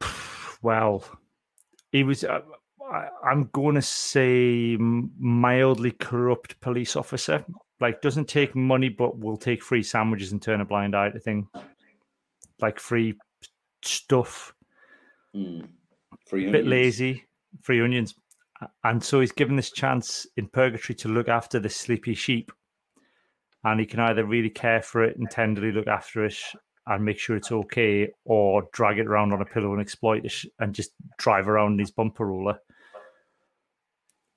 Well, 0.63 1.05
he 1.93 2.03
was. 2.03 2.25
Uh, 2.25 2.41
I, 2.89 3.07
I'm 3.25 3.51
going 3.53 3.77
to 3.77 3.83
say 3.83 4.77
mildly 4.81 5.93
corrupt 5.93 6.61
police 6.61 6.97
officer. 6.97 7.45
Like 7.81 8.01
doesn't 8.01 8.29
take 8.29 8.57
money, 8.57 8.89
but 8.89 9.19
will 9.19 9.37
take 9.37 9.63
free 9.63 9.85
sandwiches 9.85 10.33
and 10.33 10.43
turn 10.43 10.61
a 10.61 10.65
blind 10.65 10.97
eye 10.97 11.11
to 11.11 11.21
thing. 11.21 11.49
Like 12.63 12.79
free 12.79 13.19
stuff, 13.85 14.55
Mm. 15.35 15.69
a 16.33 16.51
bit 16.51 16.67
lazy, 16.67 17.25
free 17.63 17.81
onions. 17.83 18.15
And 18.85 19.03
so 19.03 19.21
he's 19.21 19.33
given 19.33 19.57
this 19.57 19.73
chance 19.73 20.27
in 20.37 20.47
purgatory 20.47 20.95
to 20.97 21.09
look 21.09 21.29
after 21.29 21.59
this 21.59 21.75
sleepy 21.75 22.15
sheep. 22.15 22.53
And 23.65 23.81
he 23.81 23.87
can 23.87 23.99
either 24.01 24.25
really 24.25 24.51
care 24.51 24.83
for 24.83 25.03
it 25.03 25.17
and 25.17 25.29
tenderly 25.31 25.73
look 25.73 25.87
after 25.89 26.25
it 26.25 26.37
and 26.87 27.05
make 27.05 27.19
sure 27.19 27.37
it's 27.37 27.51
okay, 27.53 28.09
or 28.25 28.69
drag 28.73 28.99
it 28.99 29.07
around 29.07 29.33
on 29.33 29.41
a 29.41 29.45
pillow 29.45 29.73
and 29.73 29.81
exploit 29.81 30.25
it 30.25 30.35
and 30.59 30.75
just 30.75 30.93
drive 31.19 31.49
around 31.49 31.73
in 31.75 31.79
his 31.79 31.91
bumper 31.91 32.27
roller. 32.27 32.59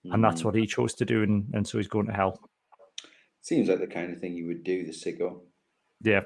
And 0.06 0.24
that's 0.24 0.42
Mm. 0.42 0.46
what 0.46 0.56
he 0.56 0.66
chose 0.68 0.94
to 0.96 1.06
do. 1.06 1.24
And, 1.24 1.52
and 1.54 1.68
so 1.68 1.78
he's 1.78 1.88
going 1.88 2.06
to 2.08 2.14
hell. 2.14 2.50
Seems 3.42 3.68
like 3.70 3.80
the 3.80 3.88
kind 3.88 4.12
of 4.14 4.20
thing 4.20 4.34
you 4.34 4.48
would 4.48 4.64
do, 4.64 4.86
the 4.86 4.92
sicko. 4.92 5.42
Yeah. 6.02 6.26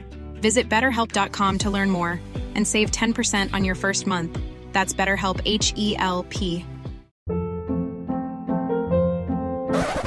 Visit 0.41 0.67
betterhelp.com 0.67 1.57
to 1.59 1.69
learn 1.69 1.89
more 1.89 2.19
and 2.55 2.67
save 2.67 2.91
10% 2.91 3.53
on 3.53 3.63
your 3.63 3.75
first 3.75 4.05
month. 4.05 4.37
That's 4.73 4.93
BetterHelp 4.93 5.39
H 5.45 5.73
E 5.77 5.95
L 5.97 6.25
P. 6.29 6.65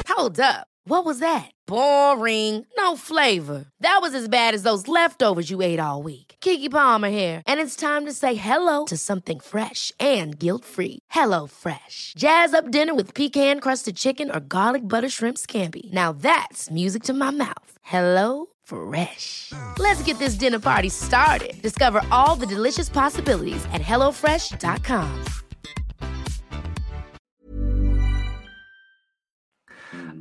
Hold 0.08 0.40
up. 0.40 0.66
What 0.86 1.06
was 1.06 1.18
that? 1.18 1.50
Boring. 1.66 2.66
No 2.76 2.94
flavor. 2.96 3.64
That 3.80 3.98
was 4.02 4.14
as 4.14 4.28
bad 4.28 4.54
as 4.54 4.62
those 4.62 4.86
leftovers 4.86 5.50
you 5.50 5.62
ate 5.62 5.80
all 5.80 6.02
week. 6.02 6.36
Keke 6.40 6.70
Palmer 6.70 7.08
here, 7.10 7.42
and 7.46 7.58
it's 7.58 7.74
time 7.74 8.04
to 8.04 8.12
say 8.12 8.34
hello 8.34 8.84
to 8.84 8.96
something 8.96 9.40
fresh 9.40 9.92
and 9.98 10.38
guilt-free. 10.38 10.98
Hello 11.10 11.46
Fresh. 11.46 12.14
Jazz 12.16 12.54
up 12.54 12.70
dinner 12.70 12.94
with 12.94 13.14
pecan-crusted 13.14 13.96
chicken 13.96 14.30
or 14.30 14.40
garlic 14.40 14.82
butter 14.88 15.08
shrimp 15.08 15.38
scampi. 15.38 15.92
Now 15.92 16.12
that's 16.12 16.70
music 16.70 17.02
to 17.04 17.12
my 17.14 17.30
mouth. 17.30 17.78
Hello 17.82 18.46
Fresh. 18.64 19.52
Let's 19.78 20.02
get 20.02 20.18
this 20.18 20.34
dinner 20.34 20.58
party 20.58 20.88
started. 20.88 21.60
Discover 21.60 22.02
all 22.10 22.34
the 22.34 22.46
delicious 22.46 22.88
possibilities 22.88 23.64
at 23.72 23.80
hellofresh.com. 23.80 25.24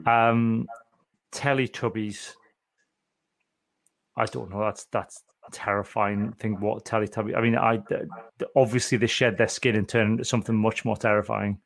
Um, 0.05 0.67
Teletubbies. 1.31 2.33
I 4.15 4.25
don't 4.25 4.49
know. 4.51 4.59
That's 4.59 4.85
that's 4.85 5.23
a 5.47 5.51
terrifying. 5.51 6.33
Think 6.33 6.61
what 6.61 6.85
Teletubbies. 6.85 7.37
I 7.37 7.41
mean, 7.41 7.57
I 7.57 7.79
obviously 8.55 8.97
they 8.97 9.07
shed 9.07 9.37
their 9.37 9.47
skin 9.47 9.75
and 9.75 9.87
turn 9.87 10.11
into 10.11 10.25
something 10.25 10.55
much 10.55 10.85
more 10.85 10.97
terrifying. 10.97 11.59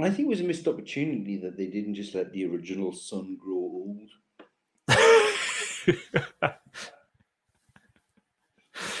I 0.00 0.10
think 0.10 0.26
it 0.26 0.28
was 0.28 0.40
a 0.40 0.44
missed 0.44 0.68
opportunity 0.68 1.38
that 1.38 1.56
they 1.56 1.66
didn't 1.66 1.94
just 1.94 2.14
let 2.14 2.32
the 2.32 2.44
original 2.46 2.92
son 2.92 3.36
grow 3.36 3.56
old. 3.56 4.10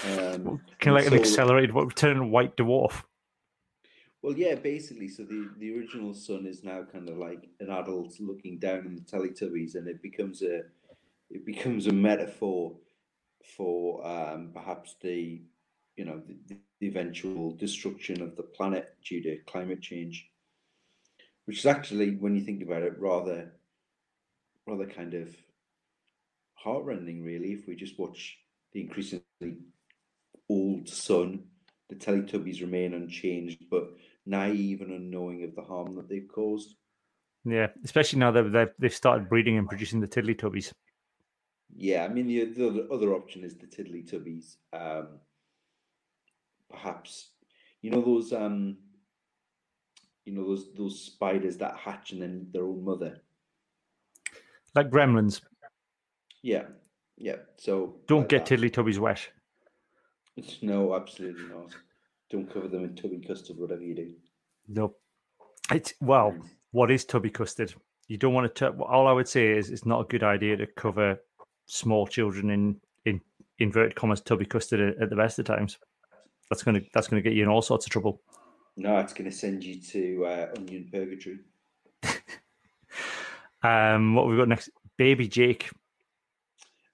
Um, 0.04 0.60
Kind 0.80 0.96
of 0.96 1.04
like 1.04 1.06
an 1.06 1.18
accelerated 1.18 1.72
what 1.72 1.94
turn 1.94 2.30
white 2.30 2.56
dwarf. 2.56 3.02
Well, 4.22 4.36
yeah, 4.36 4.56
basically. 4.56 5.08
So 5.08 5.22
the, 5.22 5.50
the 5.58 5.76
original 5.76 6.14
son 6.14 6.46
is 6.46 6.64
now 6.64 6.82
kind 6.82 7.08
of 7.08 7.18
like 7.18 7.48
an 7.60 7.70
adult 7.70 8.14
looking 8.20 8.58
down 8.58 8.86
on 8.86 8.96
the 8.96 9.02
Teletubbies, 9.02 9.76
and 9.76 9.86
it 9.86 10.02
becomes 10.02 10.42
a 10.42 10.62
it 11.30 11.46
becomes 11.46 11.86
a 11.86 11.92
metaphor 11.92 12.74
for 13.56 14.04
um, 14.06 14.50
perhaps 14.52 14.96
the 15.00 15.42
you 15.96 16.04
know 16.04 16.20
the, 16.26 16.56
the 16.80 16.86
eventual 16.86 17.52
destruction 17.52 18.20
of 18.22 18.36
the 18.36 18.42
planet 18.42 18.94
due 19.04 19.22
to 19.22 19.38
climate 19.46 19.80
change, 19.80 20.28
which 21.44 21.58
is 21.58 21.66
actually, 21.66 22.16
when 22.16 22.34
you 22.34 22.42
think 22.42 22.62
about 22.62 22.82
it, 22.82 22.98
rather 22.98 23.52
rather 24.66 24.86
kind 24.86 25.14
of 25.14 25.36
heartrending, 26.62 27.22
really. 27.22 27.52
If 27.52 27.66
we 27.66 27.76
just 27.76 27.98
watch 27.98 28.36
the 28.72 28.80
increasingly 28.82 29.22
old 30.48 30.88
sun, 30.88 31.44
the 31.88 31.94
Teletubbies 31.96 32.60
remain 32.60 32.94
unchanged, 32.94 33.64
but 33.70 33.94
naive 34.26 34.80
and 34.82 34.92
unknowing 34.92 35.44
of 35.44 35.54
the 35.54 35.62
harm 35.62 35.96
that 35.96 36.08
they've 36.08 36.28
caused. 36.28 36.74
Yeah, 37.44 37.68
especially 37.84 38.18
now 38.18 38.30
that 38.32 38.52
they've 38.52 38.68
they've 38.78 38.94
started 38.94 39.28
breeding 39.28 39.56
and 39.56 39.68
producing 39.68 40.00
the 40.00 40.08
Tiddlytubbies. 40.08 40.72
Yeah, 41.74 42.04
I 42.04 42.08
mean 42.08 42.26
the, 42.26 42.44
the 42.46 42.68
other- 42.68 42.92
other 42.92 43.14
option 43.14 43.44
is 43.44 43.56
the 43.56 43.66
Tiddlytubbies. 43.66 44.56
Um, 44.72 45.20
perhaps 46.68 47.30
you 47.80 47.90
know 47.90 48.02
those 48.02 48.32
um, 48.32 48.76
you 50.26 50.34
know 50.34 50.46
those 50.46 50.74
those 50.74 51.00
spiders 51.00 51.56
that 51.58 51.76
hatch 51.76 52.12
and 52.12 52.20
then 52.20 52.48
their 52.52 52.64
own 52.64 52.84
mother. 52.84 53.22
Like 54.74 54.90
gremlins. 54.90 55.40
Yeah, 56.42 56.64
yeah. 57.16 57.36
So 57.56 57.96
Don't 58.06 58.20
like 58.20 58.28
get 58.28 58.46
that. 58.46 58.58
Tiddlytubbies 58.58 58.98
wet. 58.98 59.28
No, 60.62 60.94
absolutely 60.94 61.46
not. 61.48 61.74
Don't 62.30 62.48
cover 62.52 62.68
them 62.68 62.84
in 62.84 62.94
tubby 62.94 63.18
custard, 63.18 63.56
whatever 63.58 63.82
you 63.82 63.96
do. 63.96 64.14
No. 64.68 64.94
It's 65.72 65.94
well, 66.00 66.30
Mm. 66.30 66.42
what 66.70 66.92
is 66.92 67.04
tubby 67.04 67.30
custard? 67.30 67.74
You 68.06 68.18
don't 68.18 68.34
want 68.34 68.54
to. 68.54 68.68
All 68.82 69.08
I 69.08 69.12
would 69.12 69.26
say 69.26 69.48
is 69.50 69.70
it's 69.70 69.84
not 69.84 70.00
a 70.02 70.04
good 70.08 70.22
idea 70.22 70.56
to 70.56 70.66
cover 70.66 71.18
small 71.66 72.06
children 72.06 72.50
in 72.50 72.80
in 73.04 73.20
inverted 73.58 73.96
commas 73.96 74.20
tubby 74.20 74.44
custard 74.46 74.96
at, 75.00 75.10
the 75.10 75.16
best 75.16 75.40
of 75.40 75.44
times. 75.46 75.76
That's 76.50 76.62
gonna 76.62 76.82
that's 76.94 77.08
gonna 77.08 77.20
get 77.22 77.32
you 77.32 77.42
in 77.42 77.48
all 77.48 77.60
sorts 77.62 77.86
of 77.86 77.90
trouble. 77.90 78.22
No, 78.76 78.96
it's 79.00 79.12
going 79.12 79.28
to 79.28 79.36
send 79.36 79.64
you 79.64 79.80
to 79.80 80.24
uh, 80.24 80.48
onion 80.56 80.88
purgatory. 80.92 81.40
Um, 83.62 84.14
what 84.14 84.22
have 84.22 84.30
we 84.30 84.36
got 84.36 84.48
next? 84.48 84.70
Baby 84.96 85.26
Jake. 85.26 85.70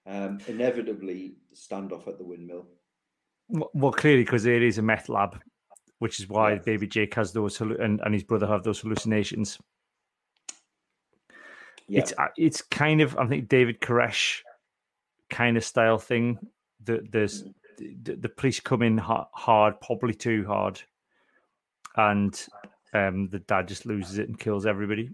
Um, 0.06 0.38
inevitably, 0.46 1.36
standoff 1.54 2.06
at 2.08 2.18
the 2.18 2.24
windmill. 2.24 2.66
Well, 3.48 3.92
clearly 3.92 4.24
because 4.24 4.46
it 4.46 4.62
is 4.62 4.78
a 4.78 4.82
meth 4.82 5.08
lab, 5.08 5.40
which 5.98 6.20
is 6.20 6.28
why 6.28 6.52
Yeah. 6.52 6.58
Baby 6.58 6.86
Jake 6.86 7.14
has 7.14 7.32
those 7.32 7.60
and, 7.60 8.00
and 8.00 8.14
his 8.14 8.24
brother 8.24 8.46
have 8.46 8.62
those 8.64 8.80
hallucinations. 8.80 9.58
Yeah, 11.86 12.00
It's 12.00 12.12
uh, 12.18 12.28
it's 12.36 12.62
kind 12.62 13.00
of 13.00 13.16
I 13.18 13.26
think 13.26 13.48
David 13.48 13.80
Koresh 13.80 14.40
kind 15.30 15.56
of 15.56 15.64
style 15.64 15.98
thing. 15.98 16.38
That 16.84 17.10
there's 17.10 17.44
the, 17.78 18.16
the 18.16 18.28
police 18.28 18.60
come 18.60 18.82
in 18.82 18.98
hard, 18.98 19.80
probably 19.80 20.14
too 20.14 20.44
hard, 20.46 20.80
and 21.96 22.46
um, 22.92 23.28
the 23.28 23.40
dad 23.40 23.68
just 23.68 23.86
loses 23.86 24.18
it 24.18 24.28
and 24.28 24.38
kills 24.38 24.66
everybody. 24.66 25.10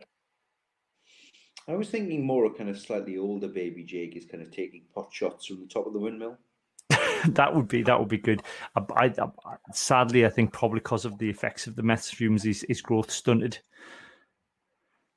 I 1.71 1.75
was 1.77 1.91
thinking 1.91 2.25
more 2.25 2.47
a 2.47 2.51
kind 2.51 2.69
of 2.71 2.79
slightly 2.79 3.17
older 3.19 3.49
baby 3.49 3.85
Jake 3.85 4.17
is 4.17 4.25
kind 4.25 4.43
of 4.43 4.51
taking 4.51 4.83
pot 4.95 5.09
shots 5.13 5.47
from 5.47 5.61
the 5.61 5.67
top 5.67 5.87
of 5.87 5.93
the 5.93 5.99
windmill. 5.99 6.39
that 7.29 7.55
would 7.55 7.69
be 7.69 7.83
that 7.83 7.99
would 7.99 8.09
be 8.09 8.19
good. 8.19 8.43
Uh, 8.75 8.83
I, 8.97 9.05
I, 9.07 9.25
I- 9.45 9.57
sadly, 9.73 10.27
I 10.27 10.31
think 10.31 10.53
probably 10.53 10.81
because 10.81 11.05
of 11.05 11.19
the 11.19 11.31
effects 11.31 11.67
of 11.67 11.77
the 11.77 11.83
meth 11.83 12.07
fumes, 12.07 12.43
his, 12.43 12.65
his 12.69 12.83
growth 12.83 13.11
stunted. 13.11 13.59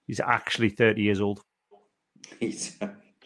He's 0.05 0.19
actually 0.19 0.69
thirty 0.69 1.01
years 1.01 1.21
old, 1.21 1.43
He's 2.39 2.77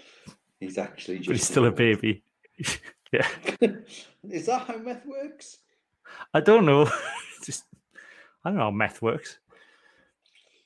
he's 0.60 0.78
actually 0.78 1.18
just 1.18 1.28
but 1.28 1.36
he's 1.36 1.48
still 1.48 1.66
a 1.66 1.72
baby. 1.72 2.24
yeah, 3.12 3.28
is 4.30 4.46
that 4.46 4.68
how 4.68 4.78
meth 4.78 5.06
works? 5.06 5.58
I 6.34 6.40
don't 6.40 6.66
know. 6.66 6.90
Just 7.44 7.66
I 8.44 8.50
don't 8.50 8.58
know 8.58 8.66
how 8.66 8.72
meth 8.72 9.02
works. 9.02 9.40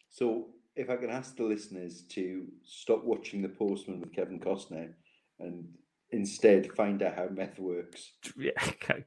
So, 0.10 0.50
if 0.76 0.90
I 0.90 0.96
can 0.96 1.10
ask 1.10 1.36
the 1.36 1.44
listeners 1.44 2.04
to 2.10 2.48
stop 2.64 3.04
watching 3.04 3.42
The 3.42 3.50
Postman 3.50 4.00
with 4.00 4.14
Kevin 4.14 4.40
Costner 4.40 4.94
and 5.40 5.66
instead 6.12 6.72
find 6.74 7.02
out 7.04 7.16
how 7.16 7.28
meth 7.30 7.60
works. 7.60 8.12
Yeah, 8.38 8.52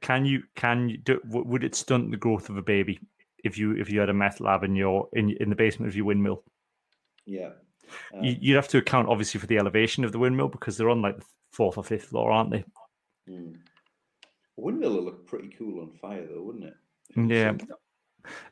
can 0.01 0.25
you 0.25 0.43
can 0.55 0.89
you 0.89 0.97
do, 0.97 1.19
would 1.25 1.63
it 1.63 1.75
stunt 1.75 2.11
the 2.11 2.17
growth 2.17 2.49
of 2.49 2.57
a 2.57 2.61
baby 2.61 2.99
if 3.43 3.57
you 3.57 3.73
if 3.73 3.89
you 3.89 3.99
had 3.99 4.09
a 4.09 4.13
meth 4.13 4.39
lab 4.39 4.63
in 4.63 4.75
your 4.75 5.07
in 5.13 5.31
in 5.39 5.49
the 5.49 5.55
basement 5.55 5.89
of 5.89 5.95
your 5.95 6.05
windmill. 6.05 6.43
Yeah. 7.25 7.51
Um, 8.13 8.23
you, 8.23 8.35
you'd 8.39 8.55
have 8.55 8.67
to 8.69 8.79
account 8.79 9.07
obviously 9.07 9.39
for 9.39 9.47
the 9.47 9.59
elevation 9.59 10.03
of 10.03 10.11
the 10.11 10.19
windmill 10.19 10.47
because 10.47 10.75
they're 10.75 10.89
on 10.89 11.01
like 11.01 11.17
the 11.17 11.25
fourth 11.51 11.77
or 11.77 11.83
fifth 11.83 12.05
floor, 12.05 12.31
aren't 12.31 12.51
they? 12.51 12.65
mm. 13.29 13.55
A 14.57 14.61
windmill 14.61 14.95
will 14.95 15.03
look 15.03 15.27
pretty 15.27 15.49
cool 15.49 15.81
on 15.81 15.91
fire, 15.91 16.25
though, 16.25 16.41
wouldn't 16.41 16.65
it? 16.65 16.75
Yeah. 17.15 17.53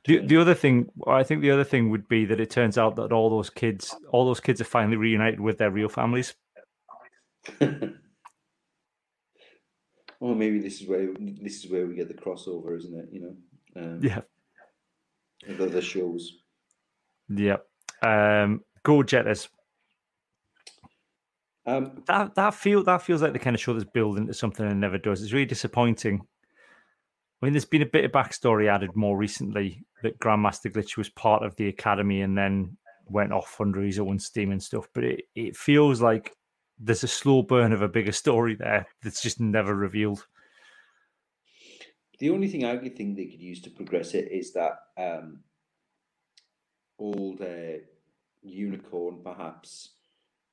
The, 0.05 0.19
the 0.25 0.38
other 0.38 0.53
thing, 0.53 0.89
I 1.07 1.23
think 1.23 1.41
the 1.41 1.51
other 1.51 1.63
thing 1.63 1.89
would 1.89 2.07
be 2.07 2.25
that 2.25 2.39
it 2.39 2.49
turns 2.49 2.77
out 2.77 2.95
that 2.97 3.12
all 3.12 3.29
those 3.29 3.49
kids, 3.49 3.95
all 4.12 4.25
those 4.25 4.39
kids 4.39 4.62
are 4.62 4.65
finally 4.65 4.97
reunited 4.97 5.39
with 5.39 5.57
their 5.57 5.71
real 5.71 5.89
families. 5.89 6.36
Well, 10.23 10.36
maybe 10.36 10.59
this 10.59 10.79
is 10.79 10.88
where 10.88 11.09
this 11.19 11.65
is 11.65 11.69
where 11.69 11.86
we 11.86 11.95
get 11.95 12.07
the 12.07 12.13
crossover, 12.13 12.77
isn't 12.77 12.97
it? 12.97 13.09
You 13.12 13.19
know. 13.19 13.81
Um, 13.81 13.99
Yeah. 14.01 14.21
The, 15.45 15.65
the 15.65 15.81
shows. 15.81 16.38
Yep. 17.27 17.65
Um, 18.01 18.62
Go 18.83 19.03
Jetters. 19.03 19.49
Um, 21.65 22.03
that 22.07 22.36
that 22.36 22.53
feel 22.53 22.86
that 22.86 23.01
feels 23.01 23.21
like 23.21 23.33
the 23.33 23.39
kind 23.39 23.53
of 23.53 23.62
show 23.62 23.73
that's 23.73 23.83
building 23.83 24.23
into 24.23 24.33
something 24.33 24.65
and 24.65 24.79
never 24.79 24.97
does. 24.97 25.21
It's 25.21 25.33
really 25.33 25.45
disappointing. 25.45 26.21
I 27.43 27.45
mean, 27.45 27.53
there's 27.56 27.65
been 27.65 27.82
a 27.82 27.86
bit 27.86 28.06
of 28.06 28.13
backstory 28.13 28.69
added 28.69 28.95
more 28.95 29.17
recently 29.17 29.84
that 30.01 30.17
Grandmaster 30.19 30.71
Glitch 30.71 30.95
was 30.95 31.10
part 31.10 31.43
of 31.43 31.53
the 31.58 31.67
academy 31.67 32.21
and 32.21 32.38
then 32.38 32.77
went 33.08 33.34
off 33.34 33.60
under 33.60 33.82
his 33.82 33.99
own 33.99 34.17
steam 34.17 34.53
and 34.53 34.63
stuff. 34.63 34.88
But 34.93 35.03
it, 35.03 35.25
it 35.36 35.58
feels 35.58 36.01
like 36.01 36.34
there's 36.79 37.03
a 37.03 37.08
slow 37.10 37.41
burn 37.41 37.73
of 37.73 37.82
a 37.82 37.89
bigger 37.89 38.13
story 38.13 38.56
there 38.56 38.88
that's 39.03 39.21
just 39.21 39.41
never 39.41 39.75
revealed. 39.75 40.25
The 42.19 42.29
only 42.29 42.47
thing 42.47 42.63
I 42.63 42.77
could 42.77 42.95
think 42.95 43.17
they 43.17 43.25
could 43.25 43.41
use 43.41 43.62
to 43.63 43.69
progress 43.69 44.13
it 44.13 44.32
is 44.32 44.53
that 44.53 44.77
um, 44.97 45.39
old 46.97 47.41
uh, 47.41 47.79
unicorn 48.41 49.19
perhaps 49.21 49.95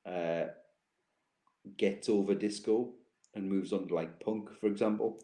uh, 0.05 0.46
gets 1.76 2.09
over 2.09 2.35
disco 2.35 2.94
and 3.37 3.48
moves 3.48 3.72
on 3.72 3.87
to 3.87 3.94
like 3.94 4.18
punk, 4.18 4.48
for 4.59 4.66
example. 4.66 5.20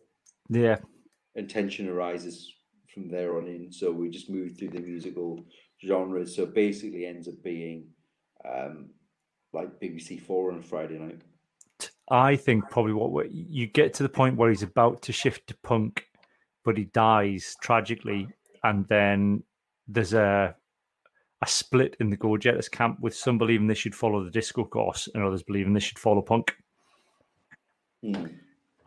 Yeah. 0.49 0.77
And 1.37 1.49
tension 1.49 1.89
arises 1.89 2.53
from 2.93 3.09
there 3.09 3.37
on 3.37 3.47
in. 3.47 3.71
So 3.71 3.93
we 3.93 4.09
just 4.09 4.31
move 4.31 4.59
through 4.59 4.71
the 4.71 4.81
musical 4.81 5.45
genres. 5.87 6.35
So 6.35 6.45
it 6.45 6.55
basically 6.55 7.07
ends 7.07 7.29
up 7.29 7.35
being 7.45 7.89
um, 8.45 8.91
like 9.53 9.81
BBC 9.81 10.21
Four 10.21 10.53
on 10.53 10.63
Friday 10.63 10.99
night. 10.99 11.23
I 12.11 12.37
think 12.37 12.71
probably 12.71 12.93
what 12.93 13.31
you 13.33 13.67
get 13.67 13.93
to 13.95 14.03
the 14.03 14.09
point 14.09 14.37
where 14.37 14.51
he's 14.51 14.63
about 14.63 15.03
to 15.03 15.13
shift 15.13 15.47
to 15.49 15.57
punk, 15.63 16.07
but 16.65 16.79
he 16.79 16.85
dies 16.85 17.57
tragically, 17.61 18.29
and 18.63 18.87
then 18.89 19.43
there's 19.89 20.15
a 20.15 20.55
a 21.43 21.47
split 21.47 21.97
in 22.01 22.09
the 22.09 22.17
Go 22.17 22.37
Jetters 22.39 22.69
camp 22.69 22.99
with 23.01 23.15
some 23.15 23.37
believing 23.37 23.67
they 23.67 23.75
should 23.75 23.95
follow 23.95 24.25
the 24.25 24.31
disco 24.31 24.65
course 24.65 25.09
and 25.13 25.23
others 25.23 25.43
believing 25.43 25.75
they 25.75 25.81
should 25.81 25.99
follow 25.99 26.23
punk. 26.23 26.57
Hmm. 28.03 28.27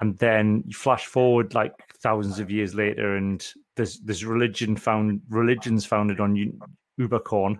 And 0.01 0.17
then 0.17 0.63
you 0.65 0.73
flash 0.73 1.05
forward 1.05 1.53
like 1.53 1.73
thousands 2.01 2.39
of 2.39 2.49
years 2.49 2.73
later, 2.73 3.17
and 3.17 3.45
there's 3.75 3.99
there's 3.99 4.23
religion 4.23 4.77
found 4.77 5.21
religions 5.29 5.85
founded 5.85 6.19
on 6.19 6.35
U- 6.35 6.59
Ubercorn, 6.99 7.59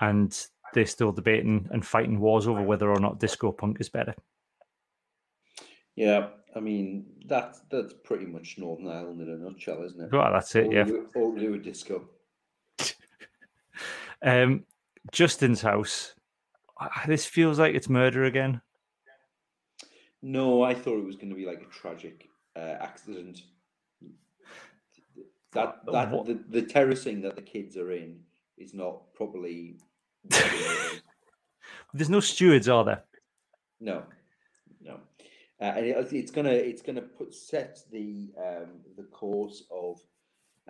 and 0.00 0.46
they're 0.72 0.86
still 0.86 1.12
debating 1.12 1.68
and 1.72 1.84
fighting 1.84 2.20
wars 2.20 2.46
over 2.46 2.62
whether 2.62 2.90
or 2.90 3.00
not 3.00 3.18
disco 3.18 3.50
punk 3.50 3.78
is 3.80 3.88
better. 3.88 4.14
Yeah, 5.96 6.28
I 6.54 6.60
mean 6.60 7.06
that's 7.26 7.60
that's 7.70 7.92
pretty 8.04 8.26
much 8.26 8.56
Northern 8.58 8.88
Ireland 8.88 9.20
in 9.20 9.28
a 9.28 9.36
nutshell, 9.36 9.82
isn't 9.84 10.00
it? 10.00 10.12
Well, 10.12 10.32
that's 10.32 10.54
it, 10.54 10.66
All 10.66 10.72
yeah. 10.72 10.84
All 11.16 11.34
to 11.34 11.40
do 11.40 11.52
with 11.52 11.64
disco. 11.64 12.08
Um, 14.22 14.64
Justin's 15.12 15.62
house. 15.62 16.14
This 17.06 17.24
feels 17.24 17.58
like 17.58 17.74
it's 17.74 17.88
murder 17.88 18.24
again. 18.24 18.60
No, 20.22 20.62
I 20.62 20.74
thought 20.74 20.98
it 20.98 21.04
was 21.04 21.16
going 21.16 21.30
to 21.30 21.34
be 21.36 21.46
like 21.46 21.62
a 21.62 21.66
tragic 21.72 22.28
uh, 22.56 22.76
accident. 22.80 23.42
That 25.52 25.80
that 25.90 26.10
What- 26.10 26.26
the, 26.26 26.34
the 26.48 26.62
terracing 26.62 27.22
that 27.22 27.36
the 27.36 27.42
kids 27.42 27.76
are 27.76 27.90
in 27.90 28.20
is 28.58 28.74
not 28.74 29.12
properly. 29.14 29.78
There's 31.94 32.10
no 32.10 32.20
stewards, 32.20 32.68
are 32.68 32.84
there? 32.84 33.04
no, 33.80 34.04
no, 34.82 34.94
uh, 35.60 35.64
and 35.64 35.86
it, 35.86 36.12
it's 36.12 36.30
gonna 36.30 36.50
it's 36.50 36.82
gonna 36.82 37.00
put 37.02 37.34
set 37.34 37.80
the 37.90 38.30
um, 38.38 38.80
the 38.96 39.04
course 39.04 39.64
of 39.72 39.98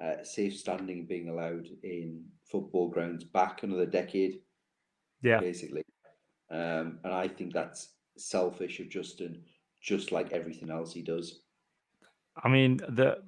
uh, 0.01 0.23
safe 0.23 0.57
standing 0.57 1.05
being 1.07 1.29
allowed 1.29 1.67
in 1.83 2.25
football 2.45 2.89
grounds 2.89 3.25
back 3.25 3.63
another 3.65 3.87
decade. 3.87 4.41
Yeah. 5.23 5.41
basically, 5.41 5.85
um, 6.51 7.01
and 7.05 7.13
I 7.13 7.29
think 7.29 7.53
that's 7.53 7.91
selfish 8.21 8.81
of 8.81 8.89
Justin, 8.89 9.43
just 9.81 10.13
like 10.13 10.33
everything 10.33 10.71
else 10.71 10.93
he 10.93 11.03
does. 11.03 11.41
I 12.43 12.49
mean, 12.49 12.79
the, 12.89 13.19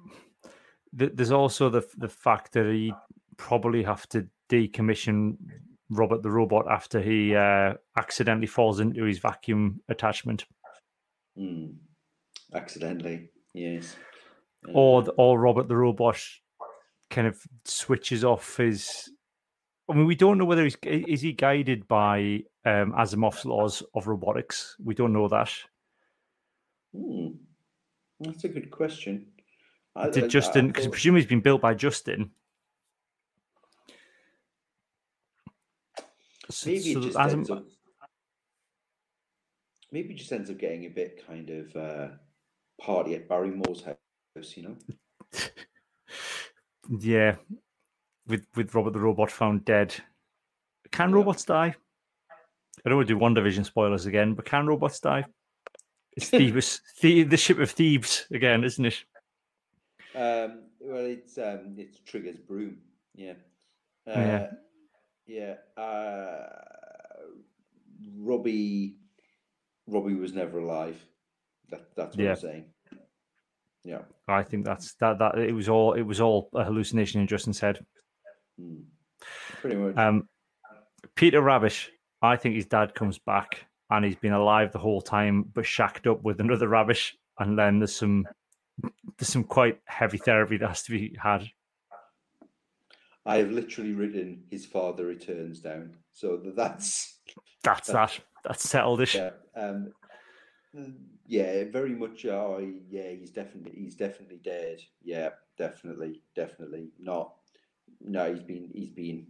the 0.93 1.11
there's 1.13 1.31
also 1.31 1.69
the 1.69 1.85
the 1.97 2.09
fact 2.09 2.53
that 2.53 2.65
he 2.65 2.93
probably 3.37 3.83
have 3.83 4.07
to 4.09 4.27
decommission 4.49 5.37
Robert 5.89 6.23
the 6.23 6.31
robot 6.31 6.65
after 6.69 7.01
he 7.01 7.35
uh, 7.35 7.73
accidentally 7.97 8.47
falls 8.47 8.79
into 8.79 9.03
his 9.03 9.19
vacuum 9.19 9.81
attachment, 9.89 10.45
Hmm. 11.37 11.65
Accidentally, 12.53 13.29
yes. 13.53 13.95
or 14.73 15.05
or 15.17 15.39
Robert 15.39 15.67
the 15.67 15.75
robot 15.75 16.19
kind 17.09 17.27
of 17.27 17.39
switches 17.65 18.23
off 18.23 18.57
his. 18.57 19.09
I 19.93 19.95
mean, 19.95 20.07
we 20.07 20.15
don't 20.15 20.39
know 20.39 20.45
whether 20.45 20.63
he's 20.63 20.75
is 20.81 21.21
he 21.21 21.33
guided 21.33 21.87
by 21.87 22.41
um, 22.65 22.93
Asimov's 22.93 23.45
laws 23.45 23.83
of 23.93 24.07
robotics. 24.07 24.75
We 24.83 24.95
don't 24.95 25.13
know 25.13 25.27
that. 25.27 25.51
Hmm. 26.95 27.27
That's 28.19 28.43
a 28.43 28.47
good 28.49 28.71
question. 28.71 29.27
I- 29.95 30.09
Did 30.09 30.23
I 30.23 30.27
Justin? 30.29 30.67
Because 30.69 30.85
thought- 30.85 30.93
presumably 30.93 31.21
he's 31.21 31.29
been 31.29 31.41
built 31.41 31.61
by 31.61 31.75
Justin. 31.75 32.31
So- 36.49 36.69
maybe 36.71 36.93
so 36.93 36.99
it 36.99 37.03
just 37.03 37.17
Asim- 37.17 37.31
ends 37.33 37.49
up. 37.51 37.65
Maybe 39.91 40.15
it 40.15 40.17
just 40.17 40.31
ends 40.31 40.49
up 40.49 40.57
getting 40.57 40.85
a 40.85 40.89
bit 40.89 41.23
kind 41.27 41.51
of 41.51 41.75
uh, 41.75 42.07
party 42.81 43.13
at 43.13 43.29
Barrymore's 43.29 43.83
house, 43.83 44.57
you 44.57 44.63
know. 44.63 44.77
Yeah, 46.99 47.37
with 48.27 48.45
with 48.55 48.73
Robert 48.75 48.93
the 48.93 48.99
robot 48.99 49.31
found 49.31 49.65
dead. 49.65 49.95
Can 50.91 51.09
Yeah. 51.09 51.15
robots 51.15 51.45
die? 51.45 51.75
I 52.85 52.89
don't 52.89 52.97
want 52.97 53.07
to 53.07 53.13
do 53.13 53.19
WandaVision 53.19 53.65
spoilers 53.65 54.05
again, 54.05 54.33
but 54.33 54.45
can 54.45 54.67
robots 54.67 54.99
die? 54.99 55.25
It's 56.15 56.29
Thebes, 56.29 56.81
the 57.01 57.23
the 57.23 57.37
ship 57.37 57.59
of 57.59 57.71
Thebes 57.71 58.27
again, 58.31 58.63
isn't 58.63 58.85
it? 58.85 59.03
Um, 60.15 60.63
well, 60.79 61.05
it's 61.05 61.37
um, 61.37 61.75
it's 61.77 61.99
Trigger's 61.99 62.37
broom. 62.39 62.77
Yeah. 63.15 63.33
Uh, 64.07 64.11
Yeah. 64.19 64.51
yeah. 65.25 65.81
Uh, 65.81 66.49
Robbie. 68.17 68.97
Robbie 69.87 70.15
was 70.15 70.33
never 70.33 70.59
alive. 70.59 70.97
That 71.69 71.95
that's 71.95 72.15
what 72.15 72.23
Yeah. 72.23 72.31
I'm 72.31 72.35
saying. 72.37 72.65
Yeah. 73.83 74.01
I 74.27 74.43
think 74.43 74.65
that's 74.65 74.93
that. 74.95 75.19
That 75.19 75.37
it 75.37 75.51
was 75.53 75.67
all 75.67 75.93
it 75.93 76.03
was 76.03 76.21
all 76.21 76.49
a 76.53 76.63
hallucination 76.63 77.19
in 77.21 77.27
Justin's 77.27 77.59
head. 77.59 77.85
Hmm. 78.59 78.81
Pretty 79.61 79.75
much. 79.75 79.97
Um, 79.97 80.27
Peter 81.15 81.41
Rabish, 81.41 81.87
I 82.21 82.35
think 82.35 82.55
his 82.55 82.65
dad 82.65 82.95
comes 82.95 83.19
back 83.19 83.65
and 83.89 84.03
he's 84.05 84.15
been 84.15 84.33
alive 84.33 84.71
the 84.71 84.79
whole 84.79 85.01
time, 85.01 85.43
but 85.53 85.65
shacked 85.65 86.07
up 86.07 86.23
with 86.23 86.39
another 86.39 86.67
Rabish, 86.67 87.13
and 87.39 87.57
then 87.57 87.79
there's 87.79 87.95
some 87.95 88.27
there's 89.17 89.29
some 89.29 89.43
quite 89.43 89.79
heavy 89.85 90.17
therapy 90.17 90.57
that 90.57 90.67
has 90.67 90.83
to 90.83 90.91
be 90.91 91.15
had. 91.21 91.45
I 93.25 93.37
have 93.37 93.51
literally 93.51 93.93
written 93.93 94.43
his 94.49 94.65
father 94.65 95.05
returns 95.05 95.59
down. 95.59 95.95
So 96.11 96.37
th- 96.37 96.55
that's 96.55 97.19
That's 97.63 97.87
that. 97.87 98.19
That's 98.43 98.69
settled 98.69 99.01
ish. 99.01 99.15
yeah. 99.15 99.31
Um, 99.55 99.93
yeah, 101.27 101.63
very 101.71 101.95
much. 101.95 102.25
Oh, 102.25 102.59
yeah, 102.89 103.11
he's 103.11 103.31
definitely 103.31 103.71
he's 103.79 103.95
definitely 103.95 104.41
dead. 104.43 104.79
Yeah, 105.01 105.29
definitely, 105.57 106.21
definitely 106.35 106.89
not. 106.99 107.35
No, 108.01 108.31
he's 108.33 108.43
been 108.43 108.69
he's 108.73 108.89
been. 108.89 109.27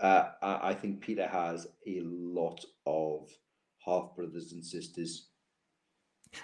Uh, 0.00 0.30
I, 0.42 0.70
I 0.70 0.74
think 0.74 1.00
Peter 1.00 1.26
has 1.26 1.66
a 1.86 2.00
lot 2.04 2.64
of 2.86 3.30
half 3.84 4.14
brothers 4.16 4.52
and 4.52 4.64
sisters. 4.64 5.28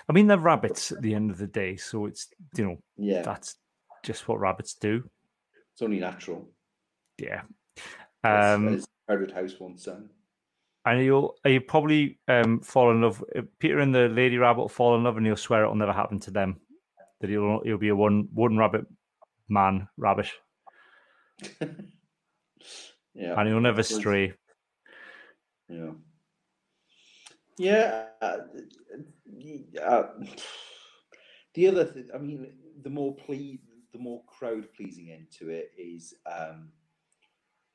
I 0.08 0.12
mean, 0.12 0.28
they're 0.28 0.38
rabbits 0.38 0.92
at 0.92 1.02
the 1.02 1.14
end 1.14 1.30
of 1.30 1.38
the 1.38 1.48
day, 1.48 1.76
so 1.76 2.06
it's 2.06 2.28
you 2.56 2.64
know 2.64 2.78
Yeah, 2.96 3.22
that's 3.22 3.56
just 4.04 4.28
what 4.28 4.38
rabbits 4.38 4.74
do. 4.74 5.02
it's 5.72 5.82
only 5.82 5.98
natural. 5.98 6.48
Yeah. 7.18 7.42
As, 8.22 8.56
Um, 8.56 8.68
as 8.68 8.86
Crowded 9.08 9.32
House 9.32 9.58
once 9.58 9.84
sang. 9.84 10.08
and 10.86 11.02
you'll 11.04 11.36
you 11.44 11.60
probably 11.60 12.20
um, 12.28 12.60
fall 12.60 12.90
in 12.92 13.00
love. 13.02 13.22
uh, 13.36 13.42
Peter 13.58 13.80
and 13.80 13.94
the 13.94 14.08
lady 14.08 14.38
rabbit 14.38 14.60
will 14.60 14.68
fall 14.68 14.94
in 14.96 15.02
love, 15.04 15.16
and 15.16 15.26
he'll 15.26 15.36
swear 15.36 15.62
it'll 15.64 15.74
never 15.74 15.92
happen 15.92 16.20
to 16.20 16.30
them. 16.30 16.60
That 17.20 17.30
he'll 17.30 17.60
he'll 17.64 17.78
be 17.78 17.88
a 17.88 17.96
one 17.96 18.28
one 18.32 18.56
rabbit 18.56 18.86
man 19.48 19.88
rabbit. 19.96 20.28
yeah, 23.14 23.38
and 23.38 23.48
he'll 23.48 23.60
never 23.60 23.82
stray. 23.82 24.32
Yeah. 25.68 25.90
Yeah. 27.58 28.06
Uh, 28.22 28.38
uh, 29.82 30.02
the 31.54 31.68
other 31.68 31.84
thing, 31.84 32.08
I 32.14 32.18
mean, 32.18 32.52
the 32.82 32.90
more 32.90 33.14
ple- 33.14 33.58
the 33.92 33.98
more 33.98 34.22
crowd 34.26 34.66
pleasing 34.74 35.10
end 35.10 35.26
to 35.38 35.50
it 35.50 35.70
is 35.76 36.14
um, 36.26 36.70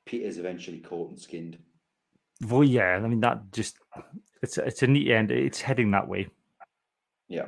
Peter's 0.04 0.38
eventually 0.38 0.78
caught 0.78 1.10
and 1.10 1.20
skinned. 1.20 1.58
Well, 2.48 2.64
yeah, 2.64 3.00
I 3.02 3.06
mean 3.06 3.20
that 3.20 3.52
just 3.52 3.78
it's 4.42 4.58
a, 4.58 4.64
it's 4.64 4.82
a 4.82 4.86
neat 4.86 5.10
end. 5.10 5.30
It's 5.30 5.60
heading 5.60 5.90
that 5.92 6.08
way. 6.08 6.28
Yeah, 7.28 7.46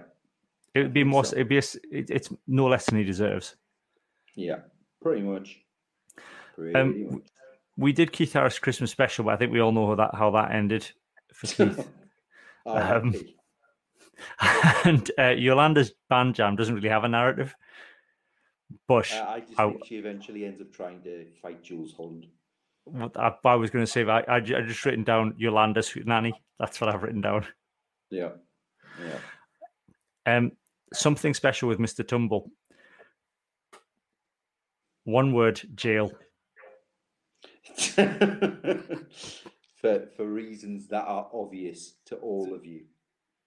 it 0.75 0.83
would 0.83 0.95
be 0.95 1.05
more. 1.05 1.25
so. 1.25 1.37
It'd 1.37 1.49
be 1.49 1.59
a, 1.59 1.63
it, 1.91 2.11
it's 2.11 2.31
no 2.47 2.67
less 2.67 2.87
than 2.87 2.99
he 2.99 3.05
deserves. 3.05 3.57
Yeah, 4.35 4.61
pretty 5.03 5.23
much. 5.23 5.61
Um. 6.75 7.23
We 7.77 7.93
did 7.93 8.11
Keith 8.11 8.33
Harris 8.33 8.59
Christmas 8.59 8.91
special, 8.91 9.25
but 9.25 9.35
I 9.35 9.37
think 9.37 9.53
we 9.53 9.61
all 9.61 9.71
know 9.71 9.87
how 9.87 9.95
that 9.95 10.15
how 10.15 10.31
that 10.33 10.51
ended 10.53 10.91
for 11.33 11.47
Keith. 11.65 11.89
um, 12.67 13.15
and 14.85 15.11
uh, 15.19 15.29
Yolanda's 15.29 15.93
band 16.11 16.35
jam 16.35 16.57
doesn't 16.57 16.75
really 16.75 16.89
have 16.89 17.05
a 17.05 17.09
narrative, 17.09 17.55
but 18.89 19.11
Uh, 19.13 19.27
I 19.29 19.41
just 19.41 19.61
I, 19.61 19.71
think 19.71 19.85
she 19.87 19.97
eventually 19.97 20.45
ends 20.45 20.61
up 20.61 20.73
trying 20.73 21.03
to 21.03 21.27
fight 21.41 21.63
Jools 21.63 21.95
Holland. 21.97 22.27
what 22.85 23.17
I, 23.17 23.33
I 23.45 23.55
was 23.55 23.71
going 23.71 23.85
to 23.85 23.91
say, 23.91 24.05
I, 24.05 24.21
I, 24.23 24.37
I 24.37 24.41
just 24.41 24.85
written 24.85 25.05
down 25.05 25.35
Yolanda's 25.39 25.95
nanny. 26.05 26.33
That's 26.59 26.81
what 26.81 26.93
I've 26.93 27.03
written 27.05 27.21
down. 27.21 27.47
Yeah, 28.11 28.31
yeah. 29.01 30.37
Um, 30.37 30.53
something 30.93 31.33
special 31.33 31.69
with 31.69 31.79
Mister 31.79 32.03
Tumble. 32.03 32.51
One 35.05 35.33
word: 35.33 35.61
jail. 35.77 36.11
for 39.81 40.09
for 40.17 40.27
reasons 40.27 40.89
that 40.89 41.05
are 41.05 41.29
obvious 41.33 41.95
to 42.07 42.17
all 42.17 42.55
of 42.55 42.65
you. 42.65 42.83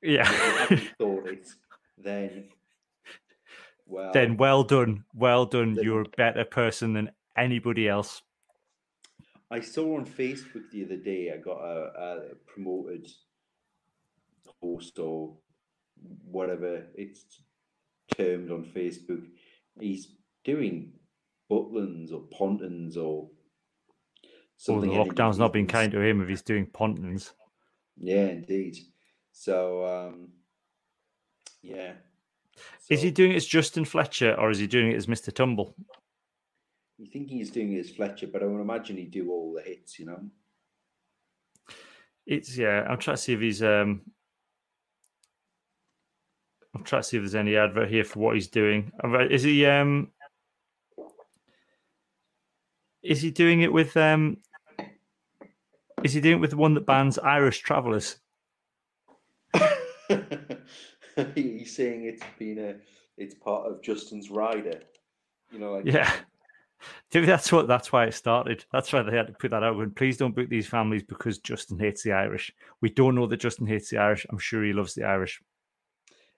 Yeah. 0.01 0.29
Thought 0.97 1.27
it, 1.27 1.47
then 1.97 2.49
well, 3.85 4.11
then 4.13 4.37
well 4.37 4.63
done, 4.63 5.03
well 5.13 5.45
done. 5.45 5.77
You're 5.81 6.01
a 6.01 6.09
better 6.17 6.45
person 6.45 6.93
than 6.93 7.11
anybody 7.37 7.87
else. 7.87 8.21
I 9.49 9.59
saw 9.59 9.97
on 9.97 10.05
Facebook 10.05 10.69
the 10.71 10.85
other 10.85 10.95
day. 10.95 11.31
I 11.33 11.37
got 11.37 11.59
a, 11.59 11.91
a 11.99 12.35
promoted 12.47 13.09
post 14.61 14.97
or 14.99 15.33
whatever 16.23 16.85
it's 16.95 17.25
termed 18.15 18.51
on 18.51 18.63
Facebook. 18.63 19.25
He's 19.79 20.15
doing 20.45 20.93
Butlins 21.51 22.13
or 22.13 22.21
Pontins 22.31 22.95
or 22.95 23.29
Oh, 24.67 24.79
something. 24.79 24.89
the 24.89 24.95
lockdown's 24.95 25.39
not 25.39 25.53
been 25.53 25.65
kind 25.65 25.91
to 25.91 26.01
him 26.01 26.21
if 26.21 26.29
he's 26.29 26.43
doing 26.43 26.67
Pontins. 26.67 27.31
Yeah, 27.97 28.27
indeed. 28.27 28.77
So, 29.31 29.85
um, 29.85 30.29
yeah. 31.61 31.93
Is 32.89 33.01
he 33.01 33.09
doing 33.09 33.31
it 33.31 33.37
as 33.37 33.45
Justin 33.45 33.85
Fletcher 33.85 34.35
or 34.35 34.51
is 34.51 34.59
he 34.59 34.67
doing 34.67 34.91
it 34.91 34.95
as 34.95 35.07
Mr. 35.07 35.33
Tumble? 35.33 35.75
You 36.97 37.07
think 37.07 37.29
he's 37.29 37.49
doing 37.49 37.73
it 37.73 37.79
as 37.79 37.89
Fletcher, 37.89 38.27
but 38.27 38.43
I 38.43 38.45
would 38.45 38.61
imagine 38.61 38.97
he'd 38.97 39.11
do 39.11 39.31
all 39.31 39.53
the 39.53 39.61
hits, 39.61 39.97
you 39.97 40.05
know? 40.05 40.19
It's 42.27 42.55
yeah. 42.55 42.85
I'm 42.87 42.99
trying 42.99 43.17
to 43.17 43.21
see 43.21 43.33
if 43.33 43.39
he's 43.39 43.63
um. 43.63 44.01
I'm 46.75 46.83
trying 46.83 47.01
to 47.01 47.07
see 47.07 47.17
if 47.17 47.23
there's 47.23 47.35
any 47.35 47.57
advert 47.57 47.89
here 47.89 48.03
for 48.03 48.19
what 48.19 48.35
he's 48.35 48.47
doing. 48.47 48.91
Uh, 49.03 49.27
Is 49.27 49.43
he 49.43 49.65
um? 49.65 50.11
Is 53.01 53.21
he 53.21 53.31
doing 53.31 53.61
it 53.61 53.73
with 53.73 53.97
um? 53.97 54.37
Is 56.03 56.13
he 56.13 56.21
doing 56.21 56.37
it 56.37 56.41
with 56.41 56.51
the 56.51 56.57
one 56.57 56.73
that 56.73 56.85
bans 56.85 57.17
Irish 57.19 57.59
travellers? 57.59 58.17
he's 61.35 61.75
saying 61.75 62.05
it's 62.05 62.23
been 62.39 62.59
a, 62.59 62.75
it's 63.17 63.35
part 63.35 63.65
of 63.67 63.81
Justin's 63.81 64.29
rider. 64.29 64.81
You 65.51 65.59
know, 65.59 65.73
like 65.73 65.85
Yeah. 65.85 66.11
Maybe 67.13 67.27
that's 67.27 67.51
what 67.51 67.67
that's 67.67 67.91
why 67.91 68.05
it 68.05 68.13
started. 68.13 68.65
That's 68.71 68.91
why 68.91 69.03
they 69.03 69.15
had 69.15 69.27
to 69.27 69.33
put 69.33 69.51
that 69.51 69.63
out. 69.63 69.75
Going, 69.75 69.91
please 69.91 70.17
don't 70.17 70.35
book 70.35 70.49
these 70.49 70.67
families 70.67 71.03
because 71.03 71.37
Justin 71.37 71.77
hates 71.77 72.01
the 72.01 72.13
Irish. 72.13 72.51
We 72.81 72.89
don't 72.89 73.15
know 73.15 73.27
that 73.27 73.37
Justin 73.37 73.67
hates 73.67 73.89
the 73.89 73.97
Irish. 73.97 74.25
I'm 74.29 74.39
sure 74.39 74.63
he 74.63 74.73
loves 74.73 74.95
the 74.95 75.03
Irish. 75.03 75.41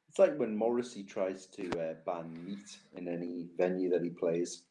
It's 0.09 0.19
like 0.19 0.37
when 0.37 0.55
Morrissey 0.55 1.03
tries 1.03 1.47
to 1.47 1.69
uh, 1.79 1.93
ban 2.05 2.37
meat 2.45 2.77
in 2.95 3.07
any 3.07 3.47
venue 3.57 3.89
that 3.89 4.03
he 4.03 4.09
plays. 4.09 4.63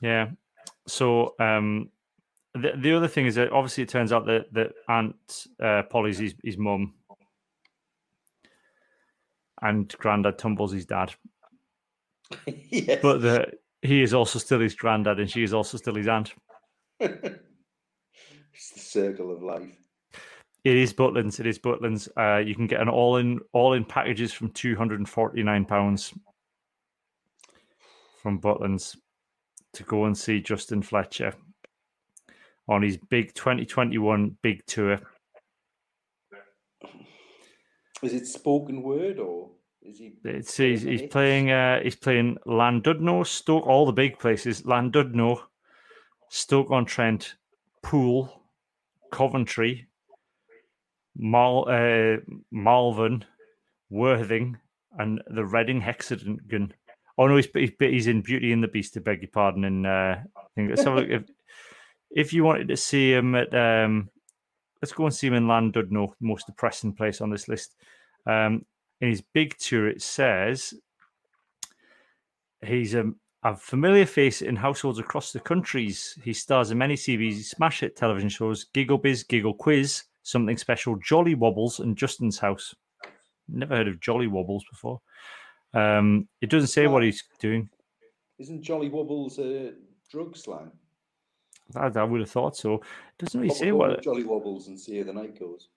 Yeah. 0.00 0.30
So 0.86 1.34
um, 1.38 1.90
the 2.54 2.72
the 2.76 2.96
other 2.96 3.08
thing 3.08 3.26
is 3.26 3.34
that 3.36 3.50
obviously 3.50 3.82
it 3.82 3.88
turns 3.88 4.12
out 4.12 4.26
that 4.26 4.52
that 4.52 4.72
Aunt 4.88 5.46
uh, 5.62 5.82
Polly's 5.82 6.18
his, 6.18 6.34
his 6.44 6.58
mum, 6.58 6.94
and 9.60 9.88
Grandad 9.98 10.38
Tumbles 10.38 10.72
his 10.72 10.86
dad. 10.86 11.14
yes. 12.46 13.00
But 13.02 13.22
the 13.22 13.52
he 13.82 14.02
is 14.02 14.14
also 14.14 14.38
still 14.38 14.60
his 14.60 14.74
granddad, 14.74 15.18
and 15.18 15.30
she 15.30 15.42
is 15.42 15.52
also 15.52 15.76
still 15.76 15.94
his 15.94 16.08
aunt. 16.08 16.34
it's 17.00 18.70
the 18.74 18.80
circle 18.80 19.34
of 19.34 19.42
life. 19.42 19.68
It 20.64 20.76
is 20.76 20.92
Butlins. 20.92 21.40
It 21.40 21.46
is 21.46 21.58
Butlins. 21.58 22.08
Uh, 22.16 22.38
you 22.38 22.54
can 22.54 22.68
get 22.68 22.80
an 22.80 22.88
all 22.88 23.16
in 23.16 23.40
all 23.52 23.72
in 23.72 23.84
packages 23.84 24.32
from 24.32 24.50
two 24.50 24.76
hundred 24.76 25.00
and 25.00 25.08
forty 25.08 25.42
nine 25.42 25.64
pounds 25.64 26.12
from 28.22 28.40
Butlins 28.40 28.96
to 29.72 29.82
go 29.84 30.04
and 30.04 30.16
see 30.16 30.40
Justin 30.40 30.82
Fletcher 30.82 31.32
on 32.72 32.82
his 32.82 32.96
big 32.96 33.34
twenty 33.34 33.64
twenty 33.64 33.98
one 33.98 34.36
big 34.42 34.64
tour. 34.66 35.00
Is 38.02 38.14
it 38.14 38.26
spoken 38.26 38.82
word 38.82 39.18
or 39.18 39.50
is 39.82 39.98
he? 39.98 40.14
It's 40.24 40.56
he's, 40.56 40.82
playing 40.82 40.98
he's 40.98 41.08
playing 41.10 41.50
uh, 41.50 41.80
he's 41.82 41.96
playing 41.96 42.38
Llandudno, 42.46 43.26
Stoke, 43.26 43.66
all 43.66 43.86
the 43.86 43.92
big 43.92 44.18
places. 44.18 44.62
Llandudno, 44.62 45.40
Stoke 46.28 46.70
on 46.70 46.84
Trent, 46.84 47.36
Poole, 47.82 48.42
Coventry, 49.12 49.86
Mal, 51.16 51.66
uh, 51.68 52.16
Malvern, 52.50 53.24
Worthing, 53.90 54.58
and 54.98 55.20
the 55.28 55.44
Reading 55.44 55.80
Hexagon. 55.80 56.74
Oh 57.18 57.28
no, 57.28 57.36
he's, 57.36 57.48
he's 57.54 57.72
he's 57.78 58.06
in 58.08 58.22
Beauty 58.22 58.52
and 58.52 58.64
the 58.64 58.68
Beast. 58.68 58.96
I 58.96 59.00
beg 59.00 59.22
your 59.22 59.30
pardon. 59.30 59.64
And 59.64 59.86
uh, 59.86 60.16
I 60.36 60.42
think 60.56 60.70
let's 60.70 60.82
have 60.84 60.94
a 60.94 61.00
look. 61.00 61.08
If, 61.08 61.22
if 62.14 62.32
you 62.32 62.44
wanted 62.44 62.68
to 62.68 62.76
see 62.76 63.12
him 63.12 63.34
at, 63.34 63.54
um, 63.54 64.08
let's 64.80 64.92
go 64.92 65.06
and 65.06 65.14
see 65.14 65.26
him 65.26 65.34
in 65.34 65.46
Llandudno, 65.46 66.12
most 66.20 66.46
depressing 66.46 66.92
place 66.92 67.20
on 67.20 67.30
this 67.30 67.48
list. 67.48 67.76
Um, 68.26 68.64
in 69.00 69.08
his 69.08 69.22
big 69.22 69.56
tour, 69.58 69.88
it 69.88 70.02
says 70.02 70.74
he's 72.64 72.94
a, 72.94 73.10
a 73.42 73.56
familiar 73.56 74.06
face 74.06 74.42
in 74.42 74.54
households 74.54 74.98
across 74.98 75.32
the 75.32 75.40
countries. 75.40 76.18
He 76.22 76.32
stars 76.32 76.70
in 76.70 76.78
many 76.78 76.94
CBs, 76.94 77.44
smash 77.44 77.80
hit 77.80 77.96
television 77.96 78.28
shows, 78.28 78.66
Gigglebiz, 78.74 79.26
Giggle 79.26 79.54
Quiz, 79.54 80.04
Something 80.22 80.56
Special, 80.56 80.96
Jolly 80.96 81.34
Wobbles, 81.34 81.80
and 81.80 81.96
Justin's 81.96 82.38
House. 82.38 82.74
Never 83.48 83.76
heard 83.76 83.88
of 83.88 84.00
Jolly 84.00 84.28
Wobbles 84.28 84.64
before. 84.70 85.00
Um, 85.74 86.28
it 86.40 86.50
doesn't 86.50 86.68
say 86.68 86.86
what 86.86 87.02
he's 87.02 87.24
doing. 87.40 87.68
Isn't 88.38 88.62
Jolly 88.62 88.88
Wobbles 88.88 89.38
a 89.38 89.72
drug 90.10 90.36
slang? 90.36 90.70
I, 91.76 91.86
I 91.94 92.04
would 92.04 92.20
have 92.20 92.30
thought 92.30 92.56
so. 92.56 92.74
It 92.74 92.82
doesn't 93.18 93.40
really 93.40 93.52
a 93.52 93.56
say 93.56 93.72
what. 93.72 94.02
Jolly 94.02 94.24
Wobbles 94.24 94.68
and 94.68 94.78
see 94.78 94.98
how 94.98 95.04
the 95.04 95.12
night 95.12 95.38
goes. 95.38 95.68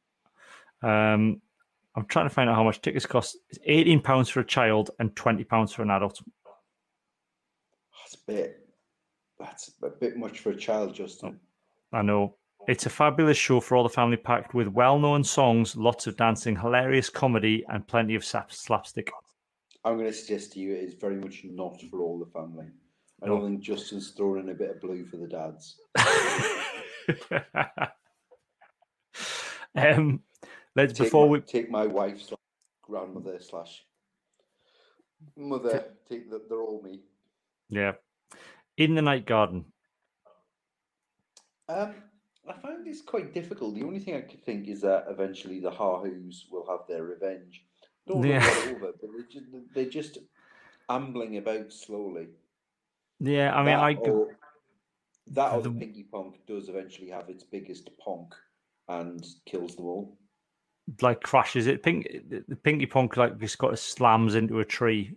Um, 0.81 1.41
I'm 1.95 2.05
trying 2.07 2.27
to 2.27 2.33
find 2.33 2.49
out 2.49 2.55
how 2.55 2.63
much 2.63 2.81
tickets 2.81 3.05
cost. 3.05 3.37
It's 3.49 3.59
eighteen 3.65 4.01
pounds 4.01 4.29
for 4.29 4.41
a 4.41 4.45
child 4.45 4.91
and 4.99 5.15
twenty 5.15 5.43
pounds 5.43 5.71
for 5.73 5.81
an 5.81 5.91
adult. 5.91 6.21
That's 8.01 8.15
a 8.15 8.31
bit. 8.31 8.67
That's 9.39 9.71
a 9.83 9.89
bit 9.89 10.17
much 10.17 10.39
for 10.39 10.51
a 10.51 10.55
child, 10.55 10.93
Justin. 10.93 11.39
I 11.91 12.01
know 12.01 12.35
it's 12.67 12.85
a 12.85 12.89
fabulous 12.89 13.37
show 13.37 13.59
for 13.59 13.75
all 13.75 13.83
the 13.83 13.89
family, 13.89 14.17
packed 14.17 14.53
with 14.53 14.67
well-known 14.67 15.23
songs, 15.23 15.75
lots 15.75 16.07
of 16.07 16.17
dancing, 16.17 16.55
hilarious 16.55 17.09
comedy, 17.09 17.63
and 17.69 17.87
plenty 17.87 18.15
of 18.15 18.25
slapstick. 18.25 19.11
I'm 19.83 19.97
going 19.97 20.07
to 20.07 20.13
suggest 20.13 20.53
to 20.53 20.59
you 20.59 20.73
it 20.73 20.83
is 20.83 20.93
very 20.95 21.15
much 21.15 21.43
not 21.45 21.79
for 21.91 22.01
all 22.01 22.17
the 22.17 22.25
family. 22.25 22.65
I 23.26 23.28
don't 23.28 23.45
think 23.45 23.59
Justin's 23.61 24.11
throwing 24.11 24.43
in 24.43 24.49
a 24.49 24.53
bit 24.53 24.69
of 24.69 24.82
blue 24.82 25.05
for 25.05 25.17
the 25.17 25.28
dads. 25.28 25.78
um, 29.76 30.21
let's 30.76 30.93
Take 30.93 31.05
before 31.07 31.26
my, 31.26 31.32
we 31.32 31.39
take 31.41 31.71
my 31.71 31.88
wife 31.88 32.21
slash 32.21 32.39
grandmother 32.84 33.39
slash 33.39 33.84
mother. 35.36 35.86
Take 36.07 36.30
the, 36.30 36.41
they're 36.47 36.61
all 36.61 36.82
me. 36.84 37.01
yeah 37.69 37.93
in 38.78 38.95
the 38.95 39.01
night 39.01 39.26
garden. 39.26 39.65
Um, 41.69 41.95
I 42.47 42.53
find 42.53 42.86
this 42.86 43.01
quite 43.01 43.34
difficult. 43.34 43.76
The 43.76 43.84
only 43.84 43.99
thing 43.99 44.15
I 44.15 44.21
could 44.21 44.43
think 44.43 44.67
is 44.67 44.82
that 44.82 45.05
eventually 45.09 45.59
the 45.59 45.71
Haahoos 45.71 46.51
will 46.51 46.67
have 46.69 46.88
their 46.88 47.03
revenge. 47.03 47.63
Don't 48.07 48.23
Yeah. 48.23 48.45
over, 48.67 48.80
but 48.80 49.01
they're 49.01 49.23
just, 49.23 49.45
they're 49.73 49.89
just 49.89 50.17
ambling 50.89 51.38
about 51.38 51.73
slowly. 51.73 52.28
Yeah, 53.20 53.53
I 53.55 53.57
mean, 53.59 53.66
that 53.68 53.80
I 53.80 53.93
or, 53.95 54.38
that 55.28 55.53
or 55.53 55.61
the- 55.61 55.70
the 55.70 55.80
Pinky 55.80 56.03
Ponk 56.03 56.45
does 56.45 56.70
eventually 56.70 57.09
have 57.09 57.30
its 57.30 57.43
biggest 57.43 57.89
ponk 57.97 58.34
and 58.88 59.26
kills 59.45 59.76
them 59.76 59.86
all. 59.86 60.18
like 61.01 61.22
crashes 61.22 61.66
it. 61.68 61.82
Pink, 61.82 62.07
the 62.47 62.55
Pinky 62.57 62.86
Ponk 62.86 63.18
like 63.18 63.39
just 63.39 63.57
got 63.57 63.78
slams 63.80 64.36
into 64.36 64.59
a 64.59 64.66
tree. 64.66 65.16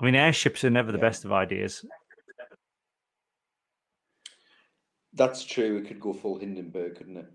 I 0.00 0.04
mean, 0.04 0.14
airships 0.14 0.64
are 0.64 0.70
never 0.70 0.92
the 0.92 0.98
Yeah. 0.98 1.02
best 1.04 1.24
of 1.24 1.32
ideas. 1.32 1.84
That's 5.12 5.44
true. 5.44 5.76
It 5.78 5.86
could 5.86 6.00
go 6.00 6.12
full 6.12 6.38
Hindenburg, 6.38 6.96
couldn't 6.96 7.16
it? 7.16 7.32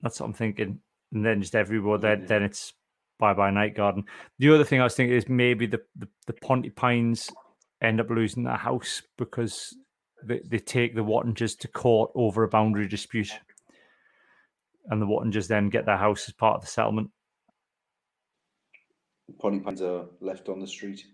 That's 0.00 0.20
what 0.20 0.26
I'm 0.26 0.32
thinking. 0.32 0.80
And 1.12 1.24
then 1.24 1.40
just 1.40 1.54
everywhere, 1.54 1.98
then 1.98 2.22
Mhm. 2.22 2.28
then 2.28 2.42
it's 2.42 2.74
bye 3.18 3.34
bye 3.34 3.50
night 3.50 3.74
garden. 3.74 4.04
The 4.38 4.52
other 4.54 4.64
thing 4.64 4.80
I 4.80 4.84
was 4.84 4.96
thinking 4.96 5.16
is 5.16 5.28
maybe 5.28 5.66
the 5.66 5.84
the, 5.96 6.08
the 6.26 6.32
Pontipines 6.34 7.32
end 7.82 8.00
up 8.00 8.10
losing 8.10 8.44
their 8.44 8.56
house 8.56 9.02
because 9.16 9.74
they, 10.24 10.40
they 10.46 10.58
take 10.58 10.94
the 10.94 11.04
Wottingers 11.04 11.58
to 11.58 11.68
court 11.68 12.10
over 12.14 12.42
a 12.42 12.48
boundary 12.48 12.88
dispute, 12.88 13.32
and 14.88 15.00
the 15.00 15.06
Wottingers 15.06 15.48
then 15.48 15.68
get 15.68 15.86
their 15.86 15.96
house 15.96 16.28
as 16.28 16.34
part 16.34 16.56
of 16.56 16.62
the 16.62 16.66
settlement. 16.66 17.10
Pontipines 19.42 19.80
are 19.80 20.06
left 20.20 20.48
on 20.48 20.60
the 20.60 20.66
street. 20.66 21.04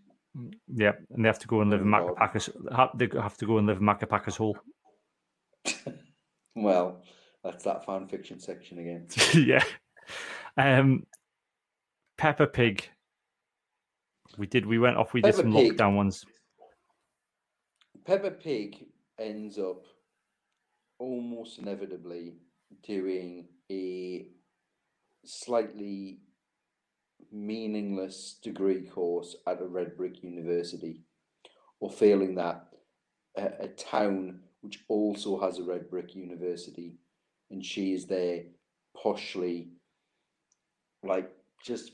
Yeah, 0.69 0.93
and 1.11 1.25
they 1.25 1.29
have 1.29 1.39
to 1.39 1.47
go 1.47 1.61
and 1.61 1.71
live 1.71 1.81
in. 1.81 1.89
Makka 1.89 2.15
Pakka's. 2.17 2.51
They 2.95 3.09
have 3.21 3.37
to 3.39 3.47
go 3.47 3.59
and 3.59 3.67
live 3.67 3.79
in 3.79 3.85
Makka 3.85 4.07
Pakka's 4.07 4.37
Hole. 4.37 4.57
Well, 6.57 7.03
that's 7.45 7.65
that 7.65 7.85
fan 7.85 8.09
fiction 8.09 8.41
section 8.41 8.79
again. 8.79 9.07
yeah. 9.35 9.63
Um, 10.57 11.05
Peppa 12.17 12.47
Pig. 12.47 12.89
We 14.39 14.47
did. 14.47 14.65
We 14.67 14.79
went 14.79 14.97
off. 14.97 15.13
We 15.13 15.21
did 15.21 15.35
some 15.35 15.53
Pig. 15.53 15.77
lockdown 15.77 15.97
ones. 15.97 16.25
Peppa 18.07 18.31
Pig 18.31 18.87
ends 19.19 19.59
up 19.59 19.83
almost 21.01 21.59
inevitably 21.59 22.35
doing 22.85 23.49
a 23.69 24.29
slightly 25.25 26.21
meaningless 27.33 28.39
degree 28.41 28.83
course 28.83 29.35
at 29.49 29.61
a 29.61 29.67
red 29.67 29.97
brick 29.97 30.23
university, 30.23 31.03
or 31.81 31.91
failing 31.91 32.37
that, 32.37 32.69
a, 33.37 33.65
a 33.65 33.69
town 33.69 34.39
which 34.61 34.85
also 34.89 35.41
has 35.41 35.59
a 35.59 35.65
red 35.65 35.91
brick 35.91 36.15
university, 36.15 36.95
and 37.51 37.65
she 37.65 37.93
is 37.93 38.07
there 38.07 38.43
poshly, 38.97 39.67
like 41.03 41.29
just 41.65 41.91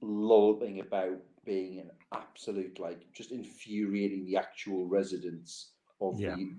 lolling 0.00 0.80
about 0.80 1.18
being 1.48 1.78
an 1.80 1.90
absolute 2.12 2.78
like 2.78 3.00
just 3.12 3.32
infuriating 3.32 4.26
the 4.26 4.36
actual 4.36 4.86
residents 4.86 5.72
of 6.00 6.18
Yeah. 6.20 6.36
the 6.36 6.52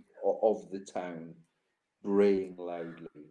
of 0.43 0.69
the 0.71 0.79
town 0.79 1.33
braying 2.03 2.55
loudly 2.57 3.25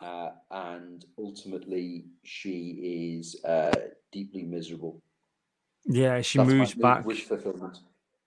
uh, 0.00 0.30
and 0.50 1.04
ultimately 1.18 2.06
she 2.24 2.58
is 3.20 3.44
uh, 3.44 3.70
deeply 4.10 4.42
miserable 4.42 5.00
Yeah, 5.86 6.22
she 6.22 6.38
That's 6.38 6.50
moves 6.50 6.74
back 6.74 7.04
wish 7.06 7.24
fulfillment 7.24 7.80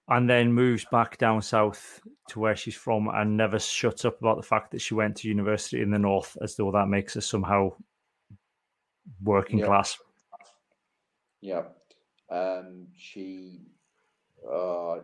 and 0.10 0.30
then 0.30 0.54
moves 0.54 0.86
back 0.86 1.18
down 1.18 1.42
south 1.42 2.02
to 2.30 2.40
where 2.40 2.56
she's 2.56 2.76
from, 2.76 3.10
and 3.10 3.36
never 3.36 3.60
shuts 3.60 4.06
up 4.06 4.20
about 4.22 4.38
the 4.38 4.44
fact 4.44 4.72
that 4.72 4.82
she 4.82 4.94
went 4.94 5.18
to 5.18 5.28
university 5.28 5.82
in 5.82 5.92
the 5.92 6.00
north, 6.00 6.38
as 6.42 6.56
though 6.56 6.72
that 6.72 6.88
makes 6.88 7.14
her 7.16 7.22
somehow 7.22 7.74
working 9.24 9.60
Yeah. 9.60 9.66
class. 9.66 9.98
yeah 11.42 11.64
um 12.30 12.88
she 12.96 13.62
uh, 14.50 14.92
uh 14.94 15.00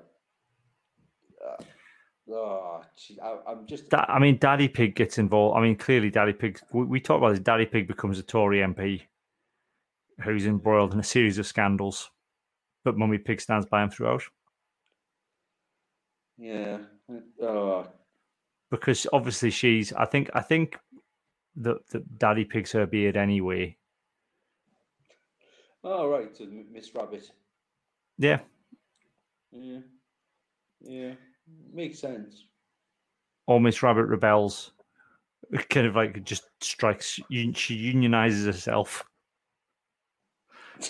oh, 2.29 2.81
she, 2.95 3.19
I, 3.19 3.37
i'm 3.47 3.65
just 3.65 3.89
Da- 3.89 4.05
I 4.07 4.19
mean, 4.19 4.37
Daddy 4.37 4.67
Pig 4.67 4.95
gets 4.95 5.17
involved. 5.17 5.57
I 5.57 5.61
mean, 5.61 5.75
clearly, 5.75 6.09
Daddy 6.09 6.33
Pig. 6.33 6.59
We, 6.71 6.85
we 6.85 6.99
talked 6.99 7.19
about 7.19 7.31
this. 7.31 7.39
Daddy 7.39 7.65
Pig 7.65 7.87
becomes 7.87 8.19
a 8.19 8.23
Tory 8.23 8.59
MP 8.59 9.03
who's 10.23 10.45
embroiled 10.45 10.93
in 10.93 10.99
a 10.99 11.03
series 11.03 11.37
of 11.37 11.47
scandals, 11.47 12.11
but 12.83 12.97
Mummy 12.97 13.17
Pig 13.17 13.41
stands 13.41 13.65
by 13.65 13.83
him 13.83 13.89
throughout 13.89 14.23
yeah 16.37 16.77
uh, 17.43 17.83
because 18.71 19.05
obviously 19.13 19.49
she's. 19.49 19.93
I 19.93 20.05
think. 20.05 20.29
I 20.33 20.41
think 20.41 20.77
that 21.57 21.87
that 21.91 22.17
Daddy 22.17 22.45
Pig's 22.45 22.71
her 22.71 22.85
beard 22.85 23.17
anyway. 23.17 23.77
Oh 25.83 26.07
right 26.07 26.35
so 26.35 26.45
miss 26.71 26.93
rabbit 26.95 27.29
Yeah, 28.17 28.39
yeah 29.51 29.79
yeah 30.81 31.13
makes 31.73 31.99
sense 31.99 32.45
or 33.47 33.59
Miss 33.59 33.83
Rabbit 33.83 34.05
rebels. 34.05 34.71
Kind 35.69 35.87
of 35.87 35.95
like 35.95 36.23
just 36.23 36.49
strikes. 36.61 37.19
She 37.29 37.93
unionizes 37.93 38.45
herself 38.45 39.03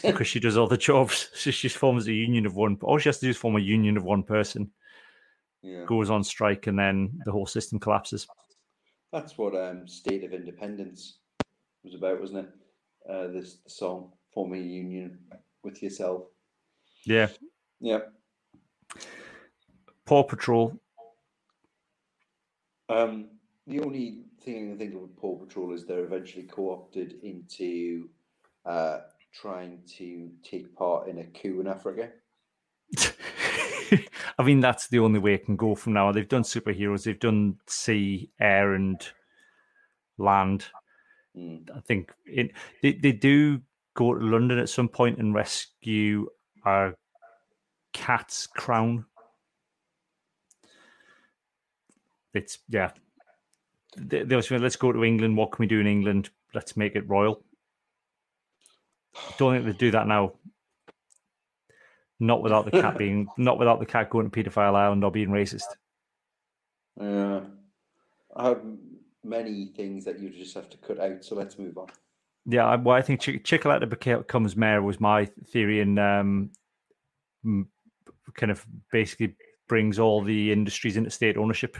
because 0.01 0.27
she 0.27 0.39
does 0.39 0.57
all 0.57 0.67
the 0.67 0.77
jobs. 0.77 1.29
So 1.35 1.51
she 1.51 1.69
forms 1.69 2.07
a 2.07 2.13
union 2.13 2.45
of 2.45 2.55
one. 2.55 2.77
All 2.81 2.97
she 2.97 3.09
has 3.09 3.19
to 3.19 3.25
do 3.25 3.31
is 3.31 3.37
form 3.37 3.55
a 3.55 3.59
union 3.59 3.97
of 3.97 4.03
one 4.03 4.23
person. 4.23 4.71
yeah 5.61 5.85
Goes 5.85 6.09
on 6.09 6.23
strike, 6.23 6.67
and 6.67 6.77
then 6.77 7.19
the 7.25 7.31
whole 7.31 7.45
system 7.45 7.79
collapses. 7.79 8.27
That's 9.11 9.37
what 9.37 9.55
um, 9.55 9.87
State 9.87 10.23
of 10.23 10.33
Independence 10.33 11.19
was 11.83 11.93
about, 11.93 12.19
wasn't 12.19 12.47
it? 12.47 12.49
Uh, 13.09 13.27
this 13.27 13.57
song, 13.67 14.13
forming 14.33 14.61
a 14.61 14.65
union 14.65 15.19
with 15.63 15.81
yourself. 15.81 16.23
Yeah. 17.05 17.29
Yeah. 17.79 17.99
Paw 20.05 20.23
Patrol. 20.23 20.79
Um, 22.89 23.29
the 23.67 23.79
only 23.79 24.23
thing 24.41 24.55
I 24.55 24.69
can 24.69 24.77
think 24.77 24.95
of 24.95 25.01
with 25.01 25.15
Paw 25.17 25.37
Patrol 25.37 25.73
is 25.73 25.85
they're 25.85 26.03
eventually 26.03 26.43
co-opted 26.43 27.19
into 27.23 28.09
uh, 28.65 28.99
trying 29.33 29.79
to 29.97 30.29
take 30.43 30.75
part 30.75 31.07
in 31.07 31.19
a 31.19 31.23
coup 31.23 31.61
in 31.61 31.67
Africa. 31.67 32.09
I 34.37 34.43
mean, 34.43 34.59
that's 34.59 34.87
the 34.87 34.99
only 34.99 35.19
way 35.19 35.35
it 35.35 35.45
can 35.45 35.55
go 35.55 35.75
from 35.75 35.93
now. 35.93 36.07
On. 36.07 36.13
They've 36.13 36.27
done 36.27 36.43
superheroes. 36.43 37.03
They've 37.03 37.19
done 37.19 37.57
sea, 37.67 38.31
air, 38.39 38.73
and 38.73 39.01
land. 40.17 40.65
Mm. 41.37 41.69
I 41.75 41.79
think 41.81 42.11
it, 42.25 42.51
they 42.81 42.93
they 42.93 43.11
do 43.11 43.61
go 43.95 44.13
to 44.13 44.25
London 44.25 44.59
at 44.59 44.69
some 44.69 44.87
point 44.87 45.19
and 45.19 45.33
rescue 45.33 46.27
a 46.65 46.91
cat's 47.93 48.47
crown. 48.47 49.05
It's 52.33 52.59
yeah. 52.69 52.91
They, 53.95 54.23
they 54.23 54.35
also 54.35 54.55
went, 54.55 54.63
let's 54.63 54.75
go 54.75 54.91
to 54.91 55.03
England. 55.03 55.37
What 55.37 55.51
can 55.51 55.63
we 55.63 55.67
do 55.67 55.79
in 55.79 55.87
England? 55.87 56.29
Let's 56.53 56.75
make 56.75 56.95
it 56.95 57.07
royal. 57.07 57.43
Don't 59.37 59.53
think 59.53 59.65
they 59.65 59.73
do 59.73 59.91
that 59.91 60.07
now. 60.07 60.33
Not 62.19 62.41
without 62.41 62.65
the 62.65 62.71
cat 62.71 62.97
being, 62.97 63.27
not 63.37 63.59
without 63.59 63.79
the 63.79 63.85
cat 63.85 64.09
going 64.09 64.29
to 64.29 64.43
paedophile 64.43 64.75
island 64.75 65.03
or 65.03 65.11
being 65.11 65.29
racist. 65.29 65.65
Yeah. 66.99 67.41
I 68.35 68.49
have 68.49 68.63
many 69.23 69.67
things 69.75 70.05
that 70.05 70.19
you 70.19 70.29
just 70.29 70.55
have 70.55 70.69
to 70.71 70.77
cut 70.77 70.99
out, 70.99 71.23
so 71.23 71.35
let's 71.35 71.59
move 71.59 71.77
on. 71.77 71.87
Yeah, 72.45 72.75
well, 72.75 72.95
I 72.95 73.01
think 73.01 73.21
Chick- 73.21 73.45
Chickaletta 73.45 73.89
becomes 73.89 74.55
mayor 74.55 74.81
was 74.81 74.99
my 74.99 75.25
theory, 75.47 75.79
and 75.79 75.97
um, 75.97 76.51
kind 78.33 78.51
of 78.51 78.65
basically 78.91 79.35
brings 79.67 79.97
all 79.97 80.21
the 80.21 80.51
industries 80.51 80.97
into 80.97 81.09
state 81.09 81.37
ownership, 81.37 81.77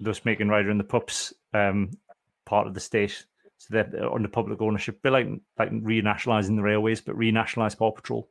thus 0.00 0.24
making 0.24 0.48
Ryder 0.48 0.70
and 0.70 0.78
the 0.78 0.84
Pups 0.84 1.32
um, 1.52 1.90
part 2.46 2.66
of 2.66 2.74
the 2.74 2.80
state, 2.80 3.24
so 3.58 3.66
they're 3.70 4.12
under 4.12 4.28
public 4.28 4.60
ownership. 4.62 5.02
Bit 5.02 5.12
like 5.12 5.28
like 5.58 5.70
renationalising 5.70 6.54
the 6.56 6.62
railways, 6.62 7.00
but 7.00 7.18
renationalise 7.18 7.76
Paw 7.76 7.90
Patrol. 7.90 8.28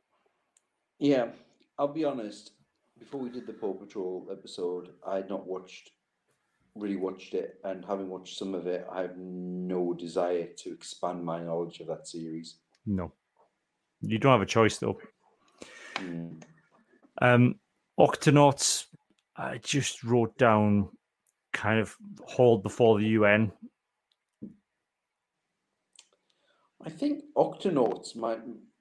Yeah, 0.98 1.26
I'll 1.78 1.88
be 1.88 2.04
honest. 2.04 2.52
Before 2.98 3.20
we 3.20 3.28
did 3.28 3.46
the 3.46 3.52
Paw 3.52 3.74
Patrol 3.74 4.26
episode, 4.32 4.88
I 5.06 5.16
had 5.16 5.28
not 5.28 5.46
watched, 5.46 5.90
really 6.78 6.96
watched 6.96 7.34
it, 7.34 7.60
and 7.64 7.84
having 7.84 8.08
watched 8.08 8.38
some 8.38 8.54
of 8.54 8.66
it, 8.66 8.86
I 8.90 9.02
have 9.02 9.16
no 9.16 9.92
desire 9.92 10.48
to 10.58 10.72
expand 10.72 11.24
my 11.24 11.40
knowledge 11.40 11.80
of 11.80 11.86
that 11.88 12.06
series. 12.06 12.58
No, 12.86 13.12
you 14.00 14.18
don't 14.18 14.32
have 14.32 14.42
a 14.42 14.46
choice 14.46 14.78
though. 14.78 14.98
Mm. 15.96 16.42
Um, 17.20 17.56
Octonauts, 17.98 18.84
I 19.36 19.58
just 19.58 20.04
wrote 20.04 20.36
down 20.38 20.88
kind 21.52 21.80
of 21.80 21.96
hauled 22.24 22.62
before 22.62 22.98
the 22.98 23.08
UN. 23.08 23.52
I 26.84 26.90
think 26.90 27.24
Octonauts, 27.36 28.14
my 28.14 28.38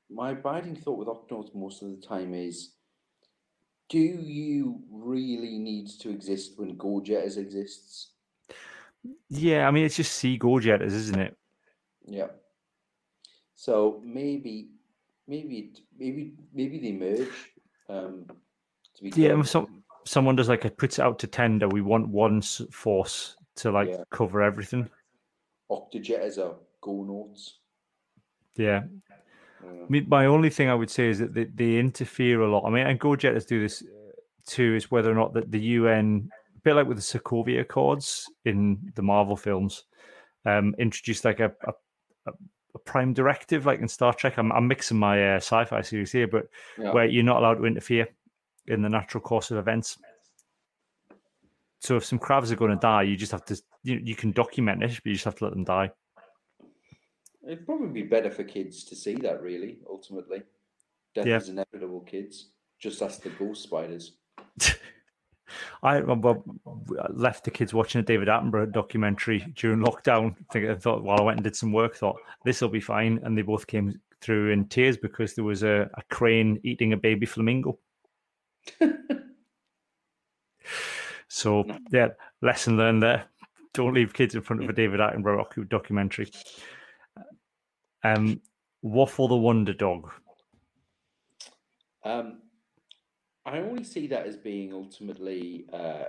my 0.09 0.31
abiding 0.31 0.75
thought 0.75 0.99
with 0.99 1.07
Octonauts 1.07 1.55
most 1.55 1.81
of 1.81 1.89
the 1.89 1.97
time 1.97 2.33
is, 2.33 2.75
do 3.89 3.99
you 3.99 4.81
really 4.91 5.57
need 5.57 5.87
to 5.99 6.09
exist 6.09 6.53
when 6.57 6.75
Go-Jetters 6.75 7.37
exists? 7.37 8.11
Yeah, 9.29 9.67
I 9.67 9.71
mean 9.71 9.85
it's 9.85 9.95
just 9.95 10.13
sea 10.13 10.37
go 10.37 10.59
jetters, 10.59 10.93
isn't 10.93 11.19
it? 11.19 11.37
Yeah. 12.05 12.27
So 13.55 14.01
maybe, 14.03 14.69
maybe, 15.27 15.73
maybe, 15.97 16.33
maybe 16.53 16.79
they 16.79 16.91
merge. 16.91 17.29
Um, 17.89 18.25
yeah, 19.01 19.41
some, 19.43 19.83
someone 20.05 20.35
does 20.35 20.49
like 20.49 20.65
it 20.65 20.77
puts 20.77 20.99
it 20.99 21.03
out 21.03 21.19
to 21.19 21.27
tender. 21.27 21.67
We 21.67 21.81
want 21.81 22.07
one 22.07 22.41
force 22.41 23.35
to 23.57 23.71
like 23.71 23.89
yeah. 23.89 24.03
cover 24.11 24.41
everything. 24.41 24.89
Octojet 25.69 26.19
as 26.19 26.37
a 26.37 26.53
go 26.81 27.03
notes. 27.03 27.59
Yeah. 28.55 28.83
Mean, 29.89 30.05
my 30.07 30.25
only 30.25 30.49
thing 30.49 30.69
I 30.69 30.75
would 30.75 30.89
say 30.89 31.09
is 31.09 31.19
that 31.19 31.33
they, 31.33 31.45
they 31.45 31.77
interfere 31.77 32.41
a 32.41 32.49
lot. 32.49 32.65
I 32.65 32.69
mean, 32.69 32.85
and 32.85 32.99
GoJetters 32.99 33.47
do 33.47 33.61
this 33.61 33.81
uh, 33.81 34.11
too, 34.45 34.75
is 34.75 34.91
whether 34.91 35.11
or 35.11 35.15
not 35.15 35.33
that 35.33 35.51
the 35.51 35.59
UN, 35.59 36.29
a 36.55 36.59
bit 36.61 36.73
like 36.73 36.87
with 36.87 36.97
the 36.97 37.19
Sokovia 37.19 37.61
Accords 37.61 38.29
in 38.45 38.91
the 38.95 39.01
Marvel 39.01 39.37
films, 39.37 39.85
um, 40.45 40.75
introduced 40.77 41.25
like 41.25 41.39
a, 41.39 41.51
a, 41.65 42.31
a, 42.75 42.79
prime 42.85 43.13
directive, 43.13 43.65
like 43.65 43.79
in 43.79 43.87
Star 43.87 44.13
Trek. 44.13 44.37
I'm, 44.37 44.51
I'm 44.51 44.67
mixing 44.67 44.99
my 44.99 45.35
uh, 45.35 45.37
sci-fi 45.37 45.81
series 45.81 46.11
here, 46.11 46.27
but 46.27 46.47
yeah. 46.77 46.91
where 46.91 47.05
you're 47.05 47.23
not 47.23 47.37
allowed 47.37 47.55
to 47.55 47.65
interfere 47.65 48.07
in 48.67 48.81
the 48.81 48.89
natural 48.89 49.21
course 49.21 49.51
of 49.51 49.57
events. 49.57 49.97
So 51.79 51.95
if 51.95 52.05
some 52.05 52.19
crabs 52.19 52.51
are 52.51 52.55
going 52.55 52.71
to 52.71 52.77
die, 52.77 53.03
you 53.03 53.15
just 53.15 53.31
have 53.31 53.45
to 53.45 53.61
you, 53.83 54.01
you 54.03 54.15
can 54.15 54.31
document 54.31 54.83
it, 54.83 54.91
but 55.03 55.05
you 55.05 55.13
just 55.13 55.25
have 55.25 55.35
to 55.35 55.45
let 55.45 55.53
them 55.53 55.63
die. 55.63 55.91
It'd 57.47 57.65
probably 57.65 57.87
be 57.87 58.03
better 58.03 58.29
for 58.29 58.43
kids 58.43 58.83
to 58.85 58.95
see 58.95 59.15
that. 59.15 59.41
Really, 59.41 59.79
ultimately, 59.89 60.43
death 61.15 61.25
yeah. 61.25 61.37
is 61.37 61.49
inevitable. 61.49 62.01
Kids, 62.01 62.49
just 62.79 63.01
ask 63.01 63.21
the 63.21 63.29
ghost 63.29 63.63
spiders. 63.63 64.13
I 65.83 66.01
well, 66.01 66.43
left 67.09 67.45
the 67.45 67.51
kids 67.51 67.73
watching 67.73 67.99
a 67.99 68.03
David 68.03 68.27
Attenborough 68.27 68.71
documentary 68.71 69.45
during 69.55 69.79
lockdown. 69.79 70.35
I 70.49 70.53
think 70.53 70.69
I 70.69 70.75
thought 70.75 71.03
while 71.03 71.19
I 71.19 71.23
went 71.23 71.37
and 71.37 71.43
did 71.43 71.55
some 71.55 71.71
work, 71.71 71.95
thought 71.95 72.17
this 72.43 72.59
will 72.61 72.67
be 72.69 72.81
fine, 72.81 73.19
and 73.23 73.37
they 73.37 73.43
both 73.43 73.65
came 73.65 73.99
through 74.19 74.51
in 74.51 74.67
tears 74.67 74.97
because 74.97 75.33
there 75.33 75.45
was 75.45 75.63
a, 75.63 75.89
a 75.93 76.03
crane 76.09 76.59
eating 76.63 76.91
a 76.93 76.97
baby 76.97 77.25
flamingo. 77.25 77.79
so 81.29 81.65
yeah, 81.91 82.09
lesson 82.41 82.75
learned 82.77 83.03
there. 83.03 83.25
Don't 83.73 83.93
leave 83.93 84.13
kids 84.13 84.35
in 84.35 84.41
front 84.41 84.63
of 84.63 84.69
a 84.69 84.73
David 84.73 84.99
Attenborough 84.99 85.69
documentary. 85.69 86.29
Um, 88.03 88.41
Waffle 88.81 89.27
the 89.27 89.35
Wonder 89.35 89.73
Dog. 89.73 90.11
Um, 92.03 92.39
I 93.45 93.59
only 93.59 93.83
see 93.83 94.07
that 94.07 94.25
as 94.25 94.37
being 94.37 94.73
ultimately 94.73 95.65
uh, 95.73 96.05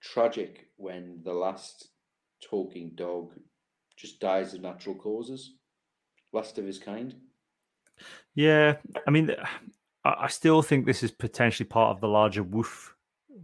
tragic 0.00 0.68
when 0.76 1.20
the 1.24 1.32
last 1.32 1.88
talking 2.42 2.92
dog 2.94 3.32
just 3.96 4.20
dies 4.20 4.54
of 4.54 4.62
natural 4.62 4.94
causes, 4.94 5.56
last 6.32 6.58
of 6.58 6.64
his 6.64 6.78
kind. 6.78 7.14
Yeah, 8.34 8.76
I 9.06 9.10
mean, 9.10 9.34
I 10.04 10.28
still 10.28 10.62
think 10.62 10.86
this 10.86 11.02
is 11.02 11.10
potentially 11.10 11.68
part 11.68 11.94
of 11.94 12.00
the 12.00 12.08
larger 12.08 12.42
Woof 12.42 12.94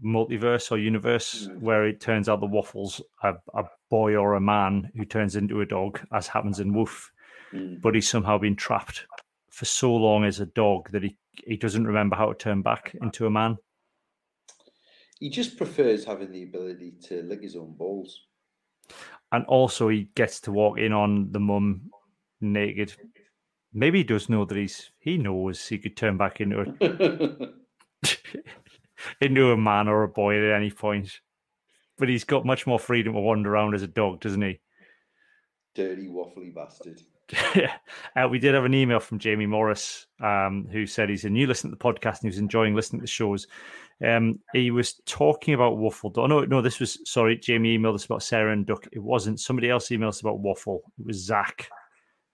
multiverse 0.05 0.71
or 0.71 0.79
universe 0.79 1.49
mm. 1.49 1.61
where 1.61 1.87
it 1.87 2.01
turns 2.01 2.29
out 2.29 2.41
the 2.41 2.47
Waffles 2.47 3.01
a, 3.23 3.35
a 3.55 3.65
boy 3.91 4.15
or 4.15 4.35
a 4.35 4.41
man 4.41 4.91
who 4.97 5.05
turns 5.05 5.37
into 5.37 5.61
a 5.61 5.67
dog, 5.67 6.01
as 6.13 6.27
happens 6.27 6.61
in 6.61 6.73
Woof, 6.73 7.11
mm. 7.53 7.81
but 7.81 7.95
he's 7.95 8.09
somehow 8.09 8.39
been 8.39 8.57
trapped 8.57 9.07
for 9.51 9.65
so 9.65 9.95
long 9.95 10.25
as 10.25 10.41
a 10.41 10.47
dog 10.47 10.91
that 10.93 11.03
he, 11.03 11.17
he 11.47 11.57
doesn't 11.57 11.87
remember 11.87 12.17
how 12.17 12.33
to 12.33 12.35
turn 12.35 12.63
back 12.63 12.95
into 13.01 13.27
a 13.27 13.31
man. 13.31 13.57
He 15.19 15.31
just 15.31 15.57
prefers 15.57 16.05
having 16.05 16.31
the 16.31 16.43
ability 16.43 16.95
to 17.05 17.23
lick 17.23 17.43
his 17.43 17.57
own 17.57 17.75
balls. 17.75 18.21
And 19.33 19.45
also, 19.47 19.89
he 19.89 20.09
gets 20.15 20.41
to 20.43 20.53
walk 20.53 20.79
in 20.79 20.93
on 20.93 21.33
the 21.33 21.41
mum 21.41 21.91
naked 22.41 22.95
Maybe 23.77 23.99
he 23.99 24.05
does 24.05 24.31
know 24.31 24.47
that 24.47 24.57
he's 24.57 24.91
he 24.99 25.19
knows 25.19 25.69
he 25.69 25.77
could 25.77 25.99
turn 25.99 26.17
back 26.17 26.41
into 26.41 26.61
a 26.63 27.49
into 29.21 29.51
a 29.53 29.57
man 29.57 29.87
or 29.87 30.03
a 30.03 30.09
boy 30.09 30.39
at 30.39 30.57
any 30.57 30.71
point. 30.71 31.21
But 31.99 32.09
he's 32.09 32.25
got 32.25 32.47
much 32.47 32.67
more 32.67 32.79
freedom 32.79 33.13
to 33.13 33.21
wander 33.21 33.53
around 33.53 33.75
as 33.75 33.83
a 33.83 33.87
dog, 33.87 34.21
doesn't 34.21 34.41
he? 34.41 34.61
Dirty 35.75 36.09
waffly 36.09 36.55
bastard. 36.55 37.03
Uh, 38.17 38.27
we 38.27 38.39
did 38.39 38.55
have 38.55 38.65
an 38.65 38.73
email 38.73 38.99
from 38.99 39.19
Jamie 39.19 39.45
Morris, 39.45 40.07
um, 40.21 40.67
who 40.73 40.87
said 40.87 41.11
he's 41.11 41.27
a 41.27 41.31
new 41.31 41.47
listener 41.47 41.71
to 41.71 41.77
the 41.77 41.85
podcast 41.85 42.15
and 42.15 42.23
he 42.23 42.29
was 42.29 42.39
enjoying 42.39 42.75
listening 42.75 43.01
to 43.01 43.03
the 43.03 43.09
shows. 43.09 43.47
Um, 44.03 44.39
he 44.55 44.71
was 44.71 45.03
talking 45.05 45.53
about 45.53 45.77
waffle. 45.77 46.11
Oh, 46.17 46.27
no, 46.27 46.45
no, 46.45 46.63
this 46.63 46.81
was 46.81 46.99
sorry. 47.05 47.37
Jamie 47.37 47.77
emailed 47.77 47.95
us 47.95 48.07
about 48.07 48.23
Sarah 48.23 48.55
and 48.55 48.65
Duck. 48.65 48.87
It 48.91 49.03
wasn't. 49.03 49.39
Somebody 49.39 49.69
else 49.69 49.91
emailed 49.91 50.09
us 50.09 50.23
about 50.23 50.39
waffle. 50.39 50.81
It 50.99 51.07
was 51.07 51.23
Zach 51.23 51.69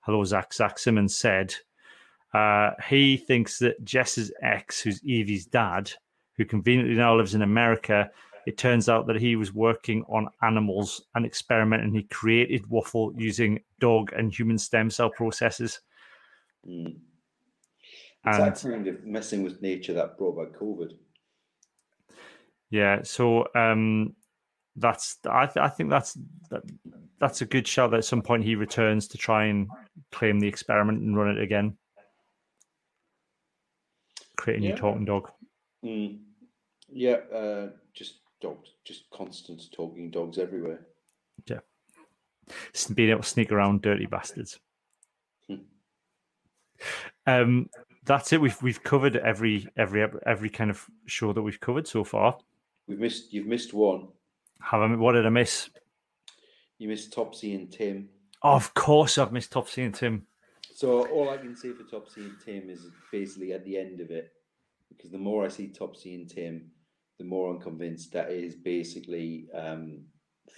hello, 0.02 0.24
Zach, 0.24 0.52
Zach 0.52 0.78
Simmons 0.78 1.16
said 1.16 1.54
uh, 2.34 2.70
he 2.88 3.16
thinks 3.16 3.58
that 3.58 3.82
Jess's 3.84 4.32
ex, 4.42 4.80
who's 4.80 5.00
Evie's 5.04 5.46
dad, 5.46 5.90
who 6.36 6.44
conveniently 6.44 6.94
now 6.94 7.16
lives 7.16 7.34
in 7.34 7.42
America, 7.42 8.10
it 8.46 8.58
turns 8.58 8.88
out 8.88 9.06
that 9.06 9.20
he 9.20 9.36
was 9.36 9.52
working 9.52 10.04
on 10.08 10.28
animals 10.42 11.04
and 11.14 11.24
experiment, 11.24 11.82
and 11.82 11.94
he 11.94 12.04
created 12.04 12.66
Waffle 12.68 13.12
using 13.16 13.60
dog 13.78 14.12
and 14.12 14.32
human 14.32 14.58
stem 14.58 14.90
cell 14.90 15.10
processes. 15.10 15.80
Mm. 16.66 16.96
It's 18.24 18.38
and, 18.38 18.46
that 18.46 18.60
kind 18.60 18.86
of 18.86 19.04
messing 19.04 19.42
with 19.42 19.62
nature 19.62 19.92
that 19.94 20.16
brought 20.16 20.38
about 20.38 20.58
COVID. 20.58 20.92
Yeah, 22.70 23.02
so 23.02 23.46
um, 23.54 24.14
that's 24.76 25.18
I, 25.28 25.46
th- 25.46 25.62
I 25.62 25.68
think 25.68 25.90
that's 25.90 26.16
that, 26.50 26.62
that's 27.20 27.42
a 27.42 27.46
good 27.46 27.66
shout. 27.66 27.90
That 27.90 27.98
at 27.98 28.04
some 28.04 28.22
point 28.22 28.44
he 28.44 28.54
returns 28.54 29.08
to 29.08 29.18
try 29.18 29.46
and 29.46 29.68
claim 30.10 30.40
the 30.40 30.48
experiment 30.48 31.02
and 31.02 31.16
run 31.16 31.36
it 31.36 31.42
again. 31.42 31.76
Create 34.36 34.58
a 34.58 34.60
new 34.60 34.68
yeah. 34.70 34.76
talking 34.76 35.04
dog. 35.04 35.30
Mm. 35.84 36.20
Yeah, 36.88 37.16
uh, 37.34 37.70
just 37.92 38.21
dogs, 38.42 38.72
just 38.84 39.08
constant 39.10 39.62
talking 39.72 40.10
dogs 40.10 40.36
everywhere. 40.36 40.80
Yeah, 41.48 41.60
being 42.94 43.10
able 43.10 43.22
to 43.22 43.28
sneak 43.28 43.52
around, 43.52 43.80
dirty 43.80 44.06
bastards. 44.06 44.60
Hmm. 45.46 45.54
Um, 47.26 47.70
that's 48.04 48.32
it. 48.32 48.40
We've 48.40 48.60
we've 48.60 48.82
covered 48.82 49.16
every 49.16 49.68
every 49.76 50.06
every 50.26 50.50
kind 50.50 50.70
of 50.70 50.86
show 51.06 51.32
that 51.32 51.42
we've 51.42 51.60
covered 51.60 51.86
so 51.86 52.04
far. 52.04 52.36
We've 52.86 52.98
missed. 52.98 53.32
You've 53.32 53.46
missed 53.46 53.72
one. 53.72 54.08
Have 54.60 54.80
I? 54.82 54.94
What 54.96 55.12
did 55.12 55.24
I 55.24 55.30
miss? 55.30 55.70
You 56.78 56.88
missed 56.88 57.12
Topsy 57.12 57.54
and 57.54 57.70
Tim. 57.72 58.08
Of 58.42 58.74
course, 58.74 59.16
I've 59.18 59.32
missed 59.32 59.52
Topsy 59.52 59.84
and 59.84 59.94
Tim. 59.94 60.26
So 60.74 61.06
all 61.10 61.30
I 61.30 61.36
can 61.36 61.54
say 61.54 61.70
for 61.70 61.84
Topsy 61.84 62.22
and 62.22 62.34
Tim 62.44 62.68
is 62.68 62.88
basically 63.12 63.52
at 63.52 63.64
the 63.64 63.78
end 63.78 64.00
of 64.00 64.10
it, 64.10 64.32
because 64.88 65.12
the 65.12 65.18
more 65.18 65.44
I 65.44 65.48
see 65.48 65.68
Topsy 65.68 66.16
and 66.16 66.28
Tim, 66.28 66.71
the 67.22 67.28
more 67.28 67.50
I'm 67.50 67.60
convinced 67.60 68.12
that 68.12 68.30
it 68.30 68.44
is 68.44 68.56
basically 68.56 69.46
um, 69.54 70.04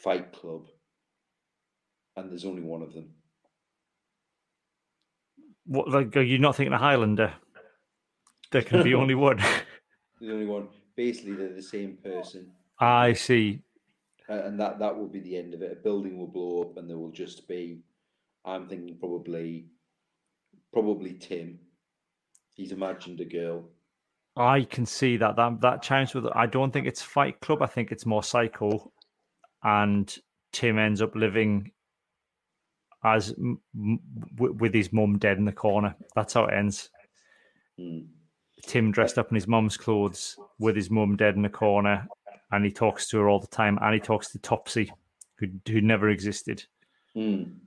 Fight 0.02 0.32
Club, 0.32 0.66
and 2.16 2.30
there's 2.30 2.44
only 2.44 2.62
one 2.62 2.82
of 2.82 2.94
them. 2.94 3.10
What 5.66 5.88
like 5.88 6.16
are 6.16 6.22
you 6.22 6.38
not 6.38 6.56
thinking 6.56 6.72
a 6.72 6.78
Highlander? 6.78 7.34
There 8.50 8.62
can 8.62 8.82
be 8.82 8.94
only 9.02 9.14
one. 9.14 9.42
the 10.20 10.32
only 10.32 10.46
one. 10.46 10.68
Basically, 10.96 11.34
they're 11.34 11.54
the 11.54 11.62
same 11.62 11.98
person. 12.02 12.52
I 12.78 13.12
see 13.12 13.60
and 14.28 14.58
that 14.58 14.78
that 14.78 14.96
will 14.96 15.08
be 15.08 15.20
the 15.20 15.36
end 15.36 15.54
of 15.54 15.62
it. 15.62 15.72
A 15.72 15.82
building 15.82 16.18
will 16.18 16.26
blow 16.26 16.62
up, 16.62 16.76
and 16.76 16.88
there 16.88 16.98
will 16.98 17.10
just 17.12 17.46
be. 17.48 17.80
I'm 18.44 18.68
thinking 18.68 18.96
probably, 18.98 19.66
probably 20.72 21.14
Tim. 21.14 21.58
He's 22.54 22.72
imagined 22.72 23.20
a 23.20 23.24
girl. 23.24 23.68
I 24.36 24.62
can 24.62 24.84
see 24.84 25.16
that 25.18 25.36
that 25.36 25.60
that 25.60 25.82
chimes 25.82 26.14
with. 26.14 26.26
I 26.34 26.46
don't 26.46 26.72
think 26.72 26.86
it's 26.86 27.02
Fight 27.02 27.40
Club. 27.40 27.62
I 27.62 27.66
think 27.66 27.92
it's 27.92 28.06
more 28.06 28.22
Psycho, 28.22 28.90
and 29.62 30.12
Tim 30.52 30.78
ends 30.78 31.00
up 31.00 31.14
living 31.14 31.70
as 33.04 33.34
m- 33.38 33.60
m- 33.76 34.00
with 34.36 34.74
his 34.74 34.92
mum 34.92 35.18
dead 35.18 35.38
in 35.38 35.44
the 35.44 35.52
corner. 35.52 35.94
That's 36.16 36.34
how 36.34 36.46
it 36.46 36.54
ends. 36.54 36.90
Mm. 37.78 38.06
Tim 38.62 38.90
dressed 38.90 39.18
up 39.18 39.30
in 39.30 39.34
his 39.34 39.46
mum's 39.46 39.76
clothes 39.76 40.36
with 40.58 40.74
his 40.74 40.90
mum 40.90 41.16
dead 41.16 41.36
in 41.36 41.42
the 41.42 41.48
corner, 41.48 42.08
and 42.50 42.64
he 42.64 42.72
talks 42.72 43.08
to 43.08 43.18
her 43.18 43.28
all 43.28 43.40
the 43.40 43.46
time, 43.46 43.78
and 43.82 43.94
he 43.94 44.00
talks 44.00 44.32
to 44.32 44.38
Topsy, 44.38 44.90
who 45.38 45.46
who 45.68 45.80
never 45.80 46.08
existed. 46.08 46.64
Mm. 47.16 47.58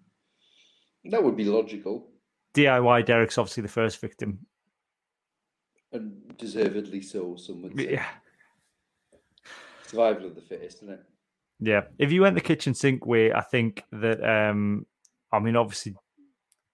That 1.06 1.24
would 1.24 1.38
be 1.38 1.46
logical. 1.46 2.10
DIY 2.54 3.06
Derek's 3.06 3.38
obviously 3.38 3.64
the 3.64 3.70
first 3.70 4.02
victim, 4.02 4.40
and 5.98 6.38
deservedly 6.38 7.02
so. 7.02 7.36
Some 7.36 7.62
would 7.64 7.78
say. 7.78 7.94
Yeah. 7.94 8.06
Survival 9.86 10.28
of 10.28 10.36
the 10.36 10.42
fittest, 10.42 10.78
isn't 10.84 10.94
it? 10.94 11.04
Yeah. 11.60 11.84
If 11.98 12.12
you 12.12 12.22
went 12.22 12.36
the 12.36 12.42
kitchen 12.42 12.74
sink 12.74 13.06
way, 13.06 13.34
I 13.34 13.42
think 13.42 13.84
that. 13.92 14.24
um 14.24 14.86
I 15.32 15.40
mean, 15.40 15.58
obviously, 15.58 15.94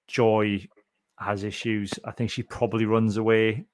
Joy 0.07 0.67
has 1.17 1.43
issues. 1.43 1.91
I 2.05 2.11
think 2.11 2.29
she 2.29 2.43
probably 2.43 2.85
runs 2.85 3.17
away, 3.17 3.65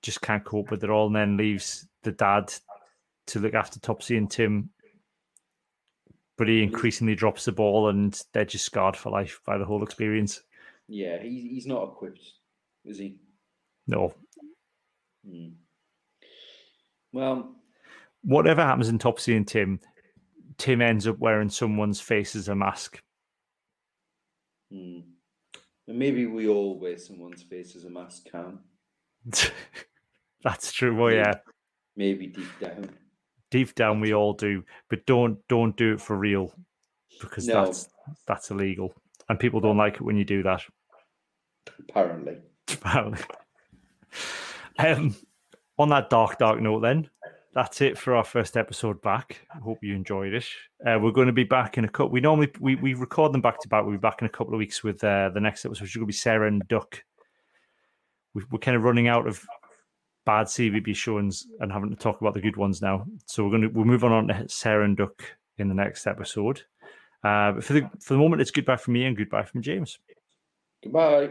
just 0.00 0.22
can't 0.22 0.44
cope 0.44 0.70
with 0.70 0.84
it 0.84 0.90
all, 0.90 1.08
and 1.08 1.16
then 1.16 1.36
leaves 1.36 1.86
the 2.02 2.12
dad 2.12 2.52
to 3.26 3.38
look 3.38 3.54
after 3.54 3.78
Topsy 3.78 4.16
and 4.16 4.30
Tim, 4.30 4.70
but 6.38 6.48
he 6.48 6.62
increasingly 6.62 7.14
drops 7.14 7.44
the 7.44 7.52
ball, 7.52 7.88
and 7.88 8.20
they're 8.32 8.44
just 8.44 8.64
scarred 8.64 8.96
for 8.96 9.10
life 9.10 9.40
by 9.44 9.58
the 9.58 9.64
whole 9.64 9.82
experience. 9.82 10.42
Yeah, 10.88 11.22
he's 11.22 11.44
he's 11.44 11.66
not 11.66 11.84
equipped, 11.84 12.24
is 12.84 12.98
he? 12.98 13.16
No. 13.92 14.14
Hmm. 15.28 15.48
Well, 17.12 17.54
whatever 18.22 18.62
happens 18.62 18.88
in 18.88 18.98
Topsy 18.98 19.36
and 19.36 19.46
Tim, 19.46 19.80
Tim 20.56 20.80
ends 20.80 21.06
up 21.06 21.18
wearing 21.18 21.50
someone's 21.50 22.00
face 22.00 22.34
as 22.34 22.48
a 22.48 22.54
mask. 22.54 23.02
Hmm. 24.72 25.00
Maybe 25.86 26.26
we 26.26 26.48
all 26.48 26.78
wear 26.78 26.96
someone's 26.96 27.42
face 27.42 27.76
as 27.76 27.84
a 27.84 27.90
mask, 27.90 28.30
Cam. 28.30 28.60
That's 30.42 30.72
true. 30.72 30.96
Well, 30.96 31.12
yeah. 31.12 31.34
Maybe 31.96 32.28
deep 32.28 32.58
down. 32.60 32.90
Deep 33.50 33.74
down, 33.74 34.00
we 34.00 34.14
all 34.14 34.32
do, 34.32 34.64
but 34.88 35.04
don't 35.04 35.36
don't 35.48 35.76
do 35.76 35.92
it 35.92 36.00
for 36.00 36.16
real, 36.16 36.54
because 37.20 37.46
no. 37.46 37.66
that's 37.66 37.86
that's 38.26 38.50
illegal, 38.50 38.94
and 39.28 39.38
people 39.38 39.60
don't 39.60 39.76
like 39.76 39.96
it 39.96 40.00
when 40.00 40.16
you 40.16 40.24
do 40.24 40.42
that. 40.42 40.62
Apparently. 41.78 42.38
Apparently. 42.72 43.22
um, 44.78 45.14
on 45.78 45.88
that 45.90 46.10
dark, 46.10 46.38
dark 46.38 46.60
note, 46.60 46.80
then 46.80 47.08
that's 47.54 47.80
it 47.80 47.98
for 47.98 48.14
our 48.14 48.24
first 48.24 48.56
episode 48.56 49.02
back. 49.02 49.46
I 49.54 49.58
hope 49.58 49.78
you 49.82 49.94
enjoyed 49.94 50.32
it. 50.32 50.46
Uh, 50.86 50.98
we're 51.00 51.10
going 51.10 51.26
to 51.26 51.32
be 51.32 51.44
back 51.44 51.76
in 51.76 51.84
a 51.84 51.88
couple. 51.88 52.10
We 52.10 52.20
normally 52.20 52.50
we, 52.60 52.76
we 52.76 52.94
record 52.94 53.32
them 53.32 53.42
back 53.42 53.60
to 53.60 53.68
back. 53.68 53.84
We'll 53.84 53.92
be 53.92 53.98
back 53.98 54.20
in 54.20 54.26
a 54.26 54.30
couple 54.30 54.54
of 54.54 54.58
weeks 54.58 54.82
with 54.82 55.02
uh, 55.04 55.30
the 55.30 55.40
next 55.40 55.64
episode, 55.64 55.82
which 55.82 55.90
is 55.90 55.96
going 55.96 56.06
to 56.06 56.12
be 56.12 56.12
Sarah 56.12 56.48
and 56.48 56.66
Duck. 56.68 57.02
we 58.34 58.42
are 58.42 58.58
kind 58.58 58.76
of 58.76 58.82
running 58.82 59.08
out 59.08 59.26
of 59.26 59.44
bad 60.24 60.46
CVB 60.46 60.94
showings 60.94 61.46
and 61.60 61.72
having 61.72 61.90
to 61.90 61.96
talk 61.96 62.20
about 62.20 62.34
the 62.34 62.40
good 62.40 62.56
ones 62.56 62.80
now. 62.80 63.04
So 63.26 63.44
we're 63.44 63.50
going 63.50 63.62
to 63.62 63.68
we'll 63.68 63.84
move 63.84 64.04
on, 64.04 64.12
on 64.12 64.28
to 64.28 64.48
Sarah 64.48 64.84
and 64.84 64.96
Duck 64.96 65.22
in 65.58 65.68
the 65.68 65.74
next 65.74 66.06
episode. 66.06 66.62
Uh, 67.22 67.52
but 67.52 67.64
for 67.64 67.74
the 67.74 67.90
for 68.00 68.14
the 68.14 68.18
moment, 68.18 68.40
it's 68.40 68.50
goodbye 68.50 68.76
from 68.76 68.94
me 68.94 69.04
and 69.04 69.16
goodbye 69.16 69.44
from 69.44 69.62
James. 69.62 69.98
Goodbye. 70.82 71.30